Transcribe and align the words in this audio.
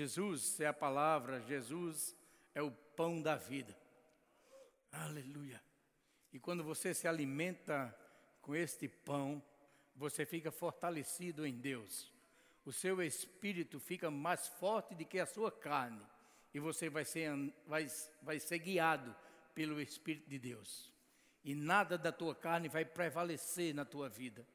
Jesus 0.00 0.58
é 0.60 0.66
a 0.66 0.72
palavra, 0.72 1.42
Jesus 1.42 2.16
é 2.54 2.62
o 2.62 2.70
pão 2.70 3.20
da 3.20 3.36
vida. 3.36 3.76
Aleluia. 4.90 5.62
E 6.32 6.38
quando 6.38 6.64
você 6.64 6.94
se 6.94 7.06
alimenta 7.06 7.94
com 8.40 8.56
este 8.56 8.88
pão, 8.88 9.42
você 9.94 10.24
fica 10.24 10.50
fortalecido 10.50 11.46
em 11.46 11.52
Deus. 11.52 12.10
O 12.64 12.72
seu 12.72 13.02
espírito 13.02 13.78
fica 13.78 14.10
mais 14.10 14.48
forte 14.48 14.94
do 14.94 15.04
que 15.04 15.18
a 15.18 15.26
sua 15.26 15.52
carne. 15.52 16.00
E 16.54 16.58
você 16.58 16.88
vai 16.88 17.04
ser, 17.04 17.30
vai, 17.66 17.86
vai 18.22 18.40
ser 18.40 18.58
guiado 18.58 19.14
pelo 19.54 19.78
Espírito 19.82 20.30
de 20.30 20.38
Deus. 20.38 20.90
E 21.44 21.54
nada 21.54 21.98
da 21.98 22.10
tua 22.10 22.34
carne 22.34 22.70
vai 22.70 22.86
prevalecer 22.86 23.74
na 23.74 23.84
tua 23.84 24.08
vida. 24.08 24.46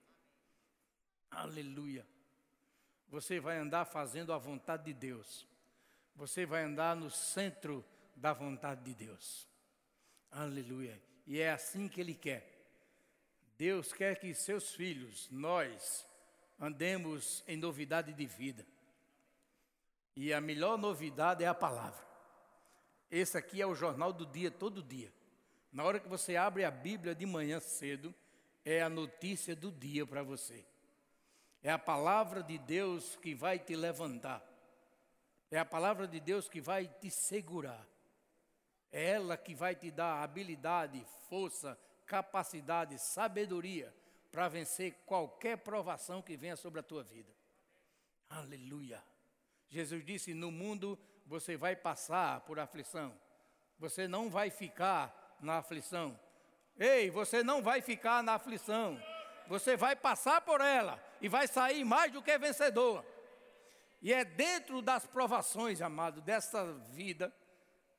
Aleluia. 1.30 2.04
Você 3.10 3.40
vai 3.40 3.58
andar 3.58 3.86
fazendo 3.86 4.34
a 4.34 4.38
vontade 4.38 4.86
de 4.86 4.94
Deus. 4.94 5.48
Você 6.16 6.46
vai 6.46 6.64
andar 6.64 6.96
no 6.96 7.10
centro 7.10 7.84
da 8.16 8.34
vontade 8.34 8.84
de 8.84 8.94
Deus. 8.94 9.48
Aleluia. 10.32 11.02
E 11.26 11.40
é 11.40 11.52
assim 11.52 11.88
que 11.88 12.02
Ele 12.02 12.14
quer. 12.14 12.52
Deus 13.58 13.94
quer 13.94 14.20
que 14.20 14.34
seus 14.34 14.74
filhos, 14.74 15.30
nós, 15.32 16.06
andemos 16.60 17.44
em 17.48 17.58
novidade 17.58 18.14
de 18.14 18.26
vida. 18.26 18.66
E 20.16 20.34
a 20.34 20.42
melhor 20.42 20.78
novidade 20.78 21.44
é 21.44 21.48
a 21.48 21.54
palavra. 21.54 22.06
Esse 23.10 23.38
aqui 23.38 23.62
é 23.62 23.68
o 23.68 23.76
jornal 23.76 24.12
do 24.12 24.26
dia, 24.26 24.50
todo 24.50 24.84
dia. 24.84 25.14
Na 25.72 25.84
hora 25.84 26.00
que 26.00 26.08
você 26.08 26.36
abre 26.36 26.64
a 26.64 26.72
Bíblia 26.72 27.14
de 27.14 27.26
manhã 27.26 27.60
cedo, 27.60 28.14
é 28.64 28.82
a 28.82 28.90
notícia 28.90 29.56
do 29.56 29.72
dia 29.72 30.06
para 30.06 30.24
você. 30.24 30.66
É 31.66 31.72
a 31.72 31.80
palavra 31.80 32.44
de 32.44 32.60
Deus 32.60 33.16
que 33.16 33.34
vai 33.34 33.58
te 33.58 33.76
levantar. 33.76 34.40
É 35.50 35.58
a 35.58 35.66
palavra 35.66 36.08
de 36.08 36.20
Deus 36.20 36.48
que 36.48 36.62
vai 36.62 36.88
te 36.88 37.10
segurar. 37.10 37.84
É 38.92 39.14
ela 39.14 39.36
que 39.36 39.56
vai 39.56 39.74
te 39.74 39.90
dar 39.90 40.22
habilidade, 40.22 41.04
força, 41.28 41.76
capacidade, 42.06 43.00
sabedoria 43.00 43.92
para 44.32 44.48
vencer 44.48 44.94
qualquer 45.08 45.58
provação 45.58 46.22
que 46.22 46.38
venha 46.38 46.56
sobre 46.56 46.82
a 46.82 46.84
tua 46.84 47.04
vida. 47.04 47.34
Aleluia. 48.30 49.04
Jesus 49.68 50.06
disse: 50.06 50.36
No 50.36 50.52
mundo 50.52 51.00
você 51.26 51.58
vai 51.58 51.76
passar 51.76 52.42
por 52.42 52.60
aflição, 52.60 53.12
você 53.80 54.08
não 54.08 54.30
vai 54.30 54.52
ficar 54.52 55.36
na 55.42 55.58
aflição. 55.58 56.20
Ei, 56.78 57.10
você 57.10 57.42
não 57.42 57.64
vai 57.64 57.82
ficar 57.82 58.22
na 58.22 58.36
aflição, 58.36 59.02
você 59.48 59.76
vai 59.76 59.96
passar 59.96 60.42
por 60.42 60.62
ela 60.62 61.02
e 61.22 61.28
vai 61.28 61.48
sair 61.48 61.84
mais 61.84 62.12
do 62.12 62.22
que 62.22 62.38
vencedor. 62.38 63.06
E 64.02 64.14
é 64.14 64.24
dentro 64.24 64.82
das 64.82 65.06
provações, 65.08 65.82
amado, 65.82 66.22
dessa 66.22 66.74
vida, 66.92 67.34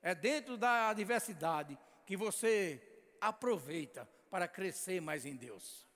é 0.02 0.14
dentro 0.14 0.56
da 0.56 0.88
adversidade 0.88 1.76
que 2.04 2.16
você 2.16 2.80
aproveita 3.20 4.08
para 4.30 4.46
crescer 4.46 5.00
mais 5.00 5.26
em 5.26 5.34
Deus, 5.34 5.86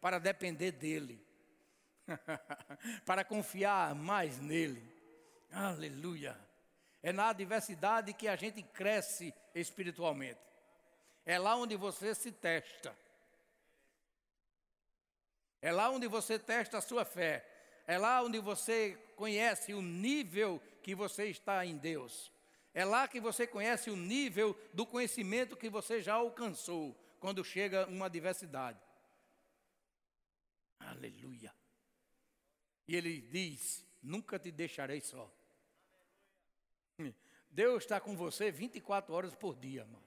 para 0.00 0.18
depender 0.18 0.72
dEle, 0.72 1.22
para 3.04 3.24
confiar 3.24 3.94
mais 3.94 4.38
nele. 4.38 4.82
Aleluia. 5.52 6.38
É 7.02 7.12
na 7.12 7.28
adversidade 7.28 8.12
que 8.12 8.26
a 8.26 8.36
gente 8.36 8.62
cresce 8.62 9.34
espiritualmente. 9.54 10.40
É 11.24 11.38
lá 11.38 11.56
onde 11.56 11.76
você 11.76 12.14
se 12.14 12.32
testa. 12.32 12.96
É 15.60 15.72
lá 15.72 15.90
onde 15.90 16.06
você 16.06 16.38
testa 16.38 16.78
a 16.78 16.80
sua 16.80 17.04
fé. 17.04 17.46
É 17.86 17.98
lá 17.98 18.22
onde 18.22 18.38
você 18.38 18.96
conhece 19.16 19.72
o 19.72 19.82
nível 19.82 20.62
que 20.82 20.94
você 20.94 21.26
está 21.26 21.64
em 21.64 21.76
Deus. 21.76 22.30
É 22.74 22.84
lá 22.84 23.08
que 23.08 23.20
você 23.20 23.46
conhece 23.46 23.90
o 23.90 23.96
nível 23.96 24.56
do 24.72 24.86
conhecimento 24.86 25.56
que 25.56 25.68
você 25.68 26.00
já 26.00 26.14
alcançou 26.14 26.94
quando 27.18 27.44
chega 27.44 27.86
uma 27.86 28.06
adversidade. 28.06 28.78
Aleluia. 30.78 31.52
E 32.86 32.94
ele 32.94 33.20
diz: 33.20 33.84
Nunca 34.02 34.38
te 34.38 34.50
deixarei 34.50 35.00
só. 35.00 35.32
Deus 37.50 37.82
está 37.82 38.00
com 38.00 38.16
você 38.16 38.50
24 38.50 39.12
horas 39.12 39.34
por 39.34 39.56
dia, 39.56 39.80
irmão. 39.80 40.02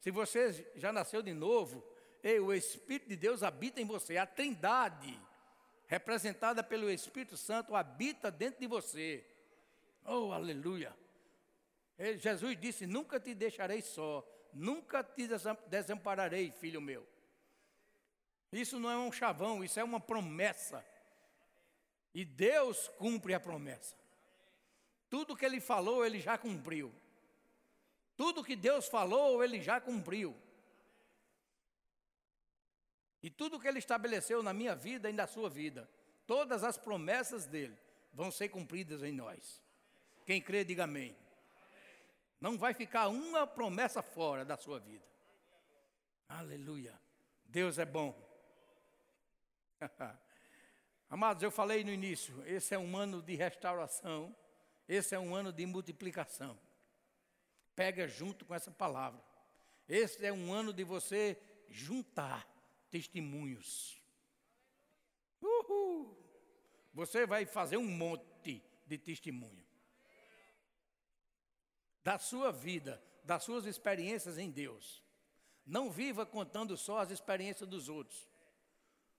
Se 0.00 0.10
você 0.10 0.72
já 0.76 0.92
nasceu 0.92 1.22
de 1.22 1.32
novo, 1.32 1.84
ei, 2.22 2.40
o 2.40 2.52
Espírito 2.52 3.08
de 3.08 3.16
Deus 3.16 3.42
habita 3.42 3.80
em 3.80 3.84
você. 3.84 4.16
A 4.16 4.26
Trindade, 4.26 5.18
representada 5.86 6.62
pelo 6.62 6.90
Espírito 6.90 7.36
Santo, 7.36 7.74
habita 7.74 8.30
dentro 8.30 8.60
de 8.60 8.66
você. 8.66 9.24
Oh, 10.04 10.32
aleluia. 10.32 10.94
Jesus 12.18 12.58
disse: 12.60 12.86
Nunca 12.86 13.18
te 13.18 13.34
deixarei 13.34 13.80
só, 13.80 14.26
nunca 14.52 15.02
te 15.02 15.28
desampararei, 15.68 16.50
filho 16.50 16.80
meu. 16.80 17.06
Isso 18.52 18.78
não 18.78 18.90
é 18.90 18.96
um 18.96 19.10
chavão, 19.12 19.64
isso 19.64 19.78
é 19.80 19.84
uma 19.84 20.00
promessa. 20.00 20.84
E 22.14 22.24
Deus 22.24 22.88
cumpre 22.96 23.34
a 23.34 23.40
promessa. 23.40 23.94
Tudo 25.08 25.36
que 25.36 25.44
Ele 25.44 25.60
falou, 25.60 26.04
Ele 26.04 26.18
já 26.18 26.38
cumpriu. 26.38 26.92
Tudo 28.16 28.44
que 28.44 28.56
Deus 28.56 28.88
falou, 28.88 29.42
Ele 29.42 29.60
já 29.60 29.80
cumpriu. 29.80 30.34
E 33.26 33.30
tudo 33.30 33.58
que 33.58 33.66
Ele 33.66 33.80
estabeleceu 33.80 34.40
na 34.40 34.52
minha 34.52 34.72
vida 34.76 35.10
e 35.10 35.12
na 35.12 35.26
sua 35.26 35.50
vida, 35.50 35.90
todas 36.28 36.62
as 36.62 36.78
promessas 36.78 37.44
dele 37.44 37.76
vão 38.12 38.30
ser 38.30 38.50
cumpridas 38.50 39.02
em 39.02 39.10
nós. 39.10 39.60
Quem 40.24 40.40
crê, 40.40 40.64
diga 40.64 40.84
amém. 40.84 41.16
Não 42.40 42.56
vai 42.56 42.72
ficar 42.72 43.08
uma 43.08 43.44
promessa 43.44 44.00
fora 44.00 44.44
da 44.44 44.56
sua 44.56 44.78
vida. 44.78 45.04
Aleluia. 46.28 46.96
Deus 47.44 47.80
é 47.80 47.84
bom. 47.84 48.16
Amados, 51.10 51.42
eu 51.42 51.50
falei 51.50 51.82
no 51.82 51.90
início, 51.90 52.40
esse 52.46 52.76
é 52.76 52.78
um 52.78 52.96
ano 52.96 53.20
de 53.20 53.34
restauração, 53.34 54.36
esse 54.88 55.16
é 55.16 55.18
um 55.18 55.34
ano 55.34 55.52
de 55.52 55.66
multiplicação. 55.66 56.56
Pega 57.74 58.06
junto 58.06 58.44
com 58.44 58.54
essa 58.54 58.70
palavra. 58.70 59.20
Esse 59.88 60.24
é 60.24 60.32
um 60.32 60.52
ano 60.52 60.72
de 60.72 60.84
você 60.84 61.36
juntar 61.68 62.54
testemunhos. 62.90 64.00
Uhul. 65.40 66.16
Você 66.92 67.26
vai 67.26 67.44
fazer 67.44 67.76
um 67.76 67.86
monte 67.86 68.62
de 68.86 68.98
testemunho 68.98 69.66
da 72.06 72.20
sua 72.20 72.52
vida, 72.52 73.02
das 73.24 73.42
suas 73.42 73.66
experiências 73.66 74.38
em 74.38 74.48
Deus. 74.48 75.02
Não 75.66 75.90
viva 75.90 76.24
contando 76.24 76.76
só 76.76 77.00
as 77.00 77.10
experiências 77.10 77.68
dos 77.68 77.88
outros. 77.88 78.30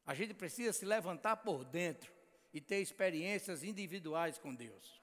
A 0.05 0.13
gente 0.13 0.33
precisa 0.33 0.71
se 0.71 0.85
levantar 0.85 1.35
por 1.35 1.65
dentro 1.65 2.09
e 2.53 2.61
ter 2.61 2.79
experiências 2.79 3.61
individuais 3.61 4.37
com 4.37 4.55
Deus. 4.55 5.01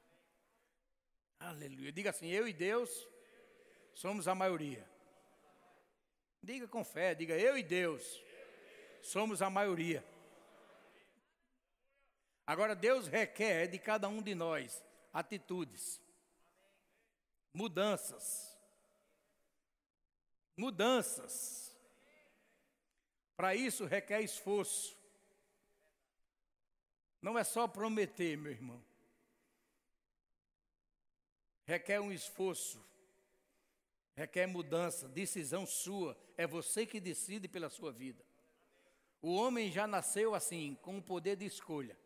Aleluia. 1.38 1.92
Diga 1.92 2.08
assim: 2.08 2.28
eu 2.28 2.48
e 2.48 2.54
Deus 2.54 3.06
somos 3.92 4.26
a 4.26 4.34
maioria. 4.34 4.88
Diga 6.42 6.66
com 6.66 6.82
fé, 6.82 7.14
diga 7.14 7.38
eu 7.38 7.58
e 7.58 7.62
Deus 7.62 8.23
somos 9.04 9.42
a 9.42 9.50
maioria. 9.50 10.04
Agora, 12.46 12.74
Deus 12.74 13.06
requer 13.06 13.68
de 13.68 13.78
cada 13.78 14.08
um 14.08 14.22
de 14.22 14.34
nós 14.34 14.84
atitudes 15.12 16.00
mudanças. 17.54 18.58
Mudanças. 20.56 21.74
Para 23.36 23.54
isso 23.54 23.84
requer 23.84 24.20
esforço. 24.20 24.96
Não 27.22 27.38
é 27.38 27.44
só 27.44 27.66
prometer, 27.66 28.36
meu 28.36 28.52
irmão. 28.52 28.84
Requer 31.64 32.00
um 32.00 32.12
esforço. 32.12 32.84
Requer 34.14 34.46
mudança, 34.46 35.08
decisão 35.08 35.66
sua. 35.66 36.16
É 36.36 36.46
você 36.46 36.84
que 36.86 37.00
decide 37.00 37.48
pela 37.48 37.70
sua 37.70 37.90
vida. 37.90 38.24
O 39.24 39.36
homem 39.36 39.72
já 39.72 39.86
nasceu 39.86 40.34
assim, 40.34 40.76
com 40.82 40.98
o 40.98 41.02
poder 41.02 41.36
de 41.36 41.46
escolha. 41.46 41.96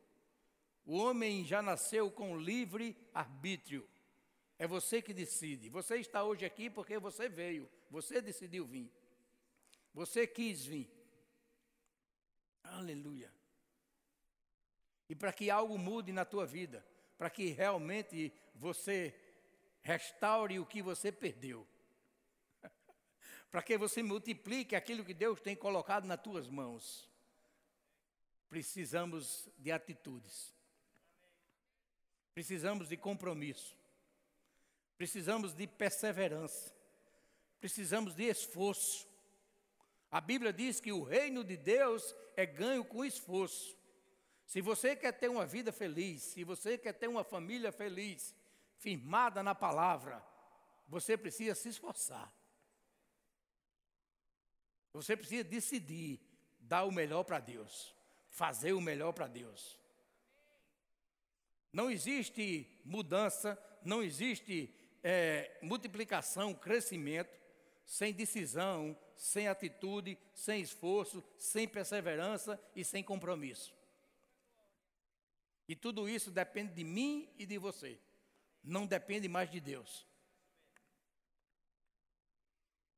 O 0.87 0.97
homem 0.97 1.45
já 1.45 1.61
nasceu 1.61 2.13
com 2.13 2.39
livre 2.39 2.97
arbítrio. 3.13 3.89
É 4.57 4.69
você 4.69 5.03
que 5.03 5.13
decide. 5.13 5.69
Você 5.69 5.97
está 5.97 6.23
hoje 6.23 6.47
aqui 6.47 6.71
porque 6.71 6.97
você 6.97 7.29
veio. 7.29 7.69
Você 7.91 8.23
decidiu 8.23 8.65
vir. 8.65 8.89
Você 9.93 10.29
quis 10.29 10.65
vir. 10.65 10.89
Aleluia. 12.63 13.35
E 15.09 15.15
para 15.17 15.33
que 15.33 15.51
algo 15.51 15.77
mude 15.77 16.13
na 16.13 16.25
tua 16.25 16.47
vida, 16.47 16.87
para 17.17 17.29
que 17.29 17.49
realmente 17.49 18.33
você 18.55 19.13
restaure 19.83 20.61
o 20.61 20.67
que 20.67 20.81
você 20.81 21.11
perdeu, 21.11 21.67
para 23.51 23.61
que 23.61 23.77
você 23.77 24.05
multiplique 24.05 24.77
aquilo 24.77 25.05
que 25.05 25.15
Deus 25.15 25.41
tem 25.41 25.57
colocado 25.57 26.05
nas 26.05 26.23
tuas 26.23 26.47
mãos, 26.47 27.08
precisamos 28.49 29.49
de 29.59 29.71
atitudes, 29.71 30.55
precisamos 32.35 32.89
de 32.89 32.97
compromisso. 32.97 33.79
Precisamos 34.99 35.55
de 35.55 35.65
perseverança. 35.69 36.75
Precisamos 37.61 38.17
de 38.17 38.25
esforço. 38.25 39.07
A 40.11 40.21
Bíblia 40.21 40.53
diz 40.53 40.81
que 40.81 40.91
o 40.91 41.05
reino 41.05 41.45
de 41.45 41.57
Deus 41.57 42.15
é 42.37 42.45
ganho 42.45 42.85
com 42.85 43.05
esforço. 43.05 43.79
Se 44.45 44.61
você 44.61 44.97
quer 44.97 45.13
ter 45.13 45.29
uma 45.29 45.47
vida 45.47 45.71
feliz, 45.71 46.23
se 46.23 46.43
você 46.43 46.77
quer 46.77 46.95
ter 46.95 47.07
uma 47.07 47.23
família 47.23 47.71
feliz, 47.71 48.35
firmada 48.79 49.41
na 49.41 49.55
palavra, 49.55 50.25
você 50.89 51.17
precisa 51.17 51.55
se 51.55 51.69
esforçar. 51.69 52.33
Você 54.93 55.17
precisa 55.17 55.45
decidir 55.45 56.21
dar 56.59 56.85
o 56.85 56.91
melhor 56.91 57.23
para 57.23 57.39
Deus, 57.39 57.95
fazer 58.31 58.73
o 58.73 58.81
melhor 58.81 59.13
para 59.13 59.27
Deus. 59.27 59.79
Não 61.73 61.91
existe 61.91 62.67
mudança, 62.85 63.59
não 63.85 64.03
existe 64.03 64.75
é, 65.03 65.59
multiplicação, 65.63 66.55
crescimento, 66.55 67.39
sem 67.85 68.13
decisão, 68.13 68.99
sem 69.17 69.49
atitude, 69.49 70.19
sem 70.35 70.61
esforço, 70.61 71.25
sem 71.39 71.67
perseverança 71.67 72.61
e 72.75 72.85
sem 72.85 73.03
compromisso. 73.03 73.75
E 75.69 75.77
tudo 75.77 76.09
isso 76.09 76.31
depende 76.31 76.75
de 76.75 76.85
mim 76.85 77.29
e 77.39 77.45
de 77.45 77.59
você. 77.59 77.99
Não 78.63 78.87
depende 78.87 79.29
mais 79.29 79.51
de 79.51 79.61
Deus. 79.61 80.07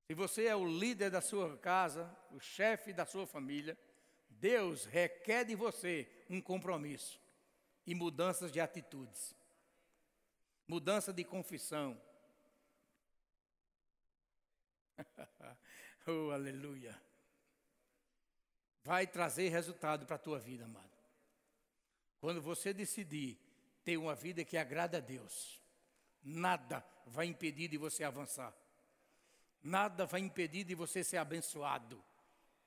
Se 0.07 0.15
você 0.15 0.47
é 0.47 0.57
o 0.57 0.65
líder 0.65 1.11
da 1.11 1.21
sua 1.21 1.57
casa, 1.57 2.11
o 2.33 2.41
chefe 2.41 2.93
da 2.93 3.07
sua 3.07 3.27
família, 3.27 3.79
Deus 4.41 4.87
requer 4.87 5.45
de 5.45 5.55
você 5.55 6.09
um 6.29 6.41
compromisso 6.41 7.21
e 7.87 7.95
mudanças 7.95 8.51
de 8.51 8.59
atitudes, 8.59 9.37
mudança 10.67 11.13
de 11.13 11.23
confissão, 11.23 12.01
oh, 16.07 16.31
aleluia. 16.31 17.01
Vai 18.83 19.07
trazer 19.07 19.49
resultado 19.51 20.07
para 20.07 20.17
a 20.17 20.19
tua 20.19 20.39
vida, 20.39 20.65
amado. 20.65 20.91
Quando 22.19 22.41
você 22.41 22.73
decidir 22.73 23.39
ter 23.85 23.97
uma 23.99 24.15
vida 24.15 24.45
que 24.45 24.57
agrada 24.57 24.99
a 24.99 25.01
Deus, 25.01 25.63
nada 26.23 26.85
vai 27.07 27.27
impedir 27.27 27.69
de 27.69 27.77
você 27.77 28.05
avançar. 28.05 28.55
Nada 29.63 30.07
vai 30.07 30.21
impedir 30.21 30.65
de 30.65 30.75
você 30.75 31.05
ser 31.05 31.19
abençoado 31.19 32.03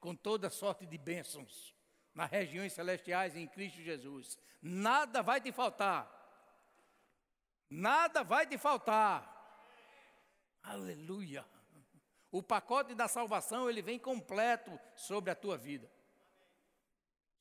com 0.04 0.14
toda 0.14 0.50
sorte 0.50 0.86
de 0.86 0.98
bênçãos 0.98 1.74
nas 2.14 2.30
regiões 2.30 2.74
celestiais 2.74 3.38
em 3.38 3.48
Cristo 3.48 3.82
Jesus. 3.82 4.38
Nada 4.62 5.24
vai 5.24 5.40
te 5.40 5.50
faltar. 5.50 6.12
Nada 7.70 8.22
vai 8.22 8.46
te 8.46 8.58
faltar. 8.58 9.24
Aleluia. 10.62 11.46
O 12.30 12.44
pacote 12.44 12.94
da 12.94 13.08
salvação, 13.08 13.70
ele 13.70 13.82
vem 13.82 13.98
completo 13.98 14.78
sobre 14.94 15.32
a 15.32 15.36
tua 15.36 15.58
vida. 15.58 15.90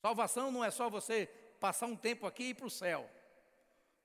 Salvação 0.01 0.49
não 0.49 0.63
é 0.63 0.71
só 0.71 0.89
você 0.89 1.25
passar 1.59 1.87
um 1.87 1.97
tempo 1.97 2.25
aqui 2.25 2.43
e 2.43 2.49
ir 2.51 2.53
para 2.53 2.67
o 2.67 2.71
céu. 2.71 3.11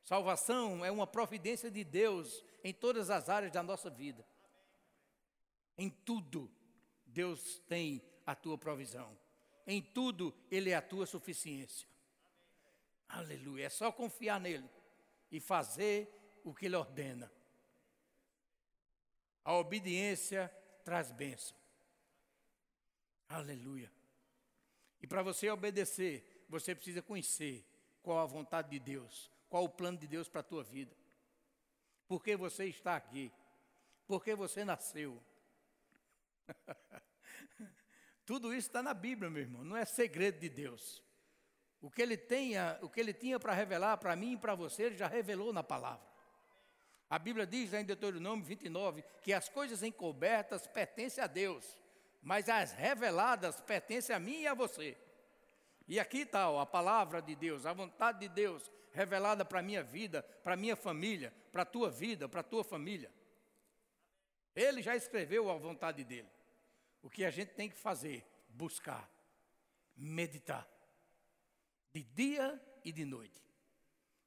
Salvação 0.02 0.84
é 0.84 0.90
uma 0.90 1.06
providência 1.06 1.70
de 1.70 1.84
Deus 1.84 2.44
em 2.64 2.75
todas 2.75 3.08
as 3.08 3.28
áreas 3.28 3.52
da 3.52 3.62
nossa 3.62 3.88
vida. 3.88 4.26
Em 5.76 5.88
tudo, 5.88 6.50
Deus 7.06 7.60
tem 7.69 8.02
a 8.29 8.35
tua 8.35 8.59
provisão. 8.59 9.19
Em 9.67 9.81
tudo, 9.81 10.35
Ele 10.51 10.69
é 10.69 10.75
a 10.75 10.83
tua 10.83 11.07
suficiência. 11.07 11.89
Aleluia. 13.09 13.65
É 13.65 13.71
só 13.71 13.91
confiar 13.91 14.39
nele 14.39 14.69
e 15.33 15.41
fazer 15.41 16.41
o 16.45 16.53
que 16.53 16.67
Ele 16.67 16.77
ordena. 16.77 17.33
A 19.43 19.55
obediência 19.55 20.55
traz 20.85 21.11
bênção. 21.11 21.57
Aleluia. 23.31 23.91
E 25.01 25.07
para 25.07 25.23
você 25.23 25.49
obedecer, 25.49 26.45
você 26.51 26.75
precisa 26.75 27.01
conhecer 27.01 27.65
qual 28.03 28.19
a 28.19 28.27
vontade 28.27 28.69
de 28.69 28.79
Deus, 28.79 29.31
qual 29.49 29.65
o 29.65 29.71
plano 29.71 29.97
de 29.97 30.07
Deus 30.07 30.29
para 30.29 30.43
a 30.43 30.45
tua 30.45 30.63
vida. 30.63 30.95
Por 32.07 32.23
que 32.23 32.37
você 32.37 32.67
está 32.67 32.95
aqui? 32.95 33.33
Por 34.07 34.23
que 34.23 34.35
você 34.35 34.67
nasceu? 34.67 35.19
Tudo 38.29 38.53
isso 38.53 38.69
está 38.69 38.83
na 38.83 38.93
Bíblia, 38.93 39.31
meu 39.31 39.41
irmão, 39.41 39.65
não 39.65 39.75
é 39.75 39.87
segredo 39.87 40.39
de 40.39 40.51
Deus. 40.51 41.03
O 41.81 41.91
que 41.91 42.03
ele, 42.03 42.15
tenha, 42.15 42.79
o 42.83 42.91
que 42.91 43.01
ele 43.01 43.15
tinha 43.15 43.41
para 43.41 43.55
revelar 43.55 43.97
para 43.97 44.15
mim 44.15 44.35
e 44.35 44.37
para 44.37 44.55
você, 44.55 44.83
ele 44.83 44.99
já 44.99 45.07
revelou 45.07 45.51
na 45.51 45.65
palavra. 45.65 46.07
A 47.09 47.19
Bíblia 47.19 47.47
diz 47.47 47.73
em 47.73 47.87
Deuteronômio 47.87 48.45
29 48.45 49.03
que 49.23 49.33
as 49.33 49.49
coisas 49.49 49.83
encobertas 49.83 50.67
pertencem 50.67 51.25
a 51.25 51.27
Deus, 51.27 51.79
mas 52.21 52.51
as 52.51 52.73
reveladas 52.73 53.63
pertencem 53.63 54.15
a 54.15 54.21
mim 54.21 54.43
e 54.43 54.47
a 54.47 54.53
você. 54.53 54.95
E 55.87 55.99
aqui 55.99 56.19
está 56.19 56.49
a 56.61 56.67
palavra 56.67 57.23
de 57.23 57.35
Deus, 57.35 57.65
a 57.65 57.73
vontade 57.73 58.19
de 58.21 58.29
Deus 58.29 58.71
revelada 58.93 59.43
para 59.43 59.61
a 59.61 59.63
minha 59.63 59.83
vida, 59.83 60.23
para 60.45 60.53
a 60.53 60.59
minha 60.59 60.77
família, 60.77 61.33
para 61.51 61.63
a 61.63 61.65
tua 61.65 61.91
vida, 61.91 62.29
para 62.29 62.41
a 62.41 62.45
tua 62.45 62.63
família. 62.63 63.11
Ele 64.55 64.83
já 64.83 64.95
escreveu 64.95 65.51
a 65.51 65.55
vontade 65.55 66.05
dele. 66.05 66.29
O 67.03 67.11
que 67.11 67.25
a 67.25 67.31
gente 67.31 67.55
tem 67.55 67.69
que 67.69 67.77
fazer? 67.77 68.27
Buscar, 68.49 69.09
meditar, 69.97 70.69
de 71.93 72.03
dia 72.03 72.61
e 72.85 72.91
de 72.91 73.05
noite. 73.05 73.41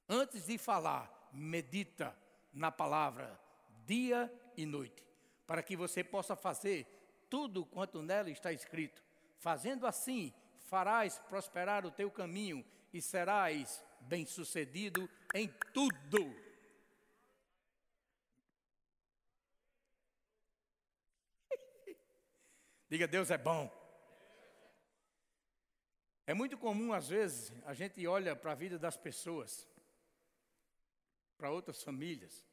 Antes 0.08 0.46
de 0.46 0.58
falar, 0.58 1.30
medita, 1.34 2.16
na 2.54 2.72
palavra 2.72 3.40
dia 3.86 4.32
e 4.58 4.66
noite, 4.66 5.04
para 5.48 5.64
que 5.64 5.76
você 5.76 6.04
possa 6.04 6.36
fazer 6.36 6.86
tudo 7.30 7.66
quanto 7.66 8.02
nela 8.02 8.30
está 8.30 8.52
escrito. 8.52 9.04
Fazendo 9.38 9.88
assim, 9.88 10.34
farás 10.60 11.18
prosperar 11.20 11.86
o 11.86 11.92
teu 11.92 12.12
caminho 12.12 12.64
e 12.94 13.02
serás 13.02 13.84
bem-sucedido 14.02 15.10
em 15.34 15.48
tudo. 15.74 16.36
Diga, 22.92 23.08
Deus 23.08 23.32
é 23.32 23.38
bom. 23.38 23.72
É 26.28 26.34
muito 26.34 26.58
comum, 26.58 26.92
às 26.92 27.08
vezes, 27.08 27.54
a 27.64 27.74
gente 27.74 28.06
olha 28.06 28.36
para 28.36 28.52
a 28.52 28.56
vida 28.56 28.78
das 28.78 28.98
pessoas 28.98 29.66
para 31.38 31.50
outras 31.50 31.82
famílias 31.82 32.46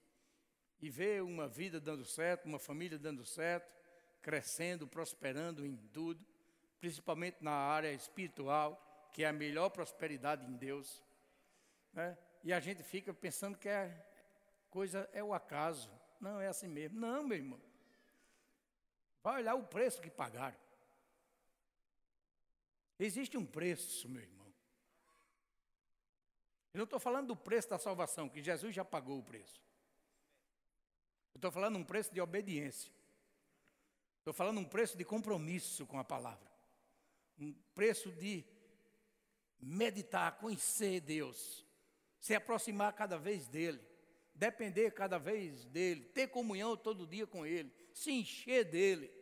e 0.81 0.89
ver 0.89 1.25
uma 1.25 1.49
vida 1.49 1.81
dando 1.81 2.05
certo, 2.05 2.45
uma 2.45 2.61
família 2.61 2.97
dando 2.97 3.25
certo, 3.25 3.69
crescendo, 4.23 4.87
prosperando 4.87 5.67
em 5.67 5.77
tudo, 5.93 6.25
principalmente 6.79 7.43
na 7.43 7.51
área 7.51 7.93
espiritual, 7.93 9.11
que 9.13 9.25
é 9.25 9.27
a 9.27 9.33
melhor 9.33 9.71
prosperidade 9.71 10.47
em 10.47 10.57
Deus. 10.57 11.03
Né? 11.93 12.17
E 12.45 12.53
a 12.53 12.61
gente 12.61 12.85
fica 12.85 13.13
pensando 13.13 13.59
que 13.59 13.69
é 13.69 14.07
coisa 14.71 15.11
é 15.13 15.25
o 15.25 15.35
acaso. 15.35 15.91
Não, 16.21 16.41
é 16.41 16.47
assim 16.47 16.69
mesmo. 16.69 17.01
Não, 17.01 17.27
meu 17.27 17.39
irmão. 17.39 17.68
Vai 19.23 19.41
olhar 19.43 19.55
o 19.55 19.65
preço 19.65 20.01
que 20.01 20.11
pagaram. 20.11 20.57
Existe 22.99 23.37
um 23.37 23.47
preço, 23.47 24.09
meu 24.09 24.23
irmão. 24.23 24.47
Eu 26.73 26.79
não 26.79 26.85
estou 26.85 26.99
falando 26.99 27.29
do 27.29 27.37
preço 27.37 27.69
da 27.69 27.79
salvação, 27.79 28.29
que 28.29 28.43
Jesus 28.43 28.75
já 28.75 28.85
pagou 28.85 29.19
o 29.19 29.23
preço. 29.23 29.63
Eu 31.35 31.39
estou 31.39 31.51
falando 31.51 31.79
um 31.79 31.85
preço 31.85 32.13
de 32.13 32.21
obediência. 32.21 32.93
Estou 34.19 34.35
falando 34.35 34.59
um 34.59 34.65
preço 34.65 34.97
de 34.97 35.05
compromisso 35.05 35.87
com 35.87 35.99
a 35.99 36.05
palavra. 36.05 36.51
Um 37.39 37.55
preço 37.75 38.11
de 38.13 38.45
meditar, 39.61 40.39
conhecer 40.39 41.01
Deus, 41.01 41.65
se 42.19 42.35
aproximar 42.35 42.93
cada 42.93 43.17
vez 43.17 43.49
dele, 43.49 43.81
depender 44.35 44.91
cada 44.93 45.19
vez 45.19 45.65
dele, 45.67 46.05
ter 46.05 46.29
comunhão 46.29 46.77
todo 46.77 47.07
dia 47.07 47.27
com 47.27 47.47
ele, 47.47 47.73
se 47.93 48.11
encher 48.13 48.65
dele. 48.65 49.13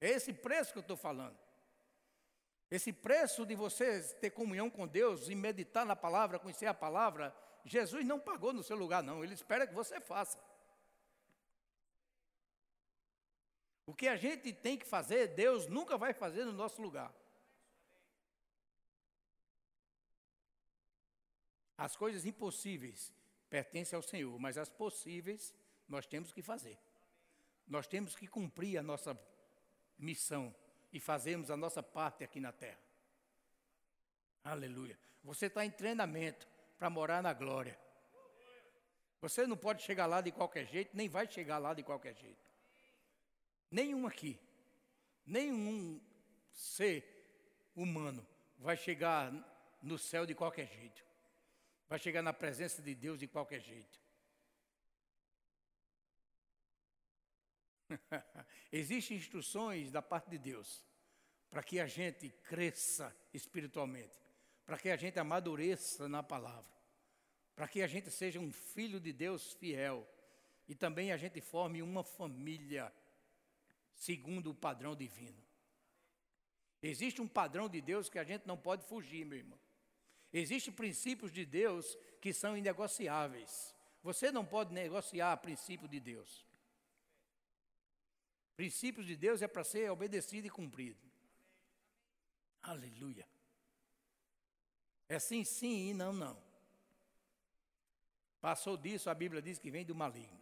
É 0.00 0.10
esse 0.10 0.32
preço 0.32 0.72
que 0.72 0.78
eu 0.78 0.82
estou 0.82 0.96
falando. 0.96 1.38
Esse 2.70 2.92
preço 2.92 3.46
de 3.46 3.54
você 3.54 4.02
ter 4.14 4.30
comunhão 4.30 4.68
com 4.68 4.86
Deus 4.86 5.28
e 5.28 5.34
meditar 5.34 5.86
na 5.86 5.94
palavra, 5.94 6.38
conhecer 6.38 6.66
a 6.66 6.74
palavra, 6.74 7.34
Jesus 7.64 8.04
não 8.04 8.18
pagou 8.18 8.52
no 8.52 8.62
seu 8.62 8.76
lugar, 8.76 9.02
não. 9.02 9.22
Ele 9.22 9.34
espera 9.34 9.66
que 9.66 9.74
você 9.74 10.00
faça. 10.00 10.38
O 13.86 13.94
que 13.94 14.08
a 14.08 14.16
gente 14.16 14.52
tem 14.52 14.76
que 14.76 14.84
fazer, 14.84 15.28
Deus 15.28 15.68
nunca 15.68 15.96
vai 15.96 16.12
fazer 16.12 16.44
no 16.44 16.52
nosso 16.52 16.82
lugar. 16.82 17.14
As 21.78 21.94
coisas 21.94 22.24
impossíveis 22.24 23.14
pertencem 23.48 23.96
ao 23.96 24.02
Senhor, 24.02 24.38
mas 24.38 24.58
as 24.58 24.68
possíveis 24.68 25.54
nós 25.88 26.06
temos 26.06 26.32
que 26.32 26.42
fazer. 26.42 26.78
Nós 27.66 27.86
temos 27.86 28.14
que 28.14 28.26
cumprir 28.26 28.78
a 28.78 28.82
nossa 28.82 29.18
missão 29.98 30.54
e 30.92 31.00
fazermos 31.00 31.50
a 31.50 31.56
nossa 31.56 31.82
parte 31.82 32.22
aqui 32.22 32.40
na 32.40 32.52
terra. 32.52 32.80
Aleluia. 34.44 34.98
Você 35.24 35.46
está 35.46 35.64
em 35.64 35.70
treinamento 35.70 36.46
para 36.78 36.88
morar 36.88 37.22
na 37.22 37.32
glória. 37.32 37.78
Você 39.20 39.46
não 39.46 39.56
pode 39.56 39.82
chegar 39.82 40.06
lá 40.06 40.20
de 40.20 40.30
qualquer 40.30 40.66
jeito, 40.66 40.96
nem 40.96 41.08
vai 41.08 41.30
chegar 41.30 41.58
lá 41.58 41.74
de 41.74 41.82
qualquer 41.82 42.14
jeito. 42.14 42.46
Nenhum 43.70 44.06
aqui, 44.06 44.38
nenhum 45.26 46.00
ser 46.52 47.04
humano 47.74 48.26
vai 48.58 48.76
chegar 48.76 49.32
no 49.82 49.98
céu 49.98 50.24
de 50.24 50.34
qualquer 50.34 50.68
jeito. 50.68 51.05
Vai 51.88 51.98
chegar 51.98 52.22
na 52.22 52.32
presença 52.32 52.82
de 52.82 52.94
Deus 52.94 53.18
de 53.20 53.28
qualquer 53.28 53.60
jeito. 53.60 54.00
Existem 58.72 59.16
instruções 59.16 59.90
da 59.90 60.02
parte 60.02 60.30
de 60.30 60.38
Deus 60.38 60.84
para 61.48 61.62
que 61.62 61.78
a 61.78 61.86
gente 61.86 62.28
cresça 62.42 63.14
espiritualmente, 63.32 64.18
para 64.64 64.78
que 64.78 64.90
a 64.90 64.96
gente 64.96 65.18
amadureça 65.18 66.08
na 66.08 66.22
palavra, 66.22 66.70
para 67.54 67.68
que 67.68 67.82
a 67.82 67.86
gente 67.86 68.10
seja 68.10 68.40
um 68.40 68.50
filho 68.50 69.00
de 69.00 69.12
Deus 69.12 69.52
fiel 69.52 70.06
e 70.68 70.74
também 70.74 71.12
a 71.12 71.16
gente 71.16 71.40
forme 71.40 71.80
uma 71.82 72.02
família 72.02 72.92
segundo 73.94 74.50
o 74.50 74.54
padrão 74.54 74.96
divino. 74.96 75.42
Existe 76.82 77.22
um 77.22 77.28
padrão 77.28 77.68
de 77.68 77.80
Deus 77.80 78.08
que 78.08 78.18
a 78.18 78.24
gente 78.24 78.46
não 78.46 78.56
pode 78.56 78.84
fugir, 78.84 79.24
meu 79.24 79.38
irmão. 79.38 79.58
Existem 80.32 80.72
princípios 80.72 81.32
de 81.32 81.44
Deus 81.44 81.96
que 82.20 82.32
são 82.32 82.56
inegociáveis. 82.56 83.74
Você 84.02 84.30
não 84.30 84.44
pode 84.44 84.72
negociar 84.72 85.36
princípio 85.38 85.88
de 85.88 85.98
Deus. 86.00 86.46
Princípios 88.56 89.06
de 89.06 89.16
Deus 89.16 89.42
é 89.42 89.48
para 89.48 89.64
ser 89.64 89.90
obedecido 89.90 90.46
e 90.46 90.50
cumprido. 90.50 91.00
Aleluia. 92.62 93.28
É 95.08 95.18
sim, 95.18 95.44
sim 95.44 95.90
e 95.90 95.94
não, 95.94 96.12
não. 96.12 96.42
Passou 98.40 98.76
disso, 98.76 99.10
a 99.10 99.14
Bíblia 99.14 99.42
diz 99.42 99.58
que 99.58 99.70
vem 99.70 99.84
do 99.84 99.94
maligno. 99.94 100.40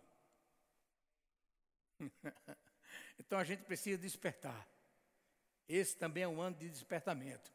então 3.18 3.38
a 3.38 3.44
gente 3.44 3.62
precisa 3.64 3.98
despertar. 3.98 4.68
Esse 5.68 5.96
também 5.96 6.22
é 6.22 6.28
um 6.28 6.40
ano 6.40 6.56
de 6.56 6.68
despertamento. 6.68 7.52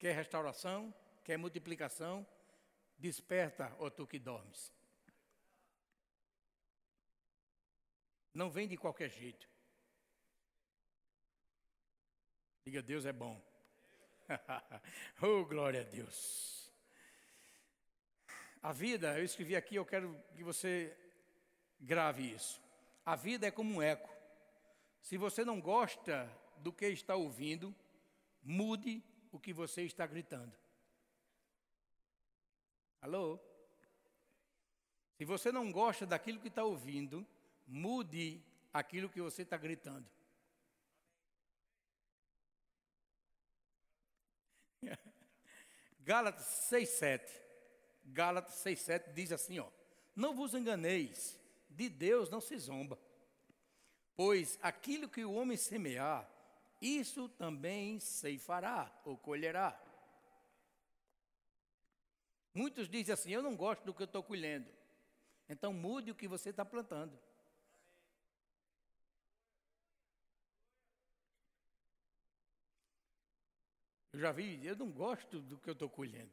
Quer 0.00 0.16
restauração, 0.16 0.94
quer 1.22 1.36
multiplicação, 1.36 2.26
desperta, 2.96 3.70
ó 3.78 3.90
tu 3.90 4.06
que 4.06 4.18
dormes. 4.18 4.72
Não 8.32 8.50
vem 8.50 8.66
de 8.66 8.78
qualquer 8.78 9.10
jeito. 9.10 9.46
Diga, 12.64 12.80
Deus 12.80 13.04
é 13.04 13.12
bom. 13.12 13.38
oh, 15.20 15.44
glória 15.44 15.82
a 15.82 15.84
Deus. 15.84 16.72
A 18.62 18.72
vida, 18.72 19.18
eu 19.18 19.24
escrevi 19.24 19.54
aqui, 19.54 19.76
eu 19.76 19.84
quero 19.84 20.18
que 20.34 20.42
você 20.42 20.96
grave 21.78 22.22
isso. 22.22 22.58
A 23.04 23.16
vida 23.16 23.46
é 23.46 23.50
como 23.50 23.74
um 23.74 23.82
eco. 23.82 24.08
Se 25.02 25.18
você 25.18 25.44
não 25.44 25.60
gosta 25.60 26.26
do 26.56 26.72
que 26.72 26.86
está 26.86 27.16
ouvindo, 27.16 27.74
mude 28.42 29.04
o 29.30 29.38
que 29.38 29.52
você 29.52 29.82
está 29.82 30.06
gritando. 30.06 30.52
Alô? 33.00 33.38
Se 35.16 35.24
você 35.24 35.52
não 35.52 35.70
gosta 35.70 36.06
daquilo 36.06 36.40
que 36.40 36.48
está 36.48 36.64
ouvindo, 36.64 37.26
mude 37.66 38.42
aquilo 38.72 39.08
que 39.08 39.20
você 39.20 39.42
está 39.42 39.56
gritando. 39.56 40.08
Gálatas 46.00 46.46
6,7. 46.70 47.20
Gálatas 48.06 48.54
6,7 48.64 49.12
diz 49.12 49.30
assim: 49.32 49.58
ó, 49.58 49.68
Não 50.16 50.34
vos 50.34 50.54
enganeis, 50.54 51.38
de 51.68 51.88
Deus 51.88 52.28
não 52.30 52.40
se 52.40 52.58
zomba. 52.58 52.98
Pois 54.16 54.58
aquilo 54.60 55.08
que 55.08 55.24
o 55.24 55.32
homem 55.32 55.56
semear, 55.56 56.28
isso 56.80 57.28
também 57.28 58.00
ceifará 58.00 58.90
ou 59.04 59.18
colherá. 59.18 59.78
Muitos 62.54 62.88
dizem 62.88 63.12
assim: 63.12 63.32
Eu 63.32 63.42
não 63.42 63.54
gosto 63.54 63.84
do 63.84 63.92
que 63.92 64.02
eu 64.02 64.06
estou 64.06 64.22
colhendo. 64.22 64.70
Então 65.48 65.72
mude 65.72 66.10
o 66.10 66.14
que 66.14 66.26
você 66.26 66.50
está 66.50 66.64
plantando. 66.64 67.18
Eu 74.12 74.18
já 74.18 74.32
vi, 74.32 74.64
eu 74.64 74.76
não 74.76 74.90
gosto 74.90 75.40
do 75.40 75.58
que 75.58 75.68
eu 75.68 75.72
estou 75.72 75.88
colhendo. 75.88 76.32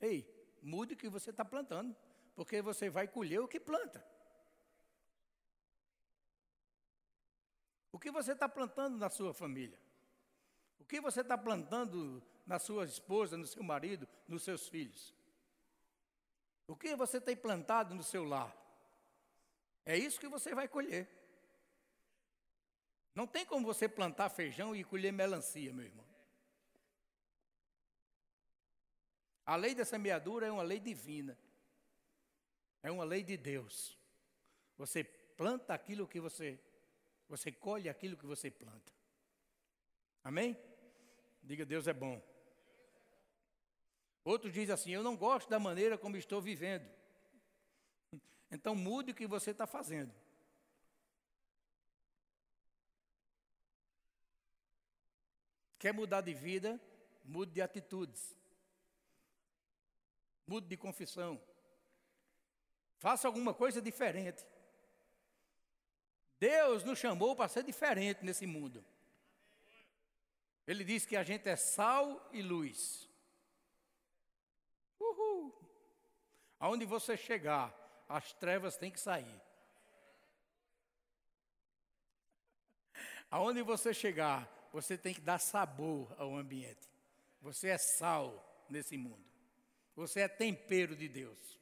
Ei, 0.00 0.28
mude 0.62 0.94
o 0.94 0.96
que 0.96 1.08
você 1.08 1.30
está 1.30 1.44
plantando, 1.44 1.94
porque 2.34 2.60
você 2.60 2.90
vai 2.90 3.06
colher 3.06 3.40
o 3.40 3.48
que 3.48 3.60
planta. 3.60 4.04
O 7.94 7.98
que 8.00 8.10
você 8.10 8.32
está 8.32 8.48
plantando 8.48 8.98
na 8.98 9.08
sua 9.08 9.32
família? 9.32 9.78
O 10.80 10.84
que 10.84 11.00
você 11.00 11.20
está 11.20 11.38
plantando 11.38 12.20
na 12.44 12.58
sua 12.58 12.84
esposa, 12.84 13.36
no 13.36 13.46
seu 13.46 13.62
marido, 13.62 14.08
nos 14.26 14.42
seus 14.42 14.66
filhos? 14.66 15.14
O 16.66 16.74
que 16.74 16.96
você 16.96 17.20
tem 17.20 17.36
plantado 17.36 17.94
no 17.94 18.02
seu 18.02 18.24
lar? 18.24 18.52
É 19.86 19.96
isso 19.96 20.18
que 20.18 20.26
você 20.26 20.56
vai 20.56 20.66
colher. 20.66 21.08
Não 23.14 23.28
tem 23.28 23.46
como 23.46 23.64
você 23.64 23.88
plantar 23.88 24.28
feijão 24.28 24.74
e 24.74 24.82
colher 24.82 25.12
melancia, 25.12 25.72
meu 25.72 25.84
irmão. 25.84 26.06
A 29.46 29.54
lei 29.54 29.72
da 29.72 29.84
semeadura 29.84 30.48
é 30.48 30.50
uma 30.50 30.64
lei 30.64 30.80
divina. 30.80 31.38
É 32.82 32.90
uma 32.90 33.04
lei 33.04 33.22
de 33.22 33.36
Deus. 33.36 33.96
Você 34.76 35.04
planta 35.04 35.72
aquilo 35.72 36.08
que 36.08 36.18
você 36.18 36.60
você 37.28 37.50
colhe 37.50 37.88
aquilo 37.88 38.16
que 38.16 38.26
você 38.26 38.50
planta. 38.50 38.92
Amém? 40.22 40.56
Diga 41.42 41.64
Deus 41.64 41.86
é 41.86 41.92
bom. 41.92 42.22
Outro 44.24 44.50
diz 44.50 44.70
assim: 44.70 44.90
Eu 44.90 45.02
não 45.02 45.16
gosto 45.16 45.48
da 45.48 45.58
maneira 45.58 45.98
como 45.98 46.16
estou 46.16 46.40
vivendo. 46.40 46.88
Então 48.50 48.74
mude 48.74 49.12
o 49.12 49.14
que 49.14 49.26
você 49.26 49.50
está 49.50 49.66
fazendo. 49.66 50.14
Quer 55.78 55.92
mudar 55.92 56.22
de 56.22 56.32
vida? 56.32 56.80
Mude 57.22 57.52
de 57.52 57.60
atitudes. 57.60 58.34
Mude 60.46 60.66
de 60.66 60.76
confissão. 60.76 61.38
Faça 62.98 63.28
alguma 63.28 63.52
coisa 63.52 63.82
diferente. 63.82 64.46
Deus 66.44 66.84
nos 66.84 66.98
chamou 66.98 67.34
para 67.34 67.48
ser 67.48 67.62
diferente 67.62 68.22
nesse 68.22 68.46
mundo. 68.46 68.84
Ele 70.66 70.84
diz 70.84 71.06
que 71.06 71.16
a 71.16 71.22
gente 71.22 71.48
é 71.48 71.56
sal 71.56 72.28
e 72.34 72.42
luz. 72.42 73.08
Uhul. 75.00 75.54
Aonde 76.60 76.84
você 76.84 77.16
chegar, 77.16 77.74
as 78.06 78.34
trevas 78.34 78.76
têm 78.76 78.90
que 78.90 79.00
sair. 79.00 79.40
Aonde 83.30 83.62
você 83.62 83.94
chegar, 83.94 84.46
você 84.70 84.98
tem 84.98 85.14
que 85.14 85.22
dar 85.22 85.38
sabor 85.38 86.14
ao 86.18 86.36
ambiente. 86.36 86.90
Você 87.40 87.68
é 87.68 87.78
sal 87.78 88.66
nesse 88.68 88.98
mundo. 88.98 89.24
Você 89.96 90.20
é 90.20 90.28
tempero 90.28 90.94
de 90.94 91.08
Deus. 91.08 91.58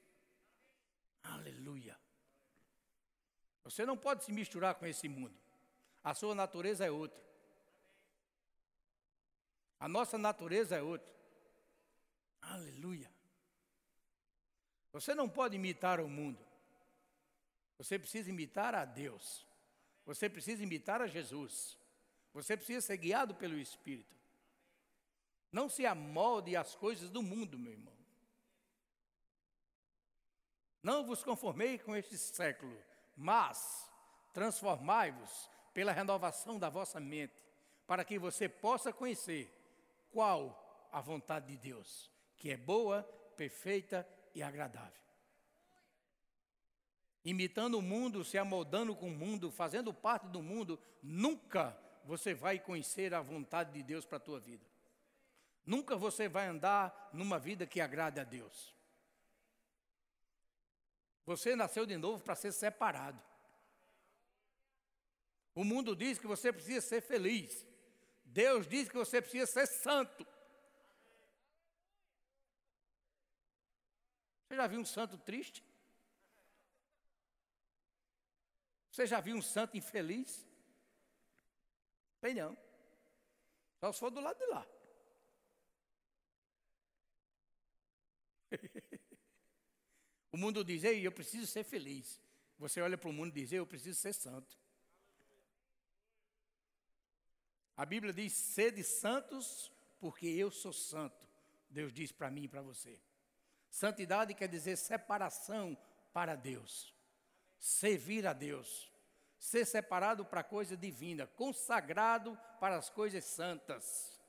Aleluia. 1.23 2.02
Você 3.65 3.87
não 3.87 3.97
pode 3.97 4.25
se 4.25 4.33
misturar 4.33 4.75
com 4.75 4.87
esse 4.87 5.09
mundo. 5.09 5.35
A 6.03 6.15
sua 6.15 6.35
natureza 6.35 6.85
é 6.85 6.91
outra. 6.91 7.23
A 9.79 9.89
nossa 9.89 10.19
natureza 10.19 10.77
é 10.77 10.83
outra. 10.83 11.13
Aleluia. 12.41 13.11
Você 14.93 15.15
não 15.15 15.29
pode 15.29 15.57
imitar 15.57 16.01
o 16.01 16.09
mundo. 16.09 16.45
Você 17.79 17.99
precisa 17.99 18.31
imitar 18.31 18.75
a 18.75 18.85
Deus. 18.85 19.47
Você 20.05 20.29
precisa 20.29 20.63
imitar 20.63 21.01
a 21.01 21.07
Jesus. 21.07 21.79
Você 22.35 22.57
precisa 22.57 22.81
ser 22.81 22.97
guiado 22.97 23.35
pelo 23.35 23.59
Espírito. 23.59 24.17
Não 25.51 25.69
se 25.69 25.85
amolde 25.85 26.57
às 26.57 26.75
coisas 26.75 27.11
do 27.11 27.23
mundo, 27.23 27.59
meu 27.59 27.73
irmão. 27.73 27.93
Não 30.83 31.05
vos 31.05 31.23
conformei 31.23 31.79
com 31.79 31.95
este 31.95 32.19
século, 32.19 32.77
mas 33.23 33.89
transformai-vos 34.33 35.49
pela 35.73 35.93
renovação 35.93 36.59
da 36.59 36.69
vossa 36.69 36.99
mente, 36.99 37.41
para 37.87 38.05
que 38.05 38.19
você 38.19 38.49
possa 38.49 38.93
conhecer 38.93 39.49
qual 40.11 40.89
a 40.91 41.01
vontade 41.01 41.47
de 41.47 41.57
Deus, 41.57 42.11
que 42.37 42.51
é 42.51 42.57
boa, 42.57 43.05
perfeita 43.37 44.07
e 44.35 44.43
agradável. 44.43 45.01
Imitando 47.25 47.79
o 47.79 47.83
mundo, 47.83 48.25
se 48.25 48.37
amoldando 48.37 48.97
com 48.97 49.07
o 49.07 49.17
mundo, 49.17 49.53
fazendo 49.53 49.95
parte 49.95 50.27
do 50.27 50.43
mundo, 50.43 50.79
nunca 51.01 51.79
você 52.05 52.35
vai 52.35 52.59
conhecer 52.59 53.15
a 53.15 53.21
vontade 53.21 53.73
de 53.73 53.85
Deus 53.85 54.05
para 54.05 54.17
a 54.17 54.21
tua 54.21 54.41
vida. 54.41 54.67
Nunca 55.65 55.95
você 55.97 56.29
vai 56.29 56.49
andar 56.49 57.11
numa 57.13 57.39
vida 57.39 57.69
que 57.69 57.81
agrade 57.81 58.19
a 58.19 58.25
Deus. 58.25 58.72
Você 61.25 61.55
nasceu 61.55 61.87
de 61.87 61.97
novo 61.97 62.23
para 62.23 62.35
ser 62.35 62.53
separado. 62.53 63.23
O 65.55 65.65
mundo 65.65 65.95
diz 65.95 66.19
que 66.19 66.27
você 66.27 66.53
precisa 66.53 66.81
ser 66.81 67.01
feliz. 67.01 67.67
Deus 68.25 68.67
diz 68.67 68.89
que 68.89 68.97
você 68.97 69.21
precisa 69.21 69.47
ser 69.47 69.67
santo. 69.67 70.27
Você 74.47 74.57
já 74.57 74.67
viu 74.67 74.81
um 74.81 74.85
santo 74.85 75.19
triste? 75.19 75.65
Você 78.91 79.07
já 79.07 79.21
viu 79.21 79.37
um 79.37 79.43
santo 79.43 79.77
infeliz? 79.77 80.47
Bem 82.21 82.35
não. 82.35 82.57
Só 83.81 83.93
se 83.93 83.99
for 83.99 84.11
do 84.11 84.21
lado 84.21 84.39
de 84.39 84.47
lá. 84.47 84.67
O 90.33 90.37
mundo 90.37 90.65
diz, 90.65 90.83
ei, 90.83 91.07
eu 91.07 91.13
preciso 91.13 91.47
ser 91.47 91.63
feliz. 91.63 92.21
Você 92.59 92.81
olha 92.81 92.99
para 92.99 93.11
o 93.11 93.13
mundo 93.13 93.29
e 93.37 93.41
diz, 93.43 93.53
eu 93.53 93.67
preciso 93.67 94.01
ser 94.01 94.13
santo. 94.13 94.57
A 97.77 97.85
Bíblia 97.85 98.13
diz: 98.13 98.33
sede 98.33 98.85
santos, 98.85 99.73
porque 99.99 100.27
eu 100.27 100.51
sou 100.51 100.73
santo. 100.73 101.27
Deus 101.69 101.93
diz 101.93 102.13
para 102.13 102.31
mim 102.31 102.45
e 102.45 102.49
para 102.49 102.63
você. 102.63 102.99
Santidade 103.71 104.35
quer 104.35 104.49
dizer 104.49 104.77
separação 104.77 105.77
para 106.13 106.37
Deus, 106.37 106.95
servir 107.59 108.27
a 108.27 108.33
Deus, 108.33 108.93
ser 109.39 109.65
separado 109.65 110.25
para 110.25 110.41
a 110.41 110.45
coisa 110.45 110.77
divina, 110.77 111.27
consagrado 111.27 112.39
para 112.61 112.77
as 112.77 112.91
coisas 112.91 113.25
santas. 113.25 114.21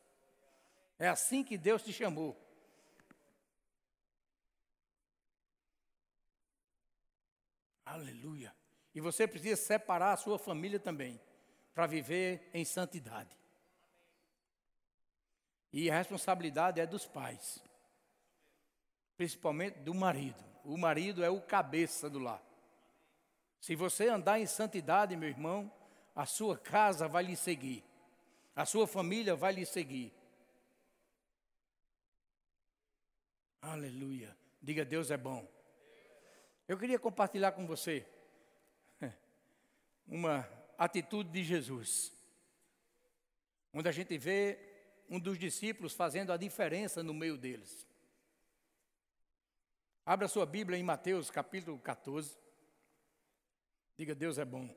É 0.97 1.09
assim 1.09 1.43
que 1.43 1.57
Deus 1.57 1.83
te 1.83 1.91
chamou. 1.91 2.39
Aleluia. 7.93 8.51
E 8.95 8.99
você 8.99 9.27
precisa 9.27 9.55
separar 9.55 10.13
a 10.13 10.17
sua 10.17 10.39
família 10.39 10.79
também 10.79 11.21
para 11.75 11.85
viver 11.85 12.49
em 12.51 12.65
santidade. 12.65 13.37
E 15.71 15.91
a 15.91 15.97
responsabilidade 15.97 16.81
é 16.81 16.87
dos 16.87 17.05
pais, 17.05 17.63
principalmente 19.15 19.77
do 19.79 19.93
marido. 19.93 20.43
O 20.65 20.75
marido 20.75 21.23
é 21.23 21.29
o 21.29 21.39
cabeça 21.39 22.09
do 22.09 22.17
lar. 22.17 22.41
Se 23.61 23.75
você 23.75 24.07
andar 24.07 24.39
em 24.39 24.47
santidade, 24.47 25.15
meu 25.15 25.29
irmão, 25.29 25.71
a 26.15 26.25
sua 26.25 26.57
casa 26.57 27.07
vai 27.07 27.23
lhe 27.23 27.35
seguir, 27.35 27.83
a 28.55 28.65
sua 28.65 28.87
família 28.87 29.35
vai 29.35 29.53
lhe 29.53 29.67
seguir. 29.67 30.11
Aleluia. 33.61 34.35
Diga, 34.59 34.83
Deus 34.83 35.11
é 35.11 35.17
bom. 35.17 35.47
Eu 36.67 36.77
queria 36.77 36.97
compartilhar 36.97 37.51
com 37.51 37.67
você 37.67 38.05
uma 40.07 40.47
atitude 40.77 41.29
de 41.29 41.43
Jesus, 41.43 42.13
onde 43.73 43.89
a 43.89 43.91
gente 43.91 44.17
vê 44.17 44.57
um 45.09 45.19
dos 45.19 45.37
discípulos 45.37 45.93
fazendo 45.93 46.31
a 46.31 46.37
diferença 46.37 47.03
no 47.03 47.13
meio 47.13 47.37
deles. 47.37 47.85
Abra 50.05 50.27
sua 50.27 50.45
Bíblia 50.45 50.77
em 50.77 50.83
Mateus 50.83 51.29
capítulo 51.29 51.77
14. 51.79 52.37
Diga, 53.97 54.15
Deus 54.15 54.37
é 54.37 54.45
bom. 54.45 54.73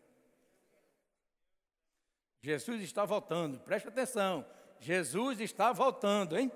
Jesus 2.41 2.83
está 2.83 3.05
voltando, 3.05 3.59
preste 3.61 3.89
atenção. 3.89 4.47
Jesus 4.79 5.41
está 5.41 5.73
voltando, 5.73 6.39
hein? 6.39 6.51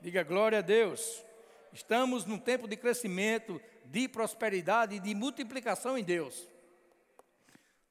Diga 0.00 0.22
glória 0.22 0.58
a 0.58 0.62
Deus. 0.62 1.24
Estamos 1.72 2.24
num 2.24 2.38
tempo 2.38 2.68
de 2.68 2.76
crescimento, 2.76 3.60
de 3.84 4.08
prosperidade 4.08 4.96
e 4.96 5.00
de 5.00 5.14
multiplicação 5.14 5.96
em 5.96 6.04
Deus. 6.04 6.48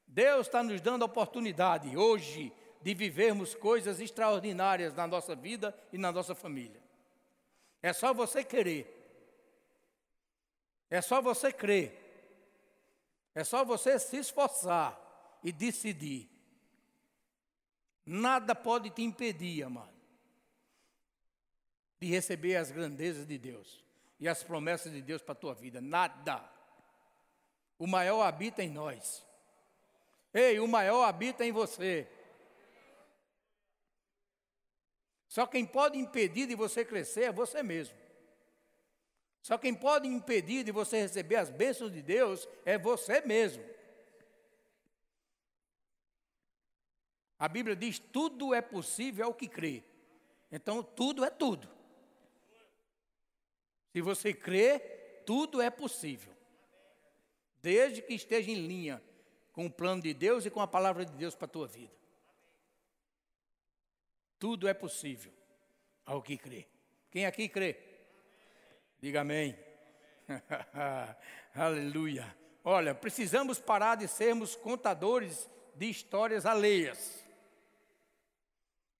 Deus 0.08 0.47
está 0.47 0.62
nos 0.62 0.82
dando 0.82 1.04
a 1.04 1.06
oportunidade 1.06 1.95
hoje 1.95 2.51
de 2.82 2.93
vivermos 2.93 3.54
coisas 3.54 3.99
extraordinárias 3.99 4.93
na 4.93 5.08
nossa 5.08 5.36
vida 5.36 5.77
e 5.91 5.97
na 5.97 6.12
nossa 6.12 6.36
família. 6.36 6.82
É 7.82 7.93
só 7.93 8.13
você 8.13 8.43
querer. 8.43 8.97
É 10.89 11.01
só 11.01 11.21
você 11.21 11.51
crer. 11.54 11.97
É 13.34 13.43
só 13.43 13.63
você 13.63 13.97
se 13.97 14.17
esforçar 14.17 14.99
e 15.43 15.51
decidir. 15.51 16.30
Nada 18.06 18.54
pode 18.54 18.89
te 18.89 19.04
impedir, 19.04 19.63
amado, 19.63 19.93
de 21.99 22.08
receber 22.08 22.56
as 22.56 22.71
grandezas 22.71 23.25
de 23.25 23.38
Deus 23.38 23.82
e 24.21 24.29
as 24.29 24.43
promessas 24.43 24.91
de 24.91 25.01
Deus 25.01 25.23
para 25.23 25.31
a 25.31 25.36
tua 25.36 25.55
vida. 25.55 25.81
Nada. 25.81 26.47
O 27.79 27.88
maior 27.88 28.21
habita 28.21 28.63
em 28.63 28.69
nós. 28.69 29.25
Ei, 30.31 30.60
o 30.60 30.67
maior 30.67 31.03
habita 31.03 31.43
em 31.43 31.51
você. 31.51 32.07
Só 35.27 35.47
quem 35.47 35.65
pode 35.65 35.97
impedir 35.97 36.45
de 36.45 36.53
você 36.53 36.86
crescer 36.86 37.23
é 37.23 37.31
você 37.31 37.63
mesmo. 37.63 37.97
Só 39.41 39.57
quem 39.57 39.73
pode 39.73 40.07
impedir 40.07 40.63
de 40.63 40.71
você 40.71 41.01
receber 41.01 41.38
as 41.38 41.49
bênçãos 41.49 41.91
de 41.91 42.03
Deus 42.03 42.47
é 42.63 42.77
você 42.77 43.21
mesmo. 43.21 43.65
A 47.39 47.47
Bíblia 47.47 47.75
diz: 47.75 47.97
tudo 47.97 48.53
é 48.53 48.62
possível 48.62 49.25
ao 49.25 49.34
que 49.34 49.47
crê. 49.47 49.84
Então, 50.51 50.84
tudo 50.84 51.25
é 51.25 51.29
tudo. 51.31 51.80
Se 53.91 54.01
você 54.01 54.34
crê, 54.34 54.80
tudo 55.25 55.62
é 55.62 55.69
possível. 55.69 56.34
Desde 57.62 58.01
que 58.01 58.13
esteja 58.13 58.49
em 58.49 58.65
linha 58.65 59.01
com 59.51 59.65
o 59.65 59.71
plano 59.71 60.01
de 60.01 60.13
Deus 60.13 60.45
e 60.45 60.49
com 60.49 60.62
a 60.62 60.67
palavra 60.67 61.06
de 61.06 61.12
Deus 61.13 61.36
para 61.36 61.45
a 61.45 61.49
tua 61.49 61.67
vida. 61.67 61.93
Tudo 64.39 64.67
é 64.67 64.73
possível 64.73 65.32
ao 66.06 66.21
que 66.21 66.38
crê. 66.38 66.65
Quem 67.12 67.25
aqui 67.25 67.47
crê? 67.47 67.77
Diga 68.99 69.21
amém. 69.21 69.58
Aleluia. 71.54 72.36
Olha, 72.63 72.95
precisamos 72.95 73.60
parar 73.60 73.95
de 73.95 74.08
sermos 74.08 74.56
contadores 74.56 75.49
de 75.75 75.89
histórias 75.89 76.45
alheias, 76.45 77.23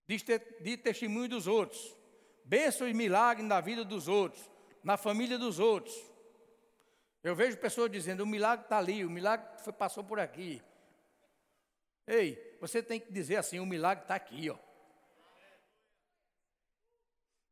de, 0.06 0.16
de 0.60 0.76
testemunho 0.76 1.28
dos 1.28 1.46
outros, 1.46 1.96
bênçãos 2.44 2.90
e 2.90 2.94
milagres 2.94 3.46
na 3.46 3.60
vida 3.60 3.84
dos 3.84 4.08
outros, 4.08 4.50
na 4.82 4.96
família 4.96 5.38
dos 5.38 5.58
outros. 5.58 5.94
Eu 7.22 7.36
vejo 7.36 7.56
pessoas 7.56 7.90
dizendo: 7.90 8.22
o 8.22 8.26
milagre 8.26 8.64
está 8.64 8.78
ali, 8.78 9.04
o 9.04 9.10
milagre 9.10 9.46
foi, 9.62 9.72
passou 9.72 10.02
por 10.02 10.18
aqui. 10.18 10.60
Ei, 12.06 12.56
você 12.60 12.82
tem 12.82 12.98
que 12.98 13.12
dizer 13.12 13.36
assim: 13.36 13.60
o 13.60 13.66
milagre 13.66 14.04
está 14.04 14.14
aqui, 14.14 14.50
ó. 14.50 14.58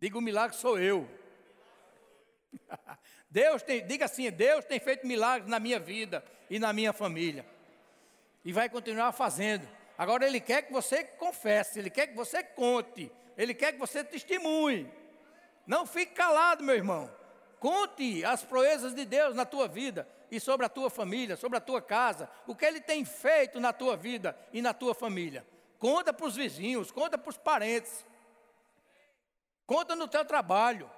Diga: 0.01 0.19
o 0.19 0.21
milagre 0.21 0.57
sou 0.57 0.79
eu. 0.79 1.09
Deus 3.31 3.63
tem, 3.63 3.87
diga 3.87 4.07
assim: 4.07 4.29
Deus 4.31 4.65
tem 4.65 4.81
feito 4.81 5.07
milagres 5.07 5.49
na 5.49 5.61
minha 5.61 5.79
vida 5.79 6.25
e 6.49 6.59
na 6.59 6.73
minha 6.73 6.93
família. 6.93 7.47
E 8.45 8.53
vai 8.53 8.69
continuar 8.69 9.13
fazendo. 9.13 9.69
Agora 9.97 10.27
Ele 10.27 10.41
quer 10.41 10.63
que 10.63 10.73
você 10.73 11.05
confesse, 11.05 11.79
Ele 11.79 11.91
quer 11.91 12.09
que 12.09 12.17
você 12.17 12.43
conte, 12.43 13.13
Ele 13.37 13.55
quer 13.55 13.73
que 13.73 13.79
você 13.79 14.03
testemunhe. 14.03 14.91
Não 15.65 15.87
fique 15.87 16.15
calado, 16.15 16.65
meu 16.65 16.75
irmão. 16.75 17.20
Conte 17.61 18.25
as 18.25 18.43
proezas 18.43 18.95
de 18.95 19.05
Deus 19.05 19.35
na 19.35 19.45
tua 19.45 19.69
vida 19.69 20.09
e 20.31 20.41
sobre 20.41 20.65
a 20.65 20.69
tua 20.69 20.89
família, 20.89 21.37
sobre 21.37 21.59
a 21.59 21.61
tua 21.61 21.83
casa, 21.83 22.31
o 22.47 22.57
que 22.57 22.65
Ele 22.65 22.81
tem 22.81 23.05
feito 23.05 23.61
na 23.61 23.71
tua 23.71 23.99
vida 23.99 24.35
e 24.51 24.63
na 24.63 24.73
tua 24.73 24.95
família. 24.95 25.47
Conta 25.79 26.11
para 26.11 26.27
os 26.27 26.35
vizinhos, 26.35 26.91
conta 26.91 27.19
para 27.19 27.29
os 27.29 27.37
parentes, 27.37 28.07
conta 29.67 29.95
no 29.95 30.09
teu 30.09 30.25
trabalho. 30.25 30.91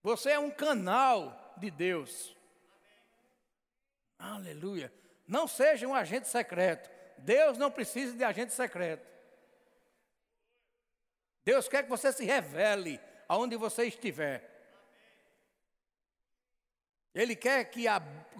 Você 0.00 0.30
é 0.30 0.38
um 0.38 0.50
canal 0.50 1.54
de 1.56 1.68
Deus. 1.68 2.36
Aleluia. 4.16 4.92
Não 5.26 5.48
seja 5.48 5.88
um 5.88 5.94
agente 5.94 6.28
secreto. 6.28 6.88
Deus 7.18 7.58
não 7.58 7.68
precisa 7.68 8.16
de 8.16 8.22
agente 8.22 8.52
secreto. 8.52 9.04
Deus 11.44 11.66
quer 11.68 11.82
que 11.82 11.88
você 11.88 12.12
se 12.12 12.24
revele 12.24 13.00
aonde 13.28 13.56
você 13.56 13.84
estiver. 13.84 14.56
Ele 17.14 17.36
quer 17.36 17.64
que 17.66 17.86
a 17.86 17.98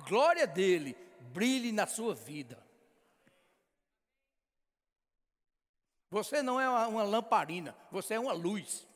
glória 0.08 0.46
dele 0.46 0.94
brilhe 1.32 1.70
na 1.72 1.86
sua 1.86 2.14
vida. 2.14 2.66
Você 6.10 6.42
não 6.42 6.58
é 6.58 6.68
uma, 6.68 7.02
lamparina, 7.02 7.76
você 7.90 8.14
é 8.14 8.20
uma 8.20 8.32
luz. 8.32 8.88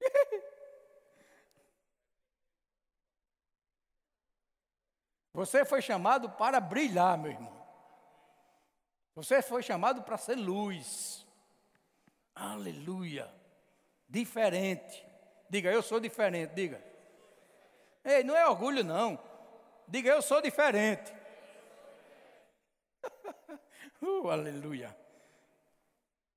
Você 5.32 5.64
foi 5.64 5.80
chamado 5.80 6.28
para 6.28 6.60
brilhar, 6.60 7.16
meu 7.16 7.30
irmão. 7.30 7.66
Você 9.14 9.40
foi 9.40 9.62
chamado 9.62 10.02
para 10.02 10.18
ser 10.18 10.34
luz. 10.34 11.24
Aleluia. 12.34 13.32
Diferente. 14.08 15.04
Diga, 15.48 15.70
eu 15.72 15.82
sou 15.82 16.00
diferente, 16.00 16.54
diga. 16.54 16.82
Ei, 18.04 18.22
não 18.22 18.36
é 18.36 18.48
orgulho, 18.48 18.84
não. 18.84 19.18
Diga, 19.86 20.10
eu 20.10 20.22
sou 20.22 20.40
diferente. 20.40 21.12
uh, 24.00 24.30
aleluia. 24.30 24.96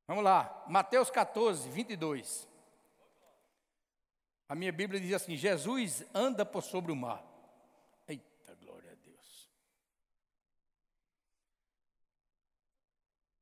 Vamos 0.08 0.24
lá, 0.24 0.66
Mateus 0.68 1.10
14, 1.10 1.70
22. 1.70 2.48
A 4.50 4.56
minha 4.56 4.72
Bíblia 4.72 5.00
diz 5.00 5.14
assim: 5.14 5.36
Jesus 5.36 6.04
anda 6.14 6.46
por 6.46 6.62
sobre 6.62 6.92
o 6.92 6.96
mar. 6.96 7.24
Eita, 8.08 8.54
glória 8.56 8.92
a 8.92 8.96
Deus. 8.96 9.50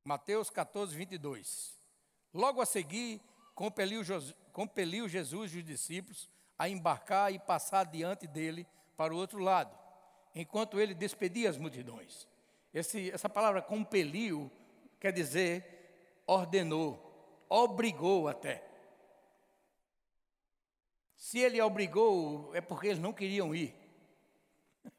Mateus 0.04 0.48
14, 0.50 0.94
22. 0.96 1.81
Logo 2.32 2.60
a 2.60 2.66
seguir, 2.66 3.20
compeliu, 3.54 4.02
compeliu 4.52 5.08
Jesus 5.08 5.54
e 5.54 5.58
os 5.58 5.64
discípulos 5.64 6.28
a 6.58 6.68
embarcar 6.68 7.32
e 7.32 7.38
passar 7.38 7.84
diante 7.84 8.26
dele 8.26 8.66
para 8.96 9.12
o 9.12 9.16
outro 9.16 9.38
lado, 9.38 9.76
enquanto 10.34 10.80
ele 10.80 10.94
despedia 10.94 11.50
as 11.50 11.56
multidões. 11.56 12.28
Esse, 12.72 13.10
essa 13.10 13.28
palavra 13.28 13.60
compeliu 13.60 14.50
quer 15.00 15.12
dizer 15.12 15.72
ordenou, 16.26 17.44
obrigou 17.48 18.28
até. 18.28 18.62
Se 21.16 21.38
ele 21.38 21.60
obrigou, 21.60 22.54
é 22.54 22.60
porque 22.60 22.88
eles 22.88 22.98
não 22.98 23.12
queriam 23.12 23.54
ir. 23.54 23.74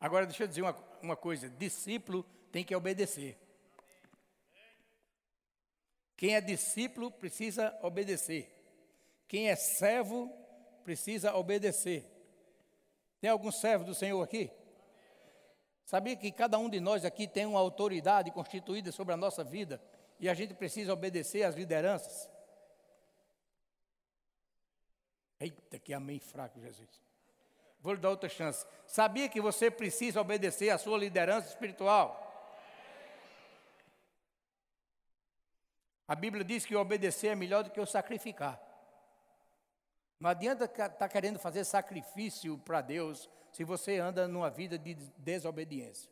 Agora, 0.00 0.26
deixa 0.26 0.44
eu 0.44 0.48
dizer 0.48 0.62
uma, 0.62 0.76
uma 1.02 1.16
coisa: 1.16 1.48
discípulo 1.48 2.24
tem 2.52 2.64
que 2.64 2.74
obedecer. 2.74 3.38
Quem 6.18 6.34
é 6.34 6.40
discípulo 6.40 7.12
precisa 7.12 7.78
obedecer. 7.80 8.52
Quem 9.28 9.48
é 9.48 9.54
servo 9.54 10.28
precisa 10.82 11.36
obedecer. 11.36 12.04
Tem 13.20 13.30
algum 13.30 13.52
servo 13.52 13.84
do 13.84 13.94
Senhor 13.94 14.20
aqui? 14.20 14.50
Sabia 15.84 16.16
que 16.16 16.32
cada 16.32 16.58
um 16.58 16.68
de 16.68 16.80
nós 16.80 17.04
aqui 17.04 17.28
tem 17.28 17.46
uma 17.46 17.60
autoridade 17.60 18.32
constituída 18.32 18.90
sobre 18.90 19.14
a 19.14 19.16
nossa 19.16 19.44
vida 19.44 19.80
e 20.18 20.28
a 20.28 20.34
gente 20.34 20.54
precisa 20.54 20.92
obedecer 20.92 21.44
às 21.44 21.54
lideranças? 21.54 22.28
Eita, 25.38 25.78
que 25.78 25.94
amém 25.94 26.18
fraco, 26.18 26.60
Jesus. 26.60 27.00
Vou 27.80 27.94
lhe 27.94 28.00
dar 28.00 28.10
outra 28.10 28.28
chance. 28.28 28.66
Sabia 28.88 29.28
que 29.28 29.40
você 29.40 29.70
precisa 29.70 30.20
obedecer 30.20 30.70
à 30.70 30.78
sua 30.78 30.98
liderança 30.98 31.46
espiritual? 31.46 32.27
A 36.08 36.14
Bíblia 36.14 36.42
diz 36.42 36.64
que 36.64 36.74
obedecer 36.74 37.28
é 37.28 37.34
melhor 37.34 37.62
do 37.62 37.70
que 37.70 37.78
o 37.78 37.84
sacrificar. 37.84 38.58
Não 40.18 40.30
adianta 40.30 40.64
estar 40.64 40.88
tá 40.88 41.06
querendo 41.06 41.38
fazer 41.38 41.64
sacrifício 41.64 42.56
para 42.58 42.80
Deus 42.80 43.28
se 43.52 43.62
você 43.62 43.98
anda 43.98 44.26
numa 44.26 44.48
vida 44.48 44.78
de 44.78 44.94
desobediência. 45.18 46.10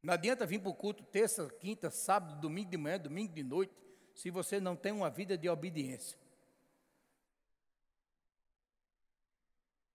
Não 0.00 0.14
adianta 0.14 0.46
vir 0.46 0.60
para 0.60 0.70
o 0.70 0.74
culto 0.74 1.02
terça, 1.02 1.50
quinta, 1.58 1.90
sábado, 1.90 2.40
domingo 2.40 2.70
de 2.70 2.76
manhã, 2.76 3.00
domingo 3.00 3.34
de 3.34 3.42
noite, 3.42 3.74
se 4.14 4.30
você 4.30 4.60
não 4.60 4.76
tem 4.76 4.92
uma 4.92 5.10
vida 5.10 5.36
de 5.36 5.48
obediência. 5.48 6.16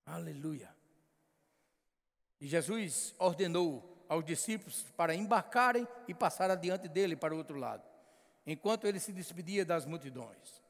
Aleluia. 0.06 0.76
E 2.42 2.48
Jesus 2.48 3.16
ordenou 3.18 3.91
aos 4.12 4.26
discípulos 4.26 4.86
para 4.98 5.16
embarcarem 5.16 5.88
e 6.06 6.14
passar 6.14 6.52
adiante 6.52 6.90
dele 6.90 7.16
para 7.16 7.34
o 7.34 7.38
outro 7.38 7.58
lado, 7.58 7.82
enquanto 8.46 8.86
ele 8.86 9.00
se 9.00 9.14
despedia 9.14 9.64
das 9.64 9.86
multidões. 9.86 10.62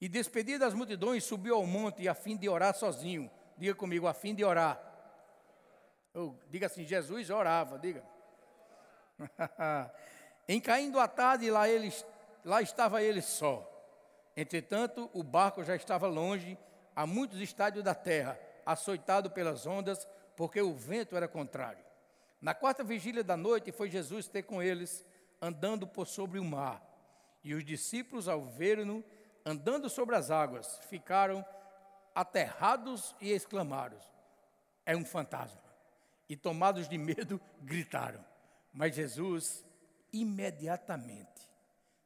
E 0.00 0.08
despedido 0.08 0.60
das 0.60 0.72
multidões, 0.72 1.24
subiu 1.24 1.56
ao 1.56 1.66
monte 1.66 2.08
a 2.08 2.14
fim 2.14 2.36
de 2.36 2.48
orar 2.48 2.72
sozinho. 2.72 3.28
Diga 3.58 3.74
comigo, 3.74 4.06
a 4.06 4.14
fim 4.14 4.32
de 4.32 4.44
orar. 4.44 4.80
Oh, 6.14 6.34
diga 6.48 6.66
assim, 6.66 6.84
Jesus 6.84 7.30
orava, 7.30 7.80
diga. 7.80 8.04
em 10.46 10.60
caindo 10.60 11.00
a 11.00 11.08
tarde, 11.08 11.50
lá, 11.50 11.68
ele, 11.68 11.92
lá 12.44 12.62
estava 12.62 13.02
ele 13.02 13.22
só. 13.22 13.68
Entretanto, 14.36 15.10
o 15.12 15.24
barco 15.24 15.64
já 15.64 15.74
estava 15.74 16.06
longe, 16.06 16.56
a 16.94 17.08
muitos 17.08 17.40
estádios 17.40 17.82
da 17.82 17.94
terra, 17.94 18.38
açoitado 18.64 19.32
pelas 19.32 19.66
ondas, 19.66 20.06
porque 20.36 20.62
o 20.62 20.72
vento 20.72 21.16
era 21.16 21.26
contrário. 21.26 21.85
Na 22.46 22.54
quarta 22.54 22.84
vigília 22.84 23.24
da 23.24 23.36
noite 23.36 23.72
foi 23.72 23.90
Jesus 23.90 24.28
ter 24.28 24.44
com 24.44 24.62
eles, 24.62 25.04
andando 25.42 25.84
por 25.84 26.06
sobre 26.06 26.38
o 26.38 26.44
mar. 26.44 26.80
E 27.42 27.52
os 27.52 27.64
discípulos, 27.64 28.28
ao 28.28 28.40
verem-no 28.40 29.04
andando 29.44 29.90
sobre 29.90 30.14
as 30.14 30.30
águas, 30.30 30.78
ficaram 30.88 31.44
aterrados 32.14 33.16
e 33.20 33.32
exclamaram: 33.32 33.98
É 34.84 34.96
um 34.96 35.04
fantasma. 35.04 35.60
E 36.28 36.36
tomados 36.36 36.88
de 36.88 36.96
medo, 36.96 37.40
gritaram. 37.62 38.24
Mas 38.72 38.94
Jesus, 38.94 39.64
imediatamente, 40.12 41.50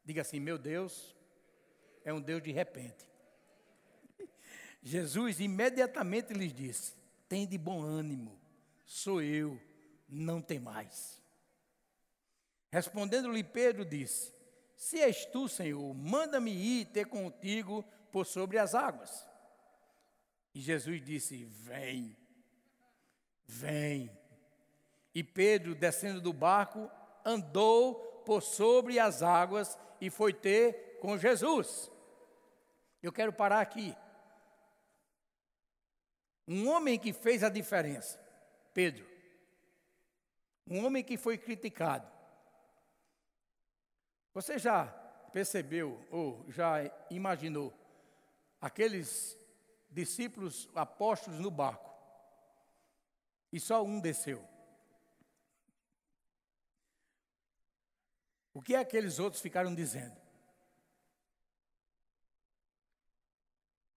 diga 0.06 0.22
assim: 0.22 0.40
Meu 0.40 0.56
Deus, 0.56 1.14
é 2.02 2.14
um 2.14 2.20
Deus 2.22 2.42
de 2.42 2.50
repente. 2.50 3.06
Jesus 4.82 5.38
imediatamente 5.38 6.32
lhes 6.32 6.54
disse: 6.54 6.94
Tem 7.28 7.46
de 7.46 7.58
bom 7.58 7.82
ânimo, 7.82 8.40
sou 8.86 9.20
eu 9.20 9.60
não 10.10 10.42
tem 10.42 10.58
mais. 10.58 11.20
Respondendo-lhe 12.70 13.42
Pedro, 13.42 13.84
disse: 13.84 14.32
Se 14.76 15.00
és 15.00 15.24
tu, 15.26 15.48
Senhor, 15.48 15.94
manda-me 15.94 16.52
ir 16.52 16.86
ter 16.86 17.06
contigo 17.06 17.84
por 18.12 18.26
sobre 18.26 18.58
as 18.58 18.74
águas. 18.74 19.28
E 20.54 20.60
Jesus 20.60 21.04
disse: 21.04 21.44
Vem, 21.44 22.16
vem. 23.46 24.10
E 25.14 25.24
Pedro, 25.24 25.74
descendo 25.74 26.20
do 26.20 26.32
barco, 26.32 26.90
andou 27.24 28.22
por 28.24 28.42
sobre 28.42 28.98
as 28.98 29.22
águas 29.22 29.78
e 30.00 30.08
foi 30.08 30.32
ter 30.32 30.98
com 31.00 31.18
Jesus. 31.18 31.90
Eu 33.02 33.12
quero 33.12 33.32
parar 33.32 33.60
aqui. 33.60 33.96
Um 36.46 36.68
homem 36.68 36.98
que 36.98 37.12
fez 37.12 37.42
a 37.42 37.48
diferença, 37.48 38.20
Pedro. 38.72 39.09
Um 40.70 40.86
homem 40.86 41.02
que 41.02 41.16
foi 41.16 41.36
criticado. 41.36 42.08
Você 44.32 44.56
já 44.56 44.86
percebeu 45.32 46.06
ou 46.10 46.48
já 46.48 46.76
imaginou 47.10 47.74
aqueles 48.60 49.36
discípulos 49.90 50.68
apóstolos 50.72 51.40
no 51.40 51.50
barco 51.50 51.90
e 53.52 53.58
só 53.58 53.82
um 53.82 53.98
desceu? 53.98 54.48
O 58.54 58.62
que 58.62 58.76
aqueles 58.76 59.18
outros 59.18 59.42
ficaram 59.42 59.74
dizendo? 59.74 60.16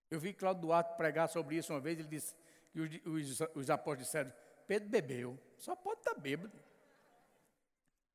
Eu 0.10 0.20
vi 0.20 0.34
Cláudio 0.34 0.62
Duarte 0.62 0.96
pregar 0.96 1.28
sobre 1.28 1.56
isso 1.56 1.74
uma 1.74 1.80
vez, 1.80 2.00
ele 2.00 2.08
disse 2.08 2.36
que 2.72 2.80
os, 2.80 3.40
os, 3.40 3.42
os 3.56 3.70
apóstolos 3.70 4.06
disseram, 4.06 4.34
Pedro 4.68 4.90
bebeu, 4.90 5.40
só 5.58 5.76
pode 5.76 6.00
estar 6.00 6.16
bêbado. 6.16 6.58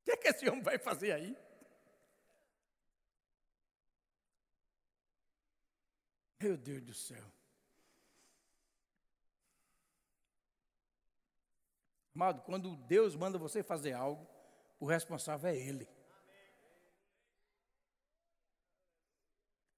O 0.00 0.04
que, 0.04 0.12
é 0.12 0.16
que 0.16 0.28
esse 0.28 0.48
homem 0.48 0.62
vai 0.62 0.78
fazer 0.78 1.12
aí? 1.12 1.36
Meu 6.40 6.56
Deus 6.56 6.82
do 6.82 6.94
céu. 6.94 7.24
Amado, 12.14 12.42
quando 12.42 12.76
Deus 12.76 13.14
manda 13.14 13.38
você 13.38 13.62
fazer 13.62 13.92
algo, 13.92 14.26
o 14.80 14.86
responsável 14.86 15.50
é 15.50 15.56
Ele. 15.56 15.88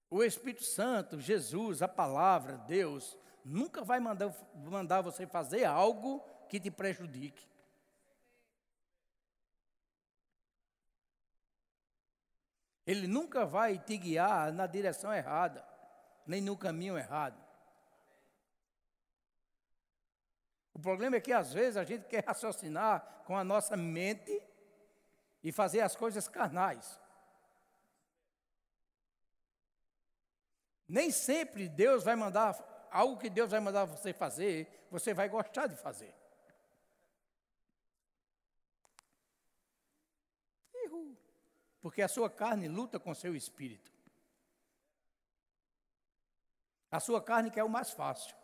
O 0.09 0.23
Espírito 0.23 0.63
Santo, 0.63 1.19
Jesus, 1.19 1.81
a 1.81 1.87
palavra, 1.87 2.57
Deus, 2.57 3.17
nunca 3.45 3.83
vai 3.83 3.99
mandar, 3.99 4.35
mandar 4.55 5.01
você 5.01 5.25
fazer 5.25 5.63
algo 5.63 6.23
que 6.51 6.59
te 6.59 6.69
prejudique. 6.69 7.47
Ele 12.85 13.07
nunca 13.07 13.45
vai 13.45 13.79
te 13.79 13.97
guiar 13.97 14.51
na 14.51 14.67
direção 14.67 15.13
errada, 15.13 15.65
nem 16.27 16.41
no 16.41 16.57
caminho 16.57 16.97
errado. 16.97 17.41
O 20.73 20.79
problema 20.79 21.15
é 21.15 21.21
que 21.21 21.31
às 21.31 21.53
vezes 21.53 21.77
a 21.77 21.85
gente 21.85 22.05
quer 22.09 22.25
raciocinar 22.25 23.23
com 23.25 23.37
a 23.37 23.45
nossa 23.45 23.77
mente 23.77 24.43
e 25.41 25.53
fazer 25.53 25.79
as 25.79 25.95
coisas 25.95 26.27
carnais. 26.27 26.99
Nem 30.85 31.11
sempre 31.11 31.69
Deus 31.69 32.03
vai 32.03 32.17
mandar 32.17 32.89
algo 32.91 33.17
que 33.17 33.29
Deus 33.29 33.51
vai 33.51 33.61
mandar 33.61 33.85
você 33.85 34.11
fazer, 34.11 34.87
você 34.91 35.13
vai 35.13 35.29
gostar 35.29 35.67
de 35.67 35.77
fazer. 35.77 36.20
Porque 41.81 42.01
a 42.01 42.07
sua 42.07 42.29
carne 42.29 42.67
luta 42.67 42.99
com 42.99 43.13
seu 43.13 43.35
espírito. 43.35 43.91
A 46.91 46.99
sua 46.99 47.21
carne 47.21 47.49
quer 47.49 47.63
o 47.63 47.69
mais 47.69 47.91
fácil. 47.91 48.35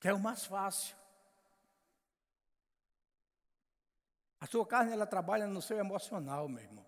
Quer 0.00 0.12
o 0.12 0.20
mais 0.20 0.44
fácil. 0.44 0.96
A 4.40 4.46
sua 4.46 4.66
carne 4.66 4.92
ela 4.92 5.06
trabalha 5.06 5.46
no 5.46 5.60
seu 5.60 5.78
emocional, 5.78 6.48
meu 6.48 6.62
irmão. 6.62 6.86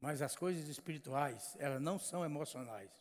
Mas 0.00 0.22
as 0.22 0.36
coisas 0.36 0.68
espirituais, 0.68 1.56
elas 1.58 1.80
não 1.80 1.98
são 1.98 2.24
emocionais. 2.24 2.92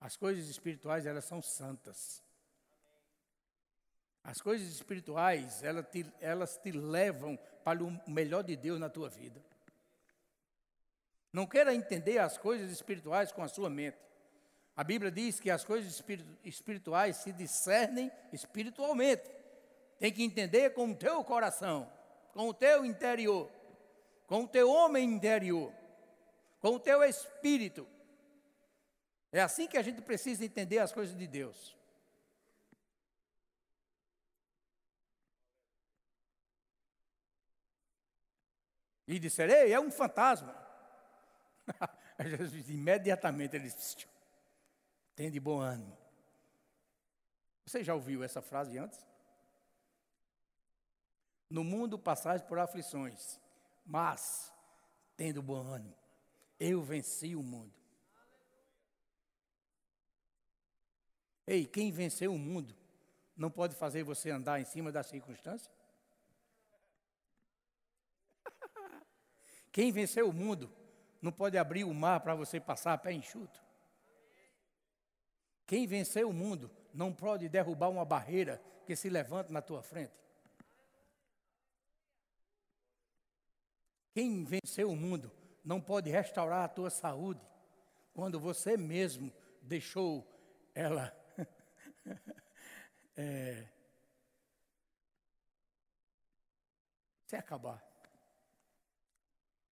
As 0.00 0.16
coisas 0.16 0.48
espirituais, 0.48 1.06
elas 1.06 1.24
são 1.24 1.40
santas. 1.42 2.23
As 4.24 4.40
coisas 4.40 4.68
espirituais, 4.68 5.62
elas 5.62 5.86
te, 5.88 6.04
elas 6.20 6.56
te 6.56 6.72
levam 6.72 7.38
para 7.62 7.84
o 7.84 8.00
melhor 8.08 8.42
de 8.42 8.56
Deus 8.56 8.80
na 8.80 8.88
tua 8.88 9.08
vida. 9.08 9.40
Não 11.32 11.46
queira 11.46 11.74
entender 11.74 12.18
as 12.18 12.36
coisas 12.38 12.70
espirituais 12.72 13.30
com 13.30 13.42
a 13.42 13.48
sua 13.48 13.68
mente. 13.68 13.98
A 14.74 14.82
Bíblia 14.82 15.10
diz 15.10 15.38
que 15.38 15.50
as 15.50 15.64
coisas 15.64 16.02
espirituais 16.42 17.16
se 17.18 17.32
discernem 17.32 18.10
espiritualmente. 18.32 19.30
Tem 19.98 20.12
que 20.12 20.24
entender 20.24 20.70
com 20.70 20.90
o 20.90 20.96
teu 20.96 21.22
coração, 21.22 21.88
com 22.32 22.48
o 22.48 22.54
teu 22.54 22.84
interior, 22.84 23.48
com 24.26 24.42
o 24.44 24.48
teu 24.48 24.70
homem 24.70 25.08
interior 25.12 25.72
com 26.64 26.76
o 26.76 26.80
teu 26.80 27.04
espírito. 27.04 27.86
É 29.30 29.42
assim 29.42 29.66
que 29.66 29.76
a 29.76 29.82
gente 29.82 30.00
precisa 30.00 30.42
entender 30.42 30.78
as 30.78 30.92
coisas 30.92 31.14
de 31.14 31.26
Deus. 31.26 31.76
E 39.06 39.18
disserei, 39.18 39.72
é 39.72 39.78
um 39.78 39.90
fantasma. 39.90 40.54
Jesus, 42.20 42.68
imediatamente 42.70 43.56
ele 43.56 43.64
disse, 43.64 44.06
tem 45.14 45.30
de 45.30 45.38
bom 45.38 45.60
ânimo. 45.60 45.96
Você 47.66 47.82
já 47.82 47.94
ouviu 47.94 48.22
essa 48.22 48.42
frase 48.42 48.78
antes? 48.78 49.04
No 51.48 51.64
mundo 51.64 51.98
passais 51.98 52.42
por 52.42 52.58
aflições, 52.58 53.40
mas 53.84 54.52
tendo 55.16 55.42
bom 55.42 55.60
ânimo. 55.60 55.96
Eu 56.58 56.82
venci 56.82 57.34
o 57.34 57.42
mundo. 57.42 57.72
Ei, 61.46 61.66
quem 61.66 61.90
venceu 61.92 62.32
o 62.32 62.38
mundo 62.38 62.74
não 63.36 63.50
pode 63.50 63.74
fazer 63.74 64.02
você 64.02 64.30
andar 64.30 64.60
em 64.60 64.64
cima 64.64 64.90
das 64.90 65.06
circunstâncias? 65.06 65.73
Quem 69.74 69.90
venceu 69.90 70.28
o 70.28 70.32
mundo 70.32 70.72
não 71.20 71.32
pode 71.32 71.58
abrir 71.58 71.82
o 71.82 71.92
mar 71.92 72.20
para 72.20 72.32
você 72.36 72.60
passar 72.60 72.92
a 72.92 72.98
pé 72.98 73.12
enxuto? 73.12 73.60
Quem 75.66 75.84
venceu 75.84 76.30
o 76.30 76.32
mundo 76.32 76.70
não 76.92 77.12
pode 77.12 77.48
derrubar 77.48 77.88
uma 77.88 78.04
barreira 78.04 78.62
que 78.86 78.94
se 78.94 79.08
levanta 79.08 79.52
na 79.52 79.60
tua 79.60 79.82
frente? 79.82 80.14
Quem 84.12 84.44
venceu 84.44 84.92
o 84.92 84.96
mundo 84.96 85.32
não 85.64 85.80
pode 85.80 86.08
restaurar 86.08 86.62
a 86.62 86.68
tua 86.68 86.88
saúde 86.88 87.44
quando 88.12 88.38
você 88.38 88.76
mesmo 88.76 89.32
deixou 89.60 90.24
ela 90.72 91.12
é, 93.16 93.66
se 97.26 97.34
acabar. 97.34 97.93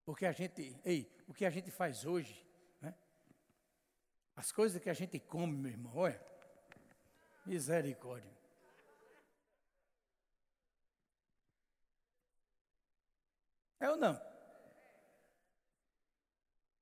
Porque 0.05 0.27
a 0.27 0.33
gente, 0.33 0.81
ei, 0.85 1.11
o 1.29 1.35
que 1.35 1.45
a 1.45 1.51
gente 1.51 1.71
faz 1.71 2.05
hoje, 2.05 2.47
né? 2.81 2.95
As 4.35 4.51
coisas 4.51 4.83
que 4.83 4.91
a 4.91 4.95
gente 4.95 5.19
come, 5.21 5.57
meu 5.57 5.71
irmão, 5.71 5.97
olha, 5.97 6.21
misericórdia. 7.47 8.31
É 13.79 13.91
ou 13.91 13.97
não? 13.97 14.21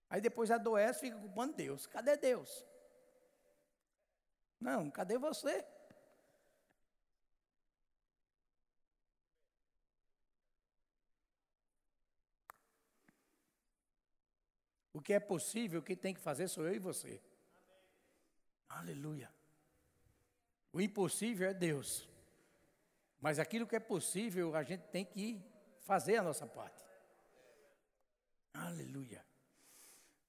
Aí 0.09 0.21
depois 0.21 0.51
adoece 0.51 1.01
fica 1.01 1.19
culpando 1.19 1.55
Deus. 1.55 1.87
Cadê 1.87 2.17
Deus? 2.17 2.67
Não, 4.61 4.91
cadê 4.91 5.17
você? 5.17 5.65
O 14.93 15.01
que 15.01 15.13
é 15.13 15.21
possível, 15.21 15.83
quem 15.83 15.97
tem 15.97 16.15
que 16.15 16.21
fazer 16.21 16.49
sou 16.49 16.67
eu 16.67 16.75
e 16.75 16.79
você. 16.79 17.21
Amém. 18.69 18.95
Aleluia. 18.95 19.31
O 20.73 20.81
impossível 20.81 21.49
é 21.49 21.55
Deus. 21.55 22.09
Mas 23.21 23.39
aquilo 23.39 23.67
que 23.67 23.77
é 23.77 23.81
possível, 23.81 24.55
a 24.55 24.63
gente 24.63 24.83
tem 24.89 25.05
que 25.05 25.43
fazer 25.81 26.17
a 26.17 26.23
nossa 26.23 26.47
parte. 26.47 26.83
Aleluia. 28.55 29.25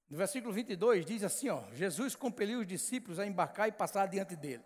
No 0.10 0.18
versículo 0.18 0.54
22 0.54 1.06
diz 1.06 1.24
assim, 1.24 1.50
ó, 1.50 1.64
Jesus 1.72 2.16
compeliu 2.16 2.60
os 2.60 2.68
discípulos 2.68 3.18
a 3.18 3.26
embarcar 3.26 3.70
e 3.70 3.72
passar 3.72 4.08
diante 4.08 4.36
dele. 4.36 4.64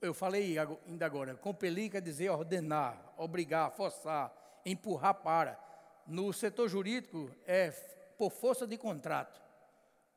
Eu 0.00 0.12
falei 0.12 0.56
ainda 0.58 1.06
agora, 1.06 1.34
compelir 1.36 1.90
quer 1.90 2.02
dizer 2.02 2.28
ordenar, 2.28 3.14
obrigar, 3.16 3.70
forçar, 3.70 4.60
empurrar 4.66 5.14
para. 5.14 5.58
No 6.06 6.32
setor 6.32 6.68
jurídico 6.68 7.30
é 7.46 7.70
por 8.20 8.30
força 8.30 8.66
de 8.66 8.76
contrato. 8.76 9.40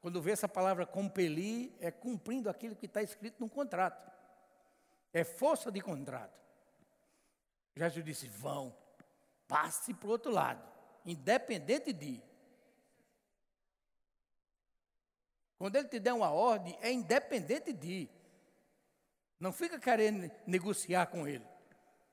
Quando 0.02 0.22
vê 0.22 0.32
essa 0.32 0.50
palavra 0.50 0.86
compelir, 0.86 1.72
é 1.80 1.90
cumprindo 1.90 2.50
aquilo 2.50 2.76
que 2.76 2.86
está 2.86 3.02
escrito 3.02 3.40
no 3.40 3.48
contrato. 3.48 4.12
É 5.14 5.24
força 5.24 5.72
de 5.72 5.80
contrato. 5.80 6.38
Jesus 7.74 8.04
disse: 8.04 8.28
vão, 8.28 8.76
passe 9.48 9.94
para 9.94 10.08
o 10.10 10.12
outro 10.12 10.34
lado, 10.34 10.62
independente 11.06 11.94
de. 11.94 12.22
Quando 15.58 15.78
ele 15.78 15.88
te 15.88 15.98
der 15.98 16.12
uma 16.12 16.30
ordem, 16.30 16.78
é 16.82 16.92
independente 16.92 17.72
de. 17.72 18.10
Não 19.40 19.54
fica 19.54 19.80
querendo 19.80 20.30
negociar 20.46 21.06
com 21.06 21.26
ele. 21.26 21.48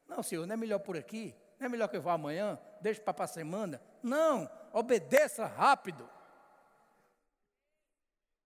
Não, 0.07 0.22
senhor, 0.22 0.46
não 0.46 0.55
é 0.55 0.57
melhor 0.57 0.79
por 0.79 0.96
aqui? 0.96 1.35
Não 1.61 1.66
é 1.66 1.68
melhor 1.68 1.88
que 1.88 1.96
eu 1.99 2.03
vá 2.03 2.14
amanhã? 2.14 2.59
Deixe 2.81 2.99
para 3.03 3.25
a 3.25 3.29
semana? 3.29 3.83
Não, 4.03 4.51
obedeça 4.73 5.44
rápido. 5.44 6.09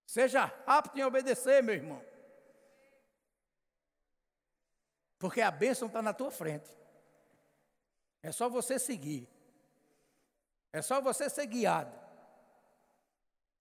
Seja 0.05 0.46
rápido 0.66 0.98
em 0.98 1.05
obedecer, 1.05 1.62
meu 1.62 1.77
irmão. 1.77 2.05
Porque 5.16 5.40
a 5.40 5.50
bênção 5.50 5.87
está 5.87 6.03
na 6.03 6.12
tua 6.12 6.33
frente. 6.33 6.68
É 8.20 8.33
só 8.33 8.48
você 8.48 8.81
seguir. 8.81 9.29
É 10.72 10.83
só 10.83 11.00
você 11.00 11.31
ser 11.31 11.46
guiado. 11.46 11.96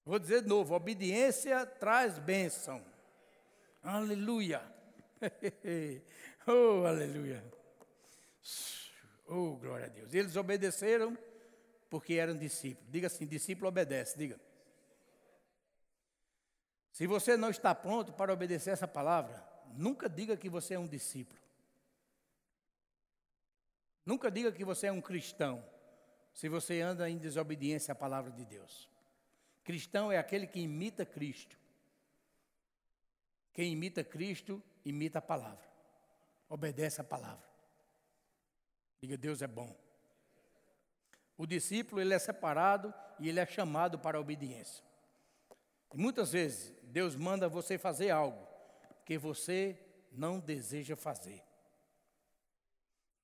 Vou 0.03 0.17
dizer 0.17 0.41
de 0.41 0.47
novo: 0.49 0.73
obediência 0.73 1.63
traz 1.65 2.17
bênção. 2.17 2.83
Aleluia. 3.83 4.63
oh, 6.47 6.87
aleluia. 6.87 7.43
Oh, 9.35 9.55
glória 9.55 9.87
a 9.87 9.89
Deus. 9.89 10.13
Eles 10.13 10.35
obedeceram 10.35 11.17
porque 11.89 12.13
eram 12.13 12.37
discípulos. 12.37 12.91
Diga 12.91 13.07
assim: 13.07 13.25
discípulo 13.25 13.67
obedece. 13.67 14.15
Diga. 14.15 14.39
Se 16.91 17.07
você 17.07 17.35
não 17.35 17.49
está 17.49 17.73
pronto 17.73 18.13
para 18.13 18.31
obedecer 18.31 18.69
essa 18.69 18.87
palavra, 18.87 19.43
nunca 19.75 20.07
diga 20.07 20.37
que 20.37 20.47
você 20.47 20.75
é 20.75 20.79
um 20.79 20.87
discípulo. 20.87 21.41
Nunca 24.05 24.29
diga 24.29 24.51
que 24.51 24.63
você 24.63 24.87
é 24.87 24.91
um 24.91 25.01
cristão, 25.01 25.65
se 26.31 26.47
você 26.47 26.81
anda 26.81 27.09
em 27.09 27.17
desobediência 27.17 27.93
à 27.93 27.95
palavra 27.95 28.31
de 28.31 28.45
Deus. 28.45 28.87
Cristão 29.63 30.11
é 30.11 30.19
aquele 30.19 30.45
que 30.45 30.59
imita 30.59 31.05
Cristo. 31.05 31.57
Quem 33.51 33.71
imita 33.71 34.03
Cristo, 34.03 34.61
imita 34.85 35.17
a 35.17 35.21
palavra. 35.21 35.67
Obedece 36.47 37.01
a 37.01 37.03
palavra. 37.03 37.52
Diga, 39.03 39.17
Deus 39.17 39.41
é 39.41 39.47
bom. 39.47 39.75
O 41.37 41.45
discípulo, 41.45 41.99
ele 41.99 42.13
é 42.13 42.19
separado 42.19 42.93
e 43.19 43.27
ele 43.27 43.37
é 43.37 43.45
chamado 43.45 43.99
para 43.99 44.17
a 44.17 44.21
obediência. 44.21 44.81
E 45.93 45.97
muitas 45.97 46.31
vezes, 46.31 46.73
Deus 46.83 47.13
manda 47.13 47.49
você 47.49 47.77
fazer 47.77 48.11
algo 48.11 48.47
que 49.03 49.17
você 49.17 49.77
não 50.09 50.39
deseja 50.39 50.95
fazer. 50.95 51.43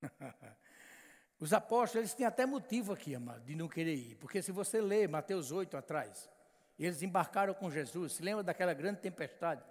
Os 1.39 1.53
apóstolos, 1.53 1.95
eles 1.95 2.13
têm 2.13 2.25
até 2.25 2.45
motivo 2.45 2.91
aqui, 2.91 3.15
amado, 3.15 3.45
de 3.45 3.55
não 3.55 3.69
querer 3.69 3.95
ir. 3.95 4.15
Porque 4.15 4.41
se 4.41 4.51
você 4.51 4.81
ler 4.81 5.07
Mateus 5.07 5.49
8 5.49 5.77
atrás, 5.77 6.29
eles 6.77 7.01
embarcaram 7.01 7.53
com 7.53 7.71
Jesus. 7.71 8.15
Se 8.15 8.21
lembra 8.21 8.43
daquela 8.43 8.73
grande 8.73 8.99
tempestade? 8.99 9.63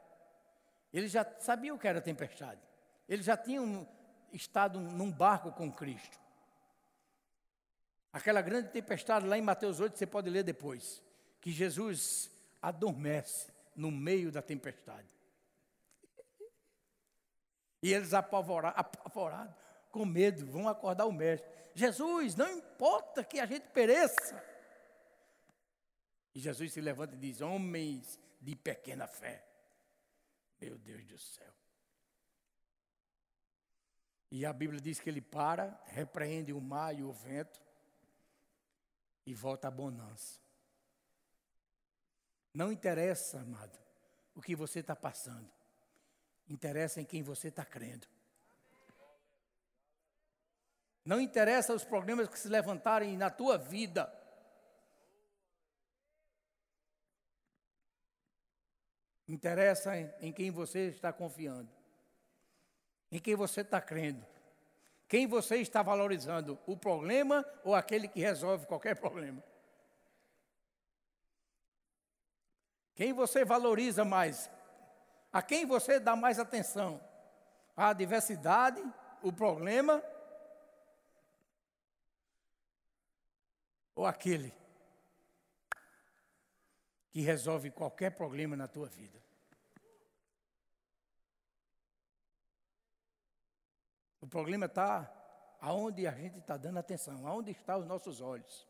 Eles 0.90 1.12
já 1.12 1.22
sabiam 1.38 1.76
o 1.76 1.78
que 1.78 1.86
era 1.86 2.00
tempestade. 2.00 2.62
Eles 3.06 3.26
já 3.26 3.36
tinham 3.36 3.86
estado 4.32 4.80
num 4.80 5.10
barco 5.10 5.52
com 5.52 5.70
Cristo. 5.72 6.18
Aquela 8.12 8.40
grande 8.40 8.70
tempestade 8.70 9.26
lá 9.26 9.36
em 9.36 9.42
Mateus 9.42 9.80
8, 9.80 9.96
você 9.96 10.06
pode 10.06 10.30
ler 10.30 10.42
depois, 10.42 11.02
que 11.40 11.52
Jesus 11.52 12.30
adormece 12.60 13.52
no 13.76 13.90
meio 13.90 14.32
da 14.32 14.42
tempestade. 14.42 15.08
E 17.82 17.92
eles 17.92 18.12
apavorados, 18.12 18.78
apavorados, 18.78 19.54
com 19.90 20.04
medo, 20.04 20.46
vão 20.46 20.68
acordar 20.68 21.06
o 21.06 21.12
mestre. 21.12 21.48
Jesus, 21.74 22.34
não 22.34 22.50
importa 22.50 23.22
que 23.22 23.38
a 23.38 23.46
gente 23.46 23.68
pereça. 23.68 24.42
E 26.34 26.40
Jesus 26.40 26.72
se 26.72 26.80
levanta 26.80 27.14
e 27.14 27.18
diz: 27.18 27.40
Homens 27.40 28.18
de 28.40 28.56
pequena 28.56 29.06
fé. 29.06 29.44
Meu 30.60 30.76
Deus 30.78 31.04
do 31.04 31.18
céu. 31.18 31.52
E 34.30 34.44
a 34.44 34.52
Bíblia 34.52 34.80
diz 34.80 35.00
que 35.00 35.08
ele 35.08 35.22
para, 35.22 35.80
repreende 35.86 36.52
o 36.52 36.60
mar 36.60 36.94
e 36.94 37.02
o 37.02 37.12
vento 37.12 37.60
e 39.24 39.34
volta 39.34 39.68
à 39.68 39.70
bonança. 39.70 40.40
Não 42.52 42.72
interessa, 42.72 43.40
amado, 43.40 43.78
o 44.34 44.42
que 44.42 44.54
você 44.54 44.80
está 44.80 44.94
passando. 44.94 45.50
Interessa 46.48 47.00
em 47.00 47.04
quem 47.04 47.22
você 47.22 47.48
está 47.48 47.64
crendo. 47.64 48.06
Não 51.04 51.20
interessa 51.20 51.72
os 51.72 51.84
problemas 51.84 52.28
que 52.28 52.38
se 52.38 52.48
levantarem 52.48 53.16
na 53.16 53.30
tua 53.30 53.56
vida. 53.56 54.12
Interessa 59.26 59.96
em, 59.96 60.12
em 60.20 60.32
quem 60.32 60.50
você 60.50 60.88
está 60.88 61.12
confiando. 61.12 61.77
Em 63.10 63.18
quem 63.18 63.34
você 63.34 63.62
está 63.62 63.80
crendo. 63.80 64.24
Quem 65.08 65.26
você 65.26 65.56
está 65.56 65.82
valorizando, 65.82 66.58
o 66.66 66.76
problema 66.76 67.44
ou 67.64 67.74
aquele 67.74 68.08
que 68.08 68.20
resolve 68.20 68.66
qualquer 68.66 68.94
problema? 69.00 69.42
Quem 72.94 73.12
você 73.12 73.44
valoriza 73.44 74.04
mais? 74.04 74.50
A 75.32 75.40
quem 75.40 75.64
você 75.64 75.98
dá 75.98 76.16
mais 76.16 76.38
atenção? 76.38 77.00
A 77.76 77.92
diversidade, 77.92 78.82
o 79.22 79.32
problema 79.32 80.02
ou 83.94 84.06
aquele 84.06 84.52
que 87.10 87.20
resolve 87.20 87.70
qualquer 87.70 88.10
problema 88.10 88.56
na 88.56 88.68
tua 88.68 88.86
vida. 88.86 89.20
O 94.20 94.26
problema 94.26 94.66
está 94.66 95.12
aonde 95.60 96.06
a 96.06 96.12
gente 96.12 96.38
está 96.38 96.56
dando 96.56 96.78
atenção, 96.78 97.26
aonde 97.26 97.50
estão 97.50 97.80
os 97.80 97.86
nossos 97.86 98.20
olhos. 98.20 98.66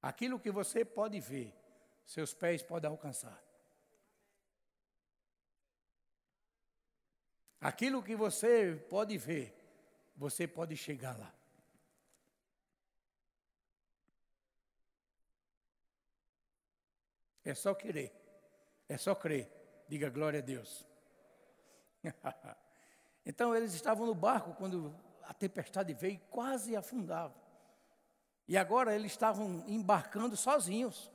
Aquilo 0.00 0.38
que 0.38 0.50
você 0.50 0.84
pode 0.84 1.18
ver, 1.18 1.54
seus 2.04 2.34
pés 2.34 2.62
podem 2.62 2.90
alcançar. 2.90 3.42
Aquilo 7.60 8.02
que 8.02 8.14
você 8.14 8.76
pode 8.90 9.16
ver, 9.16 9.56
você 10.14 10.46
pode 10.46 10.76
chegar 10.76 11.18
lá. 11.18 11.34
É 17.42 17.54
só 17.54 17.74
querer. 17.74 18.12
É 18.86 18.98
só 18.98 19.14
crer. 19.14 19.63
Diga 19.88 20.08
glória 20.10 20.40
a 20.40 20.42
Deus. 20.42 20.86
então 23.24 23.54
eles 23.54 23.74
estavam 23.74 24.06
no 24.06 24.14
barco 24.14 24.54
quando 24.54 24.94
a 25.22 25.34
tempestade 25.34 25.92
veio 25.94 26.14
e 26.14 26.30
quase 26.30 26.76
afundava. 26.76 27.34
E 28.46 28.56
agora 28.56 28.94
eles 28.94 29.12
estavam 29.12 29.64
embarcando 29.66 30.36
sozinhos. 30.36 31.10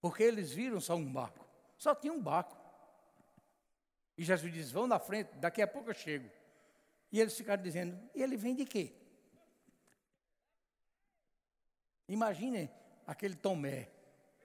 Porque 0.00 0.22
eles 0.22 0.52
viram 0.52 0.80
só 0.80 0.94
um 0.94 1.10
barco. 1.10 1.46
Só 1.78 1.94
tinha 1.94 2.12
um 2.12 2.20
barco. 2.20 2.56
E 4.16 4.24
Jesus 4.24 4.52
diz: 4.52 4.70
Vão 4.70 4.86
na 4.86 4.98
frente, 4.98 5.34
daqui 5.36 5.62
a 5.62 5.66
pouco 5.66 5.90
eu 5.90 5.94
chego. 5.94 6.28
E 7.10 7.20
eles 7.20 7.36
ficaram 7.36 7.62
dizendo: 7.62 7.98
E 8.14 8.22
ele 8.22 8.36
vem 8.36 8.54
de 8.54 8.64
quê? 8.64 8.92
Imaginem 12.08 12.70
aquele 13.06 13.34
Tomé, 13.34 13.88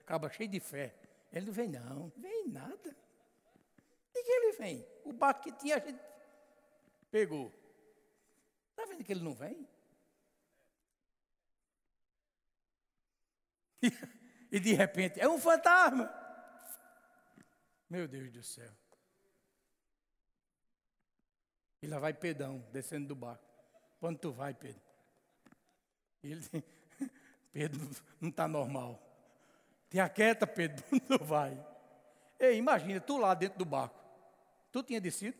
acaba 0.00 0.30
cheio 0.30 0.48
de 0.48 0.60
fé. 0.60 0.94
Ele 1.32 1.46
não 1.46 1.52
vem, 1.52 1.68
não, 1.68 2.12
vem 2.16 2.48
nada. 2.48 2.96
De 4.14 4.22
que 4.22 4.30
ele 4.30 4.52
vem? 4.52 4.86
O 5.04 5.12
barco 5.12 5.42
que 5.42 5.52
tinha 5.52 5.76
a 5.76 5.78
gente 5.78 6.00
pegou. 7.10 7.52
Está 8.70 8.86
vendo 8.86 9.04
que 9.04 9.12
ele 9.12 9.22
não 9.22 9.34
vem? 9.34 9.68
E 14.50 14.58
de 14.58 14.72
repente, 14.72 15.20
é 15.20 15.28
um 15.28 15.38
fantasma. 15.38 16.10
Meu 17.88 18.08
Deus 18.08 18.32
do 18.32 18.42
céu. 18.42 18.72
E 21.82 21.86
lá 21.86 21.98
vai 21.98 22.14
Pedão, 22.14 22.58
descendo 22.72 23.08
do 23.08 23.14
barco. 23.14 23.44
Quando 24.00 24.18
tu 24.18 24.32
vai, 24.32 24.54
Pedro? 24.54 24.80
Ele, 26.22 26.42
Pedro 27.52 27.90
não 28.20 28.30
está 28.30 28.48
normal. 28.48 29.07
Te 29.88 29.98
aquieta, 29.98 30.46
Pedro, 30.46 30.84
não 31.08 31.18
vai. 31.18 31.58
Ei, 32.38 32.56
imagina, 32.56 33.00
tu 33.00 33.16
lá 33.16 33.34
dentro 33.34 33.58
do 33.58 33.64
barco. 33.64 33.98
Tu 34.70 34.82
tinha 34.82 35.00
descido? 35.00 35.36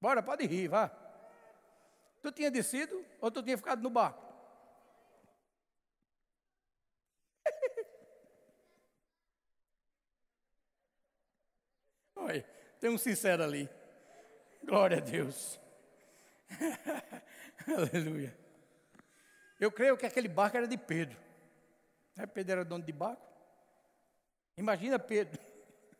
Bora, 0.00 0.22
pode 0.22 0.46
rir, 0.46 0.68
vá. 0.68 0.88
Tu 2.22 2.32
tinha 2.32 2.50
descido 2.50 3.04
ou 3.20 3.30
tu 3.30 3.42
tinha 3.42 3.56
ficado 3.56 3.82
no 3.82 3.90
barco? 3.90 4.22
Olha, 12.16 12.42
tem 12.80 12.90
um 12.90 12.98
sincero 12.98 13.42
ali. 13.44 13.68
Glória 14.62 14.98
a 14.98 15.00
Deus. 15.00 15.60
Aleluia. 17.66 18.43
Eu 19.64 19.72
creio 19.72 19.96
que 19.96 20.04
aquele 20.04 20.28
barco 20.28 20.58
era 20.58 20.68
de 20.68 20.76
Pedro. 20.76 21.18
Né? 22.14 22.26
Pedro 22.26 22.52
era 22.52 22.64
dono 22.66 22.84
de 22.84 22.92
barco. 22.92 23.26
Imagina 24.58 24.98
Pedro, 24.98 25.40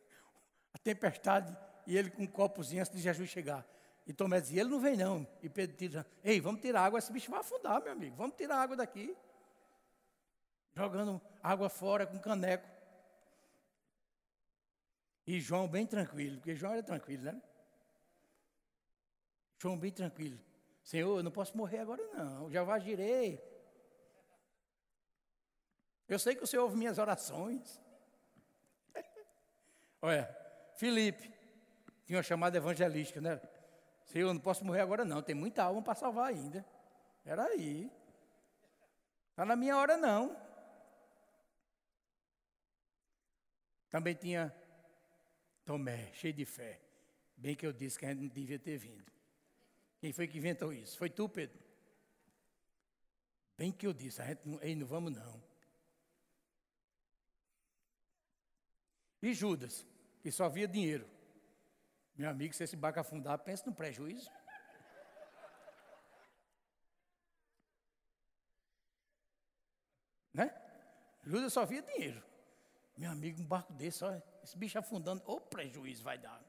a 0.71 0.77
tempestade 0.77 1.57
e 1.87 1.97
ele 1.97 2.11
com 2.11 2.21
um 2.21 2.27
copozinho 2.27 2.81
antes 2.81 2.93
de 2.93 3.01
Jesus 3.01 3.27
chegar. 3.27 3.65
E 4.05 4.13
Tomé 4.13 4.39
dizia, 4.39 4.61
ele 4.61 4.69
não 4.69 4.79
vem 4.79 4.95
não. 4.95 5.27
E 5.41 5.49
Pedro 5.49 5.75
diz, 5.75 6.05
ei, 6.23 6.39
vamos 6.39 6.61
tirar 6.61 6.85
água, 6.85 6.99
esse 6.99 7.11
bicho 7.11 7.31
vai 7.31 7.39
afundar, 7.39 7.81
meu 7.81 7.91
amigo. 7.91 8.15
Vamos 8.15 8.35
tirar 8.35 8.57
água 8.57 8.75
daqui. 8.75 9.17
Jogando 10.75 11.19
água 11.41 11.67
fora 11.67 12.05
com 12.05 12.19
caneco. 12.19 12.69
E 15.25 15.39
João 15.39 15.67
bem 15.67 15.87
tranquilo, 15.87 16.37
porque 16.37 16.55
João 16.55 16.73
era 16.73 16.83
tranquilo, 16.83 17.23
né? 17.23 17.41
João 19.57 19.75
bem 19.75 19.91
tranquilo. 19.91 20.39
Senhor, 20.83 21.17
eu 21.17 21.23
não 21.23 21.31
posso 21.31 21.57
morrer 21.57 21.79
agora 21.79 22.03
não, 22.13 22.51
já 22.51 22.63
vagirei. 22.63 23.54
Eu 26.07 26.19
sei 26.19 26.35
que 26.35 26.43
o 26.43 26.47
Senhor 26.47 26.63
ouve 26.63 26.77
minhas 26.77 26.97
orações. 26.97 27.81
Olha, 30.01 30.35
Felipe, 30.75 31.33
tinha 32.05 32.17
uma 32.17 32.23
chamada 32.23 32.57
evangelística, 32.57 33.19
né? 33.19 33.41
Senhor, 34.05 34.29
eu 34.29 34.33
não 34.33 34.41
posso 34.41 34.63
morrer 34.63 34.81
agora 34.81 35.03
não, 35.03 35.21
tem 35.21 35.35
muita 35.35 35.63
alma 35.63 35.81
para 35.81 35.95
salvar 35.95 36.27
ainda. 36.27 36.65
Era 37.25 37.43
aí. 37.45 37.91
Está 39.31 39.43
na 39.45 39.55
minha 39.55 39.75
hora 39.77 39.97
não. 39.97 40.37
Também 43.89 44.13
tinha 44.13 44.55
Tomé, 45.65 46.11
cheio 46.13 46.33
de 46.33 46.45
fé. 46.45 46.79
Bem 47.35 47.55
que 47.55 47.65
eu 47.65 47.73
disse 47.73 47.97
que 47.97 48.05
a 48.05 48.09
gente 48.09 48.21
não 48.21 48.27
devia 48.27 48.59
ter 48.59 48.77
vindo. 48.77 49.11
Quem 49.99 50.13
foi 50.13 50.27
que 50.27 50.37
inventou 50.37 50.71
isso? 50.71 50.97
Foi 50.97 51.09
tu, 51.09 51.27
Pedro. 51.27 51.59
Bem 53.57 53.71
que 53.71 53.87
eu 53.87 53.93
disse, 53.93 54.21
a 54.21 54.25
gente 54.25 54.41
não, 54.45 54.61
ei, 54.61 54.75
não 54.75 54.85
vamos 54.85 55.11
não. 55.11 55.41
E 59.25 59.33
Judas, 59.33 59.83
que 60.21 60.31
só 60.31 60.47
via 60.47 60.67
dinheiro. 60.67 61.09
Meu 62.15 62.29
amigo, 62.29 62.53
se 62.53 62.63
esse 62.63 62.75
barco 62.75 62.99
afundar, 62.99 63.39
pense 63.39 63.65
no 63.65 63.73
prejuízo. 63.73 64.29
Né? 70.31 70.53
Judas 71.23 71.51
só 71.51 71.65
via 71.65 71.81
dinheiro. 71.81 72.23
Meu 72.95 73.09
amigo, 73.09 73.41
um 73.41 73.47
barco 73.47 73.73
desse, 73.73 74.03
olha, 74.03 74.23
esse 74.43 74.55
bicho 74.55 74.77
afundando, 74.77 75.23
o 75.25 75.41
prejuízo 75.41 76.03
vai 76.03 76.19
dar. 76.19 76.39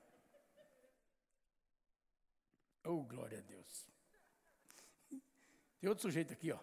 Oh, 2.84 3.02
glória 3.04 3.38
a 3.38 3.40
Deus. 3.40 3.88
Tem 5.80 5.88
outro 5.88 6.02
sujeito 6.02 6.34
aqui, 6.34 6.52
ó. 6.52 6.58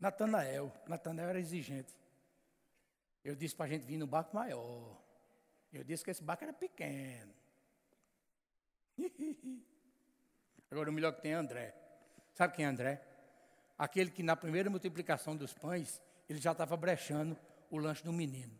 Natanael. 0.00 0.72
Natanael 0.88 1.28
era 1.28 1.38
exigente. 1.38 1.96
Eu 3.22 3.36
disse 3.36 3.54
para 3.54 3.66
a 3.66 3.68
gente 3.68 3.86
vir 3.86 3.96
no 3.96 4.08
barco 4.08 4.34
maior. 4.34 5.03
Eu 5.74 5.82
disse 5.82 6.04
que 6.04 6.10
esse 6.10 6.22
barco 6.22 6.44
era 6.44 6.52
pequeno. 6.52 7.34
Agora 10.70 10.88
o 10.88 10.92
melhor 10.92 11.12
que 11.12 11.22
tem 11.22 11.32
é 11.32 11.34
André. 11.34 11.74
Sabe 12.32 12.54
quem 12.54 12.64
é 12.64 12.68
André? 12.68 13.02
Aquele 13.76 14.10
que 14.10 14.22
na 14.22 14.36
primeira 14.36 14.70
multiplicação 14.70 15.36
dos 15.36 15.52
pães, 15.52 16.00
ele 16.28 16.40
já 16.40 16.52
estava 16.52 16.76
brechando 16.76 17.36
o 17.70 17.76
lanche 17.76 18.04
do 18.04 18.12
menino. 18.12 18.56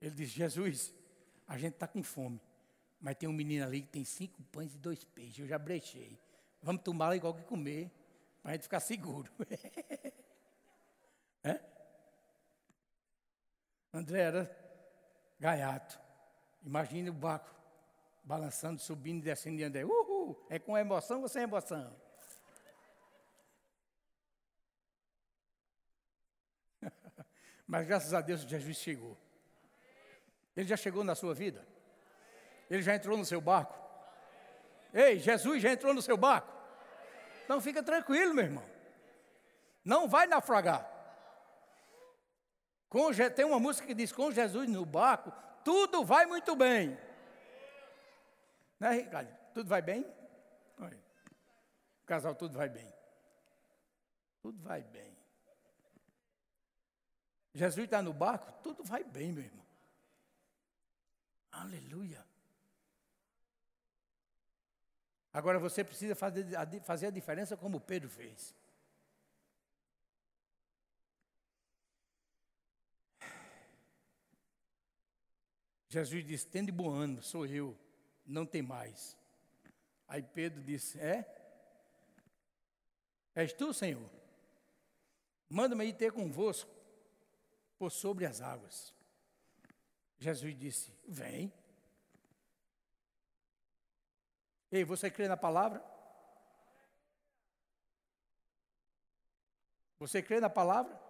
Ele 0.00 0.14
disse, 0.14 0.34
Jesus, 0.34 0.94
a 1.46 1.58
gente 1.58 1.74
está 1.74 1.88
com 1.88 2.02
fome. 2.02 2.40
Mas 3.00 3.16
tem 3.16 3.28
um 3.28 3.32
menino 3.32 3.64
ali 3.64 3.82
que 3.82 3.88
tem 3.88 4.04
cinco 4.04 4.40
pães 4.44 4.74
e 4.74 4.78
dois 4.78 5.02
peixes. 5.02 5.40
Eu 5.40 5.48
já 5.48 5.58
brechei. 5.58 6.16
Vamos 6.62 6.82
tomar 6.82 7.16
igual 7.16 7.34
que 7.34 7.42
comer, 7.42 7.90
para 8.40 8.52
a 8.52 8.54
gente 8.54 8.62
ficar 8.62 8.80
seguro. 8.80 9.30
é? 11.42 11.77
André 13.92 14.20
era 14.20 14.56
gaiato. 15.38 15.98
Imagine 16.62 17.10
o 17.10 17.14
barco 17.14 17.54
balançando, 18.22 18.80
subindo 18.80 19.20
e 19.20 19.24
descendo 19.24 19.56
de 19.56 19.64
André. 19.64 19.84
Uhul! 19.84 20.44
É 20.50 20.58
com 20.58 20.76
emoção 20.76 21.22
ou 21.22 21.28
sem 21.28 21.42
emoção? 21.42 21.94
Mas 27.66 27.86
graças 27.86 28.12
a 28.12 28.20
Deus 28.20 28.42
Jesus 28.42 28.76
chegou. 28.76 29.16
Ele 30.56 30.68
já 30.68 30.76
chegou 30.76 31.04
na 31.04 31.14
sua 31.14 31.34
vida? 31.34 31.66
Ele 32.68 32.82
já 32.82 32.94
entrou 32.94 33.16
no 33.16 33.24
seu 33.24 33.40
barco? 33.40 33.78
Ei, 34.92 35.18
Jesus 35.18 35.62
já 35.62 35.72
entrou 35.72 35.94
no 35.94 36.02
seu 36.02 36.16
barco? 36.16 36.52
Então 37.44 37.60
fica 37.60 37.82
tranquilo, 37.82 38.34
meu 38.34 38.44
irmão. 38.44 38.64
Não 39.84 40.06
vai 40.08 40.26
naufragar. 40.26 40.97
Com, 42.88 43.10
tem 43.34 43.44
uma 43.44 43.60
música 43.60 43.86
que 43.86 43.94
diz: 43.94 44.12
Com 44.12 44.30
Jesus 44.30 44.68
no 44.68 44.84
barco, 44.86 45.32
tudo 45.64 46.04
vai 46.04 46.26
muito 46.26 46.56
bem. 46.56 46.98
Né, 48.80 48.90
Ricardo? 48.90 49.36
Tudo 49.52 49.68
vai 49.68 49.82
bem? 49.82 50.06
Oi. 50.80 50.98
Casal, 52.06 52.34
tudo 52.34 52.56
vai 52.56 52.68
bem. 52.68 52.92
Tudo 54.40 54.62
vai 54.62 54.82
bem. 54.82 55.16
Jesus 57.52 57.84
está 57.84 58.00
no 58.00 58.12
barco, 58.12 58.52
tudo 58.62 58.84
vai 58.84 59.02
bem, 59.02 59.32
meu 59.32 59.44
irmão. 59.44 59.66
Aleluia. 61.50 62.24
Agora 65.32 65.58
você 65.58 65.84
precisa 65.84 66.14
fazer, 66.14 66.46
fazer 66.82 67.06
a 67.08 67.10
diferença 67.10 67.56
como 67.56 67.80
Pedro 67.80 68.08
fez. 68.08 68.54
Jesus 75.88 76.24
disse: 76.24 76.46
Tende 76.46 76.70
bom 76.70 76.90
ânimo, 76.90 77.22
sou 77.22 77.46
eu, 77.46 77.76
não 78.26 78.44
tem 78.44 78.62
mais. 78.62 79.16
Aí 80.06 80.22
Pedro 80.22 80.62
disse: 80.62 81.00
É? 81.00 81.34
És 83.34 83.52
tu, 83.52 83.72
Senhor? 83.72 84.10
Manda-me 85.48 85.84
ir 85.86 85.94
ter 85.94 86.12
convosco 86.12 86.70
por 87.78 87.90
sobre 87.90 88.26
as 88.26 88.40
águas. 88.40 88.94
Jesus 90.18 90.56
disse: 90.58 90.92
Vem. 91.06 91.52
Ei, 94.70 94.84
você 94.84 95.10
crê 95.10 95.26
na 95.26 95.36
palavra? 95.36 95.82
Você 99.98 100.22
crê 100.22 100.38
na 100.40 100.50
palavra? 100.50 101.00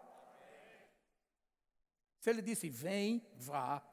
Se 2.21 2.31
ele 2.31 2.43
disse: 2.43 2.69
Vem, 2.69 3.27
vá. 3.37 3.88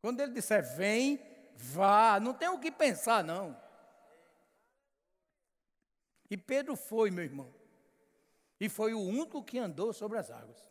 Quando 0.00 0.20
ele 0.20 0.32
disser 0.32 0.64
vem, 0.76 1.20
vá, 1.54 2.18
não 2.18 2.32
tem 2.32 2.48
o 2.48 2.58
que 2.58 2.70
pensar, 2.70 3.22
não. 3.22 3.60
E 6.30 6.36
Pedro 6.36 6.76
foi, 6.76 7.10
meu 7.10 7.24
irmão. 7.24 7.52
E 8.58 8.68
foi 8.68 8.94
o 8.94 9.00
único 9.00 9.42
que 9.42 9.58
andou 9.58 9.92
sobre 9.92 10.18
as 10.18 10.30
águas. 10.30 10.70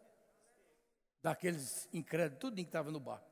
Daqueles 1.22 1.90
incrédulos, 1.92 2.40
tudo 2.40 2.56
que 2.56 2.62
estava 2.62 2.92
no 2.92 3.00
barco. 3.00 3.28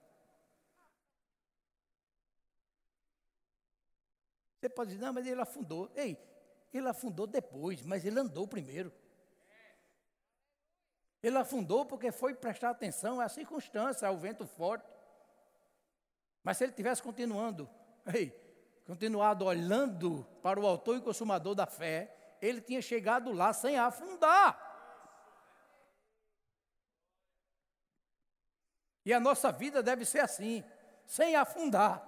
Você 4.59 4.69
pode 4.69 4.91
dizer, 4.91 5.05
não, 5.05 5.13
mas 5.13 5.25
ele 5.25 5.39
afundou. 5.39 5.91
Ei, 5.95 6.17
ele 6.73 6.87
afundou 6.89 7.25
depois, 7.25 7.81
mas 7.81 8.03
ele 8.03 8.19
andou 8.19 8.47
primeiro. 8.47 8.91
Ele 11.23 11.37
afundou 11.37 11.85
porque 11.85 12.11
foi 12.11 12.33
prestar 12.33 12.71
atenção 12.71 13.19
à 13.19 13.29
circunstância, 13.29 14.07
ao 14.07 14.17
vento 14.17 14.45
forte. 14.45 14.96
Mas 16.47 16.55
se 16.55 16.63
ele 16.63 16.71
tivesse 16.71 17.03
continuando, 17.03 17.69
ei, 18.05 18.31
continuado 18.85 19.43
olhando 19.43 20.25
para 20.41 20.57
o 20.57 20.65
autor 20.65 20.95
e 20.95 21.01
consumador 21.01 21.53
da 21.53 21.65
fé, 21.65 22.37
ele 22.41 22.61
tinha 22.61 22.81
chegado 22.81 23.33
lá 23.33 23.51
sem 23.51 23.77
afundar. 23.77 24.57
E 29.03 29.13
a 29.13 29.19
nossa 29.19 29.51
vida 29.51 29.83
deve 29.83 30.05
ser 30.05 30.21
assim, 30.21 30.63
sem 31.05 31.35
afundar. 31.35 32.01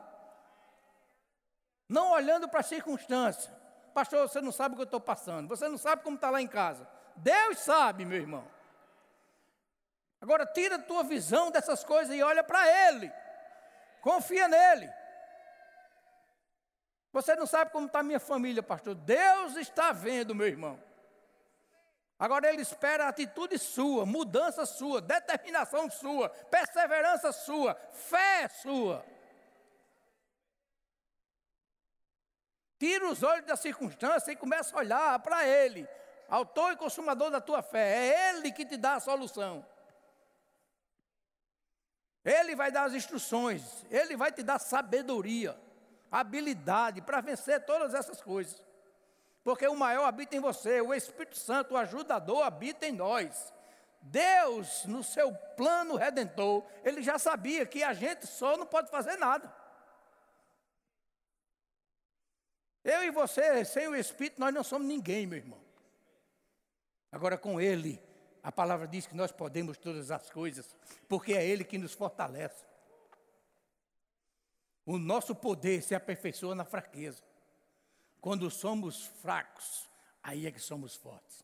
Não 1.90 2.14
olhando 2.14 2.48
para 2.48 2.62
a 2.62 2.64
circunstância. 2.64 3.54
Pastor, 3.94 4.30
você 4.30 4.40
não 4.40 4.54
sabe 4.54 4.72
o 4.72 4.78
que 4.78 4.84
eu 4.84 4.86
estou 4.86 5.02
passando. 5.02 5.50
Você 5.50 5.68
não 5.68 5.78
sabe 5.78 6.02
como 6.02 6.16
está 6.16 6.30
lá 6.30 6.42
em 6.42 6.48
casa. 6.48 6.88
Deus 7.18 7.60
sabe, 7.60 8.06
meu 8.06 8.18
irmão. 8.18 8.50
Agora 10.22 10.46
tira 10.46 10.76
a 10.76 10.82
tua 10.82 11.04
visão 11.04 11.52
dessas 11.52 11.84
coisas 11.84 12.16
e 12.16 12.24
olha 12.24 12.42
para 12.42 12.66
Ele. 12.88 13.12
Confia 14.02 14.48
nele. 14.48 14.90
Você 17.12 17.36
não 17.36 17.46
sabe 17.46 17.72
como 17.72 17.88
está 17.88 18.00
a 18.00 18.04
minha 18.04 18.20
família, 18.20 18.62
pastor. 18.62 18.96
Deus 18.96 19.56
está 19.56 19.92
vendo, 19.92 20.36
meu 20.36 20.48
irmão. 20.48 20.82
Agora 22.20 22.50
ele 22.50 22.62
espera 22.62 23.06
a 23.06 23.10
atitude 23.10 23.58
sua, 23.58 24.06
mudança 24.06 24.66
sua, 24.66 25.00
determinação 25.00 25.90
sua, 25.90 26.30
perseverança 26.30 27.32
sua, 27.32 27.76
fé 27.94 28.48
sua. 28.50 29.06
Tira 32.78 33.10
os 33.10 33.24
olhos 33.24 33.46
da 33.46 33.56
circunstância 33.56 34.32
e 34.32 34.36
começa 34.36 34.76
a 34.76 34.80
olhar 34.80 35.20
para 35.20 35.48
Ele, 35.48 35.88
autor 36.30 36.74
e 36.74 36.78
consumador 36.78 37.32
da 37.32 37.40
tua 37.40 37.62
fé. 37.62 37.80
É 37.80 38.30
Ele 38.30 38.52
que 38.52 38.66
te 38.66 38.76
dá 38.76 38.96
a 38.96 39.00
solução. 39.00 39.66
Ele 42.30 42.56
vai 42.56 42.72
dar 42.72 42.84
as 42.84 42.94
instruções, 42.94 43.84
Ele 43.90 44.16
vai 44.16 44.32
te 44.32 44.44
dar 44.44 44.60
sabedoria, 44.60 45.60
habilidade 46.12 47.02
para 47.02 47.22
vencer 47.22 47.66
todas 47.66 47.96
essas 47.96 48.22
coisas. 48.22 48.64
Porque 49.44 49.68
o 49.68 49.76
maior 49.76 50.06
habita 50.06 50.36
em 50.36 50.40
você, 50.40 50.80
o 50.80 50.94
Espírito 50.94 51.40
Santo, 51.40 51.74
o 51.74 51.78
ajudador, 51.78 52.44
habita 52.44 52.86
em 52.86 52.92
nós. 52.92 53.52
Deus, 54.00 54.86
no 54.86 55.04
seu 55.04 55.34
plano 55.58 55.96
redentor, 55.96 56.64
ele 56.84 57.02
já 57.02 57.18
sabia 57.18 57.66
que 57.66 57.82
a 57.82 57.94
gente 57.94 58.28
só 58.28 58.56
não 58.56 58.66
pode 58.68 58.92
fazer 58.92 59.18
nada. 59.18 59.52
Eu 62.84 63.04
e 63.04 63.10
você, 63.10 63.66
sem 63.66 63.88
o 63.88 63.96
Espírito, 63.96 64.40
nós 64.40 64.54
não 64.54 64.64
somos 64.64 64.88
ninguém, 64.88 65.26
meu 65.26 65.40
irmão. 65.40 65.60
Agora, 67.12 67.40
com 67.40 67.60
Ele, 67.60 68.00
a 68.42 68.52
palavra 68.52 68.88
diz 68.88 69.06
que 69.06 69.16
nós 69.16 69.32
podemos 69.32 69.78
todas 69.78 70.12
as 70.12 70.30
coisas, 70.30 70.76
porque 71.08 71.34
é 71.34 71.46
Ele 71.46 71.64
que 71.64 71.78
nos 71.78 71.94
fortalece. 71.94 72.66
O 74.86 74.98
nosso 74.98 75.36
poder 75.36 75.84
se 75.84 75.94
aperfeiçoa 75.94 76.56
na 76.56 76.66
fraqueza. 76.66 77.22
Quando 78.22 78.50
somos 78.50 79.06
fracos, 79.06 79.90
aí 80.24 80.48
é 80.48 80.52
que 80.52 80.60
somos 80.60 80.96
fortes. 80.96 81.44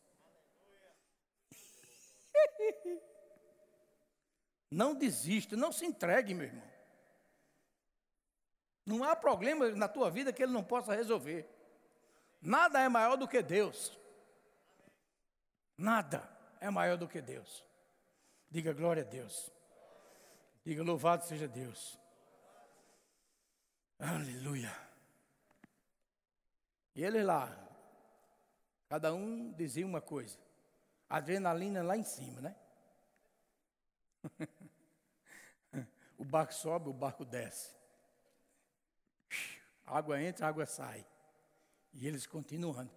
Não 4.71 4.95
desista, 4.95 5.55
não 5.55 5.71
se 5.71 5.85
entregue, 5.85 6.33
meu 6.33 6.47
irmão. 6.47 6.69
Não 8.85 9.03
há 9.05 9.15
problema 9.15 9.69
na 9.69 9.87
tua 9.87 10.11
vida 10.11 10.33
que 10.33 10.43
Ele 10.43 10.51
não 10.51 10.63
possa 10.63 10.93
resolver. 10.93 11.47
Nada 12.41 12.81
é 12.81 12.89
maior 12.89 13.15
do 13.15 13.27
que 13.27 13.41
Deus. 13.41 13.97
Nada 15.77 16.34
é 16.65 16.69
maior 16.71 16.97
do 16.97 17.07
que 17.07 17.21
Deus. 17.21 17.63
Diga 18.49 18.73
glória 18.73 19.03
a 19.03 19.05
Deus. 19.05 19.51
Diga 20.63 20.81
louvado 20.81 21.23
seja 21.23 21.47
Deus. 21.47 21.99
Aleluia. 23.99 24.75
E 26.95 27.03
ele 27.03 27.21
lá, 27.21 27.55
cada 28.89 29.13
um 29.13 29.51
dizia 29.53 29.85
uma 29.85 30.01
coisa. 30.01 30.39
Adrenalina 31.07 31.83
lá 31.83 31.95
em 31.95 32.03
cima, 32.03 32.41
né? 32.41 32.55
o 36.17 36.25
barco 36.25 36.53
sobe, 36.53 36.89
o 36.89 36.93
barco 36.93 37.23
desce. 37.23 37.75
água 39.85 40.19
entra, 40.19 40.47
água 40.47 40.65
sai. 40.65 41.05
E 41.93 42.07
eles 42.07 42.25
continuando. 42.25 42.91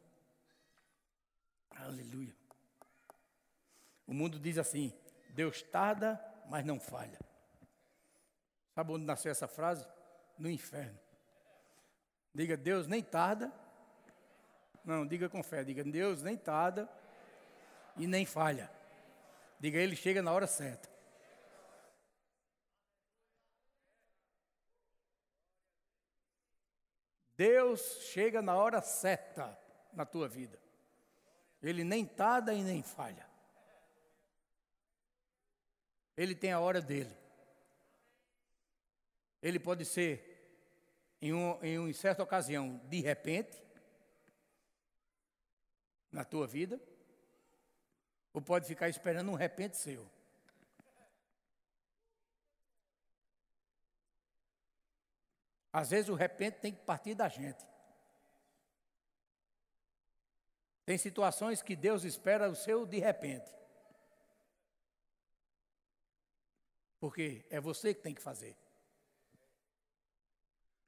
Aleluia. 1.71 2.48
O 4.09 4.15
mundo 4.15 4.39
diz 4.41 4.57
assim: 4.57 4.93
Deus 5.35 5.63
tarda, 5.63 6.19
mas 6.49 6.65
não 6.65 6.81
falha. 6.81 7.21
Sabe 8.75 8.93
onde 8.93 9.05
nasceu 9.05 9.31
essa 9.31 9.47
frase? 9.47 9.87
No 10.39 10.49
inferno. 10.49 10.99
Diga, 12.35 12.57
Deus 12.57 12.87
nem 12.87 13.03
tarda. 13.03 13.53
Não, 14.83 15.07
diga 15.07 15.29
com 15.29 15.43
fé. 15.43 15.63
Diga, 15.63 15.85
Deus 15.85 16.23
nem 16.23 16.37
tarda 16.37 16.89
e 17.97 18.07
nem 18.07 18.25
falha. 18.25 18.71
Diga, 19.61 19.79
Ele 19.79 19.95
chega 19.95 20.23
na 20.23 20.33
hora 20.33 20.47
certa. 20.47 20.89
Deus 27.37 27.81
chega 28.13 28.41
na 28.41 28.57
hora 28.57 28.81
certa 28.81 29.57
na 29.93 30.07
tua 30.07 30.29
vida. 30.29 30.59
Ele 31.63 31.85
nem 31.85 32.07
tarda 32.07 32.55
e 32.55 32.63
nem 32.63 32.83
falha. 32.83 33.28
Ele 36.19 36.35
tem 36.35 36.51
a 36.51 36.59
hora 36.59 36.83
dele. 36.83 37.17
Ele 39.41 39.61
pode 39.61 39.85
ser, 39.85 41.15
em, 41.23 41.33
um, 41.33 41.63
em 41.63 41.79
uma 41.79 41.93
certa 41.93 42.25
ocasião, 42.25 42.79
de 42.89 43.01
repente, 43.01 43.57
na 46.11 46.25
tua 46.25 46.45
vida, 46.45 46.81
ou 48.33 48.43
pode 48.43 48.67
ficar 48.67 48.89
esperando 48.89 49.31
um 49.31 49.37
repente 49.37 49.77
seu. 49.77 50.11
Às 55.73 55.91
vezes 55.91 56.09
o 56.09 56.15
repente 56.15 56.59
tem 56.59 56.75
que 56.75 56.83
partir 56.83 57.15
da 57.15 57.29
gente. 57.29 57.65
Tem 60.85 60.99
situações 60.99 61.63
que 61.63 61.77
Deus 61.77 62.03
espera 62.03 62.51
o 62.51 62.57
seu 62.57 62.85
de 62.85 62.99
repente. 62.99 63.58
Porque 67.01 67.45
é 67.51 67.61
você 67.61 67.95
que 67.95 68.03
tem 68.03 68.15
que 68.15 68.23
fazer. 68.23 68.57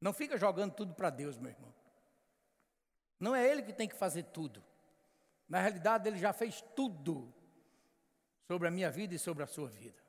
Não 0.01 0.13
fica 0.13 0.39
jogando 0.39 0.75
tudo 0.75 0.95
para 0.95 1.11
Deus, 1.11 1.37
meu 1.37 1.51
irmão. 1.51 1.73
Não 3.19 3.37
é 3.37 3.47
Ele 3.47 3.63
que 3.63 3.73
tem 3.73 3.89
que 3.89 3.95
fazer 3.95 4.25
tudo. 4.25 4.63
Na 5.49 5.61
realidade, 5.61 6.09
Ele 6.09 6.19
já 6.19 6.33
fez 6.33 6.63
tudo 6.75 7.33
sobre 8.47 8.67
a 8.67 8.71
minha 8.71 8.91
vida 8.91 9.15
e 9.15 9.19
sobre 9.19 9.45
a 9.45 9.47
sua 9.47 9.69
vida. 9.69 10.01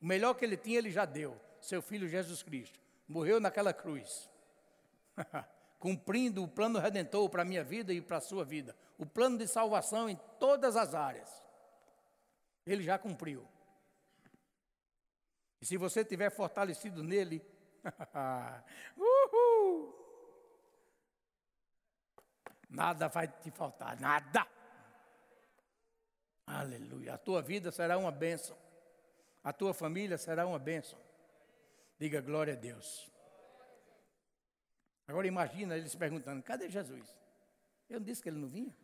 O 0.00 0.06
melhor 0.06 0.34
que 0.34 0.44
Ele 0.44 0.56
tinha, 0.56 0.78
Ele 0.78 0.90
já 0.90 1.04
deu. 1.04 1.38
Seu 1.60 1.82
Filho 1.82 2.08
Jesus 2.08 2.42
Cristo. 2.42 2.80
Morreu 3.08 3.40
naquela 3.40 3.72
cruz. 3.74 4.30
Cumprindo 5.78 6.44
o 6.44 6.48
plano 6.48 6.78
redentor 6.78 7.28
para 7.28 7.42
a 7.42 7.44
minha 7.44 7.64
vida 7.64 7.92
e 7.92 8.00
para 8.00 8.18
a 8.18 8.20
sua 8.20 8.44
vida. 8.44 8.76
O 8.96 9.04
plano 9.04 9.36
de 9.36 9.48
salvação 9.48 10.08
em 10.08 10.16
todas 10.38 10.76
as 10.76 10.94
áreas. 10.94 11.42
Ele 12.64 12.82
já 12.82 12.98
cumpriu. 12.98 13.46
E 15.60 15.66
se 15.66 15.76
você 15.76 16.00
estiver 16.00 16.30
fortalecido 16.30 17.02
nele, 17.02 17.44
uhul, 18.96 19.94
nada 22.68 23.08
vai 23.08 23.28
te 23.28 23.50
faltar, 23.50 24.00
nada. 24.00 24.46
Aleluia. 26.46 27.14
A 27.14 27.18
tua 27.18 27.42
vida 27.42 27.70
será 27.70 27.98
uma 27.98 28.10
bênção. 28.10 28.56
A 29.44 29.52
tua 29.52 29.72
família 29.72 30.18
será 30.18 30.46
uma 30.46 30.58
bênção. 30.58 30.98
Diga 31.98 32.20
glória 32.20 32.54
a 32.54 32.56
Deus. 32.56 33.10
Agora 35.06 35.26
imagina 35.26 35.76
eles 35.76 35.94
perguntando: 35.94 36.42
cadê 36.42 36.68
Jesus? 36.68 37.14
Eu 37.88 38.00
não 38.00 38.06
disse 38.06 38.22
que 38.22 38.28
ele 38.28 38.38
não 38.38 38.48
vinha? 38.48 38.74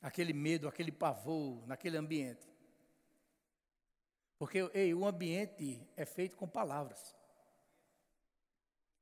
Aquele 0.00 0.32
medo, 0.32 0.66
aquele 0.66 0.90
pavor 0.90 1.66
naquele 1.66 1.96
ambiente. 1.96 2.48
Porque 4.38 4.70
ei, 4.72 4.94
o 4.94 5.04
ambiente 5.04 5.80
é 5.96 6.04
feito 6.04 6.36
com 6.36 6.46
palavras. 6.46 7.14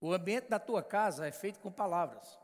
O 0.00 0.12
ambiente 0.12 0.48
da 0.48 0.58
tua 0.58 0.82
casa 0.82 1.26
é 1.26 1.32
feito 1.32 1.60
com 1.60 1.70
palavras. 1.70 2.38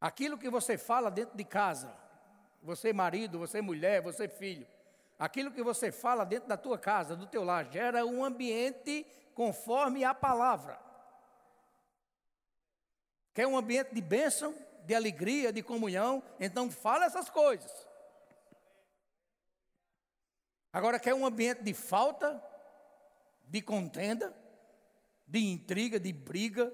Aquilo 0.00 0.38
que 0.38 0.48
você 0.48 0.78
fala 0.78 1.10
dentro 1.10 1.36
de 1.36 1.44
casa, 1.44 1.94
você 2.62 2.92
marido, 2.92 3.38
você 3.38 3.60
mulher, 3.60 4.00
você 4.02 4.28
filho, 4.28 4.66
aquilo 5.18 5.50
que 5.50 5.62
você 5.62 5.90
fala 5.90 6.24
dentro 6.24 6.48
da 6.48 6.56
tua 6.56 6.78
casa, 6.78 7.16
do 7.16 7.26
teu 7.26 7.42
lar, 7.44 7.70
gera 7.70 8.04
um 8.04 8.24
ambiente 8.24 9.06
conforme 9.34 10.04
a 10.04 10.14
palavra. 10.14 10.78
Quer 13.34 13.46
um 13.46 13.56
ambiente 13.56 13.94
de 13.94 14.00
bênção, 14.00 14.54
de 14.84 14.94
alegria, 14.94 15.52
de 15.52 15.62
comunhão, 15.62 16.22
então 16.40 16.70
fala 16.70 17.04
essas 17.04 17.28
coisas. 17.28 17.86
Agora 20.76 21.00
quer 21.00 21.14
um 21.14 21.24
ambiente 21.24 21.62
de 21.62 21.72
falta, 21.72 22.38
de 23.48 23.62
contenda, 23.62 24.36
de 25.26 25.38
intriga, 25.38 25.98
de 25.98 26.12
briga. 26.12 26.70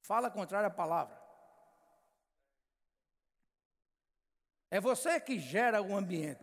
Fala 0.00 0.28
contrário 0.28 0.66
à 0.66 0.70
palavra. 0.70 1.16
É 4.68 4.80
você 4.80 5.20
que 5.20 5.38
gera 5.38 5.80
o 5.80 5.94
ambiente. 5.94 6.42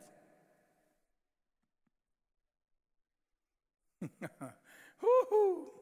Uhul. 5.04 5.74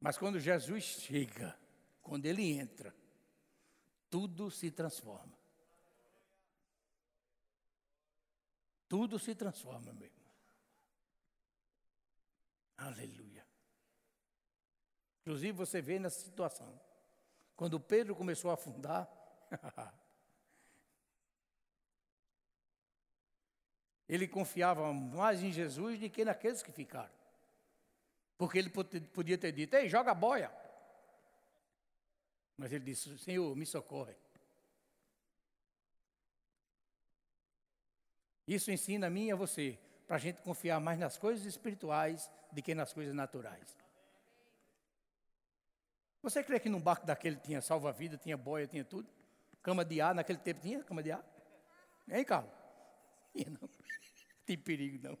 Mas 0.00 0.16
quando 0.16 0.40
Jesus 0.40 0.82
chega, 0.82 1.54
quando 2.00 2.24
ele 2.24 2.58
entra, 2.58 2.96
tudo 4.08 4.50
se 4.50 4.70
transforma. 4.70 5.41
Tudo 8.92 9.18
se 9.18 9.34
transforma, 9.34 9.90
meu 9.94 10.04
irmão. 10.04 10.34
Aleluia. 12.76 13.42
Inclusive, 15.22 15.52
você 15.52 15.80
vê 15.80 15.98
nessa 15.98 16.20
situação. 16.20 16.78
Quando 17.56 17.80
Pedro 17.80 18.14
começou 18.14 18.50
a 18.50 18.54
afundar, 18.54 19.10
ele 24.06 24.28
confiava 24.28 24.92
mais 24.92 25.42
em 25.42 25.50
Jesus 25.50 25.98
do 25.98 26.10
que 26.10 26.22
naqueles 26.22 26.62
que 26.62 26.70
ficaram. 26.70 27.14
Porque 28.36 28.58
ele 28.58 28.68
podia 28.68 29.38
ter 29.38 29.52
dito: 29.52 29.74
Ei, 29.74 29.88
joga 29.88 30.10
a 30.10 30.14
boia. 30.14 30.54
Mas 32.58 32.70
ele 32.74 32.84
disse: 32.84 33.18
Senhor, 33.18 33.56
me 33.56 33.64
socorre. 33.64 34.14
Isso 38.46 38.70
ensina 38.70 39.06
a 39.06 39.10
mim 39.10 39.26
e 39.26 39.32
a 39.32 39.36
você, 39.36 39.78
para 40.06 40.16
a 40.16 40.18
gente 40.18 40.42
confiar 40.42 40.80
mais 40.80 40.98
nas 40.98 41.16
coisas 41.16 41.44
espirituais 41.44 42.30
do 42.50 42.62
que 42.62 42.74
nas 42.74 42.92
coisas 42.92 43.14
naturais. 43.14 43.76
Você 46.22 46.42
crê 46.42 46.60
que 46.60 46.68
num 46.68 46.80
barco 46.80 47.04
daquele 47.04 47.36
tinha 47.36 47.60
salva-vida, 47.60 48.16
tinha 48.16 48.36
boia, 48.36 48.66
tinha 48.66 48.84
tudo? 48.84 49.08
Cama 49.62 49.84
de 49.84 50.00
ar, 50.00 50.14
naquele 50.14 50.38
tempo 50.38 50.60
tinha 50.60 50.82
cama 50.82 51.02
de 51.02 51.12
ar? 51.12 51.24
Hein, 52.08 52.24
Carlos? 52.24 52.52
Tinha 53.32 53.50
não. 53.50 53.68
Tem 54.46 54.56
perigo 54.56 55.08
não. 55.08 55.18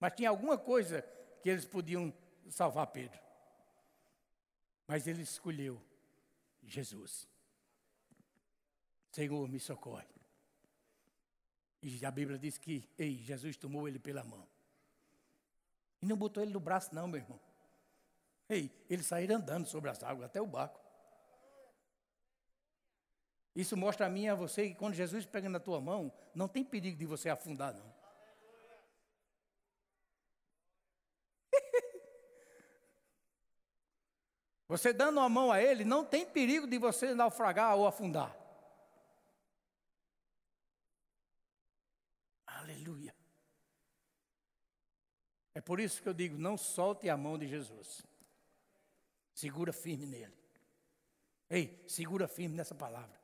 Mas 0.00 0.14
tinha 0.14 0.30
alguma 0.30 0.56
coisa 0.56 1.02
que 1.42 1.48
eles 1.48 1.64
podiam 1.64 2.12
salvar 2.50 2.86
Pedro. 2.86 3.18
Mas 4.86 5.06
ele 5.06 5.22
escolheu 5.22 5.82
Jesus. 6.62 7.28
Senhor, 9.12 9.48
me 9.48 9.58
socorre. 9.58 10.06
E 11.82 12.04
a 12.04 12.10
Bíblia 12.10 12.38
diz 12.38 12.58
que, 12.58 12.88
ei, 12.98 13.16
Jesus 13.18 13.56
tomou 13.56 13.86
ele 13.88 13.98
pela 13.98 14.24
mão. 14.24 14.46
E 16.02 16.06
não 16.06 16.16
botou 16.16 16.42
ele 16.42 16.52
no 16.52 16.60
braço, 16.60 16.94
não, 16.94 17.06
meu 17.06 17.20
irmão. 17.20 17.40
Ei, 18.48 18.70
ele 18.88 19.02
saiu 19.02 19.34
andando 19.34 19.66
sobre 19.66 19.90
as 19.90 20.02
águas 20.02 20.26
até 20.26 20.40
o 20.40 20.46
barco. 20.46 20.80
Isso 23.54 23.76
mostra 23.76 24.06
a 24.06 24.08
mim 24.08 24.22
e 24.24 24.28
a 24.28 24.34
você 24.34 24.68
que 24.68 24.74
quando 24.76 24.94
Jesus 24.94 25.26
pega 25.26 25.48
na 25.48 25.58
tua 25.58 25.80
mão, 25.80 26.12
não 26.34 26.46
tem 26.46 26.64
perigo 26.64 26.96
de 26.96 27.04
você 27.04 27.28
afundar, 27.28 27.74
não. 27.74 27.98
Você 34.68 34.92
dando 34.92 35.18
a 35.18 35.28
mão 35.28 35.50
a 35.50 35.60
ele, 35.60 35.84
não 35.84 36.04
tem 36.04 36.24
perigo 36.26 36.68
de 36.68 36.78
você 36.78 37.14
naufragar 37.14 37.74
ou 37.74 37.86
afundar. 37.86 38.37
É 45.58 45.60
por 45.60 45.80
isso 45.80 46.00
que 46.00 46.08
eu 46.08 46.14
digo: 46.14 46.38
não 46.38 46.56
solte 46.56 47.10
a 47.10 47.16
mão 47.16 47.36
de 47.36 47.48
Jesus. 47.48 48.06
Segura 49.34 49.72
firme 49.72 50.06
nele. 50.06 50.38
Ei, 51.50 51.84
segura 51.88 52.28
firme 52.28 52.56
nessa 52.56 52.76
palavra. 52.76 53.18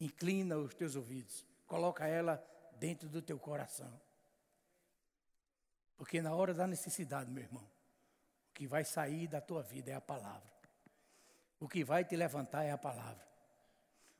Inclina 0.00 0.58
os 0.58 0.74
teus 0.74 0.96
ouvidos. 0.96 1.46
Coloca 1.68 2.04
ela 2.04 2.44
dentro 2.80 3.08
do 3.08 3.22
teu 3.22 3.38
coração. 3.38 4.00
Porque 5.96 6.20
na 6.20 6.34
hora 6.34 6.52
da 6.52 6.66
necessidade, 6.66 7.30
meu 7.30 7.44
irmão, 7.44 7.70
o 8.50 8.54
que 8.54 8.66
vai 8.66 8.84
sair 8.84 9.28
da 9.28 9.40
tua 9.40 9.62
vida 9.62 9.92
é 9.92 9.94
a 9.94 10.00
palavra. 10.00 10.50
O 11.60 11.68
que 11.68 11.84
vai 11.84 12.04
te 12.04 12.16
levantar 12.16 12.64
é 12.64 12.72
a 12.72 12.78
palavra. 12.78 13.27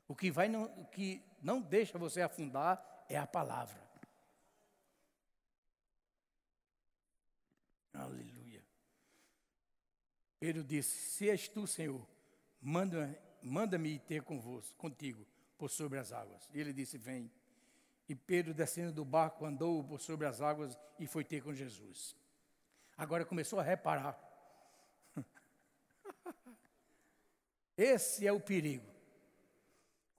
O 0.09 0.15
que, 0.15 0.31
vai 0.31 0.49
não, 0.49 0.63
o 0.63 0.85
que 0.85 1.23
não 1.39 1.61
deixa 1.61 1.95
você 1.99 2.19
afundar 2.19 3.05
é 3.07 3.15
a 3.15 3.27
palavra. 3.27 3.79
Aleluia. 7.93 8.65
Pedro 10.39 10.63
disse: 10.63 10.97
Se 10.97 11.29
és 11.29 11.47
tu, 11.47 11.67
Senhor, 11.67 12.03
manda-me 12.59 13.15
manda 13.39 13.77
ter 14.07 14.23
convosco, 14.23 14.75
contigo 14.77 15.23
por 15.59 15.69
sobre 15.69 15.99
as 15.99 16.11
águas. 16.11 16.49
E 16.55 16.59
ele 16.59 16.73
disse: 16.73 16.97
Vem. 16.97 17.31
E 18.07 18.15
Pedro, 18.15 18.51
descendo 18.51 18.91
do 18.91 19.05
barco, 19.05 19.45
andou 19.45 19.83
por 19.83 20.01
sobre 20.01 20.25
as 20.25 20.41
águas 20.41 20.75
e 20.97 21.05
foi 21.05 21.23
ter 21.23 21.43
com 21.43 21.53
Jesus. 21.53 22.15
Agora 22.97 23.23
começou 23.23 23.59
a 23.59 23.63
reparar. 23.63 24.19
Esse 27.77 28.25
é 28.25 28.33
o 28.33 28.39
perigo. 28.39 28.98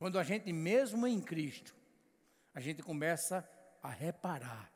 Quando 0.01 0.19
a 0.19 0.23
gente, 0.23 0.51
mesmo 0.51 1.07
em 1.07 1.21
Cristo, 1.21 1.77
a 2.55 2.59
gente 2.59 2.83
começa 2.83 3.47
a 3.83 3.91
reparar, 3.91 4.73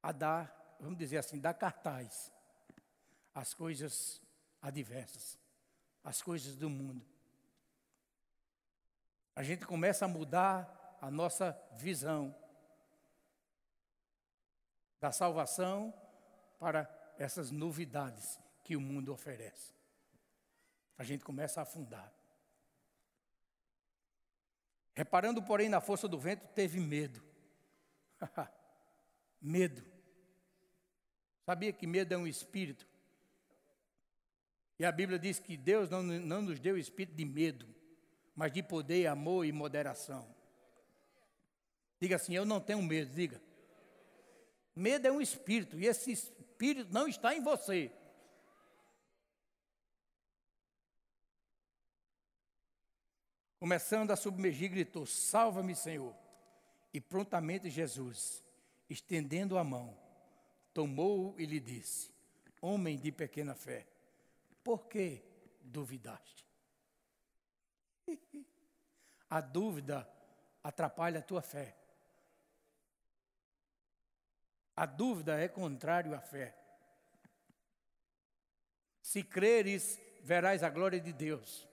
a 0.00 0.12
dar, 0.12 0.76
vamos 0.78 0.96
dizer 0.96 1.18
assim, 1.18 1.40
dar 1.40 1.52
cartaz 1.52 2.32
às 3.34 3.52
coisas 3.52 4.22
adversas, 4.62 5.36
às 6.04 6.22
coisas 6.22 6.54
do 6.54 6.70
mundo. 6.70 7.04
A 9.34 9.42
gente 9.42 9.66
começa 9.66 10.04
a 10.04 10.08
mudar 10.08 10.96
a 11.00 11.10
nossa 11.10 11.60
visão 11.72 12.32
da 15.00 15.10
salvação 15.10 15.92
para 16.60 16.88
essas 17.18 17.50
novidades 17.50 18.38
que 18.62 18.76
o 18.76 18.80
mundo 18.80 19.12
oferece. 19.12 19.74
A 20.96 21.02
gente 21.02 21.24
começa 21.24 21.58
a 21.58 21.64
afundar. 21.64 22.13
Reparando, 24.94 25.42
porém, 25.42 25.68
na 25.68 25.80
força 25.80 26.06
do 26.06 26.18
vento, 26.18 26.46
teve 26.54 26.78
medo. 26.78 27.22
medo. 29.40 29.84
Sabia 31.44 31.72
que 31.72 31.86
medo 31.86 32.14
é 32.14 32.16
um 32.16 32.26
espírito? 32.26 32.86
E 34.78 34.84
a 34.84 34.92
Bíblia 34.92 35.18
diz 35.18 35.38
que 35.38 35.56
Deus 35.56 35.90
não, 35.90 36.02
não 36.02 36.42
nos 36.42 36.58
deu 36.58 36.78
espírito 36.78 37.16
de 37.16 37.24
medo, 37.24 37.66
mas 38.34 38.52
de 38.52 38.62
poder, 38.62 39.06
amor 39.06 39.44
e 39.44 39.52
moderação. 39.52 40.26
Diga 42.00 42.16
assim: 42.16 42.34
Eu 42.34 42.44
não 42.44 42.60
tenho 42.60 42.82
medo, 42.82 43.12
diga. 43.14 43.40
Medo 44.74 45.06
é 45.06 45.12
um 45.12 45.20
espírito, 45.20 45.78
e 45.78 45.86
esse 45.86 46.10
espírito 46.10 46.92
não 46.92 47.06
está 47.06 47.34
em 47.34 47.40
você. 47.40 47.92
Começando 53.64 54.10
a 54.10 54.16
submergir, 54.16 54.70
gritou: 54.70 55.06
Salva-me, 55.06 55.74
Senhor. 55.74 56.14
E 56.92 57.00
prontamente 57.00 57.70
Jesus, 57.70 58.44
estendendo 58.90 59.56
a 59.56 59.64
mão, 59.64 59.96
tomou-o 60.74 61.34
e 61.40 61.46
lhe 61.46 61.58
disse: 61.58 62.12
Homem 62.60 62.98
de 62.98 63.10
pequena 63.10 63.54
fé, 63.54 63.86
por 64.62 64.86
que 64.86 65.22
duvidaste? 65.62 66.46
A 69.30 69.40
dúvida 69.40 70.06
atrapalha 70.62 71.20
a 71.20 71.22
tua 71.22 71.40
fé. 71.40 71.74
A 74.76 74.84
dúvida 74.84 75.40
é 75.40 75.48
contrário 75.48 76.14
à 76.14 76.20
fé. 76.20 76.54
Se 79.00 79.22
creres, 79.22 79.98
verás 80.22 80.62
a 80.62 80.68
glória 80.68 81.00
de 81.00 81.14
Deus. 81.14 81.66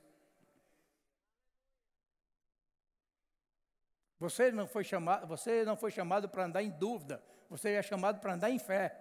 Você 4.22 4.51
não 4.51 4.67
foi 4.67 4.84
chamado, 4.84 5.26
você 5.26 5.65
não 5.65 5.76
foi 5.76 5.89
chamado 5.89 6.30
para 6.30 6.45
andar 6.45 6.61
em 6.61 6.69
dúvida, 6.69 7.24
você 7.49 7.72
é 7.72 7.82
chamado 7.82 8.19
para 8.19 8.36
andar 8.36 8.51
em 8.51 8.59
fé. 8.59 8.95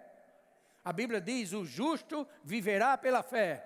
A 0.83 0.95
Bíblia 0.95 1.21
diz: 1.21 1.53
"O 1.53 1.63
justo 1.63 2.27
viverá 2.43 2.97
pela 2.97 3.23
fé". 3.23 3.63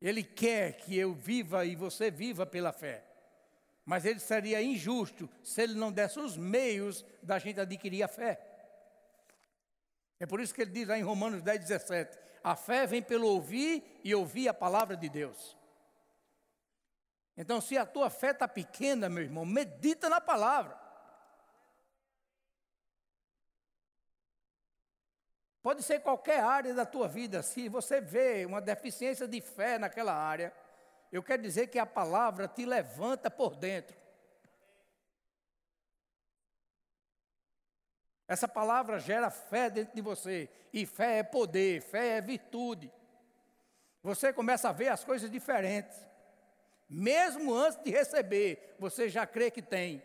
Ele 0.00 0.24
quer 0.24 0.78
que 0.78 0.96
eu 0.96 1.12
viva 1.12 1.66
e 1.66 1.76
você 1.76 2.10
viva 2.10 2.46
pela 2.46 2.72
fé. 2.72 3.04
Mas 3.84 4.06
ele 4.06 4.18
seria 4.18 4.62
injusto 4.62 5.28
se 5.42 5.60
ele 5.60 5.74
não 5.74 5.92
desse 5.92 6.18
os 6.18 6.38
meios 6.38 7.04
da 7.22 7.38
gente 7.38 7.60
adquirir 7.60 8.02
a 8.02 8.08
fé. 8.08 8.40
É 10.18 10.24
por 10.24 10.40
isso 10.40 10.54
que 10.54 10.62
ele 10.62 10.70
diz 10.70 10.88
lá 10.88 10.98
em 10.98 11.02
Romanos 11.02 11.42
10, 11.42 11.60
17: 11.60 12.29
a 12.42 12.56
fé 12.56 12.86
vem 12.86 13.02
pelo 13.02 13.26
ouvir 13.26 14.00
e 14.02 14.14
ouvir 14.14 14.48
a 14.48 14.54
palavra 14.54 14.96
de 14.96 15.08
Deus. 15.08 15.56
Então, 17.36 17.60
se 17.60 17.76
a 17.78 17.86
tua 17.86 18.10
fé 18.10 18.30
está 18.30 18.46
pequena, 18.46 19.08
meu 19.08 19.22
irmão, 19.22 19.44
medita 19.44 20.08
na 20.08 20.20
palavra. 20.20 20.78
Pode 25.62 25.82
ser 25.82 26.00
qualquer 26.00 26.40
área 26.40 26.72
da 26.72 26.86
tua 26.86 27.06
vida, 27.06 27.42
se 27.42 27.68
você 27.68 28.00
vê 28.00 28.46
uma 28.46 28.62
deficiência 28.62 29.28
de 29.28 29.40
fé 29.42 29.78
naquela 29.78 30.14
área, 30.14 30.54
eu 31.12 31.22
quero 31.22 31.42
dizer 31.42 31.66
que 31.66 31.78
a 31.78 31.84
palavra 31.84 32.48
te 32.48 32.64
levanta 32.64 33.30
por 33.30 33.56
dentro. 33.56 33.99
Essa 38.30 38.46
palavra 38.46 39.00
gera 39.00 39.28
fé 39.28 39.68
dentro 39.68 39.92
de 39.92 40.00
você. 40.00 40.48
E 40.72 40.86
fé 40.86 41.18
é 41.18 41.22
poder, 41.24 41.82
fé 41.82 42.18
é 42.18 42.20
virtude. 42.20 42.88
Você 44.04 44.32
começa 44.32 44.68
a 44.68 44.72
ver 44.72 44.86
as 44.86 45.02
coisas 45.02 45.28
diferentes. 45.28 45.98
Mesmo 46.88 47.52
antes 47.52 47.82
de 47.82 47.90
receber, 47.90 48.76
você 48.78 49.08
já 49.08 49.26
crê 49.26 49.50
que 49.50 49.60
tem. 49.60 50.00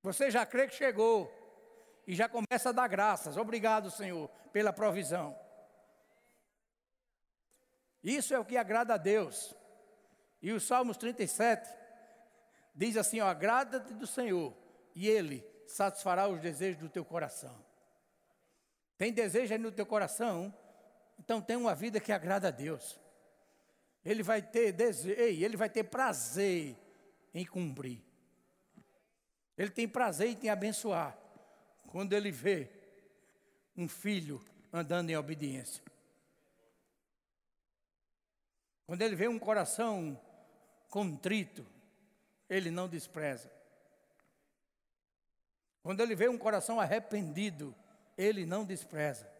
Você 0.00 0.30
já 0.30 0.46
crê 0.46 0.68
que 0.68 0.76
chegou. 0.76 1.28
E 2.06 2.14
já 2.14 2.28
começa 2.28 2.68
a 2.68 2.72
dar 2.72 2.86
graças. 2.86 3.36
Obrigado, 3.36 3.90
Senhor, 3.90 4.28
pela 4.52 4.72
provisão. 4.72 5.36
Isso 8.00 8.32
é 8.32 8.38
o 8.38 8.44
que 8.44 8.56
agrada 8.56 8.94
a 8.94 8.96
Deus. 8.96 9.56
E 10.40 10.52
o 10.52 10.60
Salmos 10.60 10.96
37 10.96 11.68
diz 12.76 12.96
assim: 12.96 13.18
agrada-te 13.18 13.92
do 13.92 14.06
Senhor, 14.06 14.54
e 14.94 15.08
Ele 15.08 15.49
satisfará 15.70 16.28
os 16.28 16.40
desejos 16.40 16.80
do 16.80 16.88
teu 16.88 17.04
coração. 17.04 17.64
Tem 18.98 19.12
desejo 19.12 19.52
aí 19.52 19.58
no 19.58 19.72
teu 19.72 19.86
coração? 19.86 20.54
Então 21.18 21.40
tem 21.40 21.56
uma 21.56 21.74
vida 21.74 22.00
que 22.00 22.12
agrada 22.12 22.48
a 22.48 22.50
Deus. 22.50 22.98
Ele 24.04 24.22
vai 24.22 24.42
ter 24.42 24.72
desejo, 24.72 25.20
ele 25.20 25.56
vai 25.56 25.68
ter 25.68 25.84
prazer 25.84 26.76
em 27.32 27.44
cumprir. 27.44 28.02
Ele 29.56 29.70
tem 29.70 29.88
prazer 29.88 30.36
em 30.42 30.48
abençoar. 30.48 31.16
Quando 31.88 32.12
ele 32.12 32.30
vê 32.30 32.70
um 33.76 33.88
filho 33.88 34.42
andando 34.72 35.10
em 35.10 35.16
obediência. 35.16 35.82
Quando 38.86 39.02
ele 39.02 39.14
vê 39.14 39.28
um 39.28 39.38
coração 39.38 40.20
contrito, 40.88 41.66
ele 42.48 42.70
não 42.70 42.88
despreza. 42.88 43.59
Quando 45.82 46.00
ele 46.00 46.14
vê 46.14 46.28
um 46.28 46.38
coração 46.38 46.78
arrependido, 46.78 47.74
ele 48.16 48.44
não 48.44 48.64
despreza. 48.64 49.30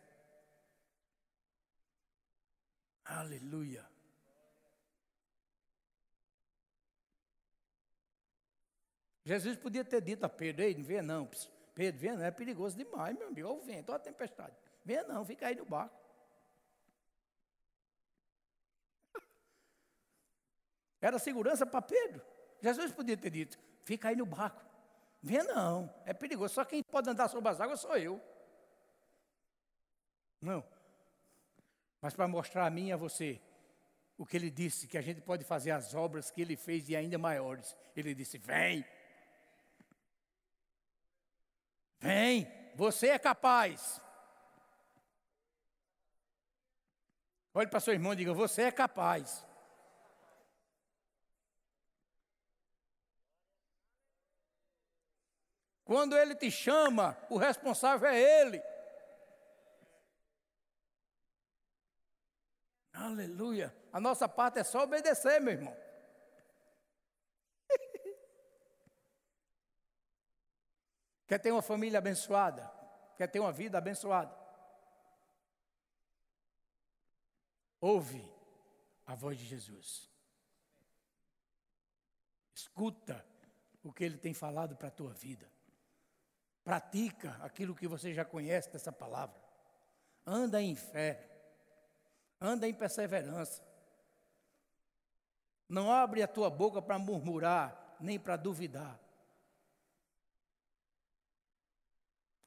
Aleluia. 3.05 3.85
Jesus 9.25 9.57
podia 9.57 9.85
ter 9.85 10.01
dito 10.01 10.25
a 10.25 10.29
Pedro: 10.29 10.63
Ei, 10.63 10.75
não 10.75 10.85
venha 10.85 11.03
não, 11.03 11.29
Pedro, 11.75 12.01
venha 12.01 12.17
não, 12.17 12.25
é 12.25 12.31
perigoso 12.31 12.77
demais, 12.77 13.17
meu 13.17 13.29
amigo. 13.29 13.49
Olha 13.49 13.59
o 13.59 13.63
vento, 13.63 13.91
olha 13.91 13.97
a 13.97 14.03
tempestade. 14.03 14.57
Venha 14.85 15.05
não, 15.05 15.25
fica 15.25 15.47
aí 15.47 15.55
no 15.55 15.65
barco. 15.65 16.01
Era 21.01 21.19
segurança 21.19 21.67
para 21.67 21.83
Pedro. 21.83 22.25
Jesus 22.63 22.93
podia 22.93 23.17
ter 23.17 23.31
dito: 23.31 23.59
Fica 23.85 24.09
aí 24.09 24.17
no 24.17 24.25
barco. 24.25 24.70
Venha 25.23 25.45
não, 25.45 25.93
é 26.07 26.13
perigoso. 26.15 26.55
Só 26.55 26.65
quem 26.65 26.83
pode 26.83 27.11
andar 27.11 27.29
sobre 27.29 27.51
as 27.51 27.61
águas 27.61 27.81
sou 27.81 27.97
eu. 27.97 28.21
Não. 30.41 30.65
Mas 32.01 32.15
para 32.15 32.27
mostrar 32.27 32.67
a 32.67 32.71
mim 32.71 32.89
e 32.89 32.93
a 32.93 32.97
você 32.97 33.41
o 34.17 34.27
que 34.27 34.37
ele 34.37 34.51
disse, 34.51 34.87
que 34.87 34.99
a 34.99 35.03
gente 35.03 35.21
pode 35.23 35.45
fazer 35.45 35.71
as 35.71 35.95
obras 35.95 36.31
que 36.31 36.43
ele 36.43 36.57
fez 36.57 36.89
e 36.89 36.97
ainda 36.97 37.17
maiores. 37.17 37.77
Ele 37.97 38.15
disse: 38.15 38.37
Vem. 38.39 38.85
Vem, 41.99 42.47
você 42.75 43.09
é 43.09 43.19
capaz. 43.19 44.01
Olhe 47.53 47.69
para 47.69 47.81
seu 47.81 47.93
irmão 47.93 48.13
e 48.13 48.17
diga: 48.17 48.33
Você 48.33 48.63
é 48.63 48.71
capaz. 48.71 49.45
Quando 55.91 56.17
ele 56.17 56.37
te 56.37 56.49
chama, 56.53 57.19
o 57.29 57.37
responsável 57.37 58.09
é 58.09 58.43
ele. 58.43 58.63
Aleluia. 62.93 63.77
A 63.93 63.99
nossa 63.99 64.29
parte 64.29 64.61
é 64.61 64.63
só 64.63 64.85
obedecer, 64.85 65.41
meu 65.41 65.53
irmão. 65.53 65.77
Quer 71.27 71.41
ter 71.41 71.51
uma 71.51 71.61
família 71.61 71.99
abençoada? 71.99 72.71
Quer 73.17 73.27
ter 73.27 73.41
uma 73.41 73.51
vida 73.51 73.77
abençoada? 73.77 74.33
Ouve 77.81 78.25
a 79.05 79.17
voz 79.17 79.37
de 79.37 79.45
Jesus. 79.45 80.09
Escuta 82.55 83.27
o 83.83 83.93
que 83.93 84.05
ele 84.05 84.19
tem 84.19 84.33
falado 84.33 84.77
para 84.77 84.87
a 84.87 84.93
tua 84.93 85.13
vida. 85.13 85.51
Pratica 86.65 87.37
aquilo 87.43 87.75
que 87.75 87.89
você 87.89 88.13
já 88.13 88.25
conhece 88.25 88.71
dessa 88.71 88.93
palavra. 88.93 89.37
Anda 90.27 90.61
em 90.61 90.75
fé. 90.75 91.29
Anda 92.41 92.69
em 92.69 92.75
perseverança. 92.75 93.63
Não 95.69 95.91
abre 95.93 96.23
a 96.23 96.29
tua 96.29 96.51
boca 96.51 96.83
para 96.83 96.99
murmurar, 96.99 97.97
nem 98.01 98.19
para 98.19 98.37
duvidar. 98.37 98.99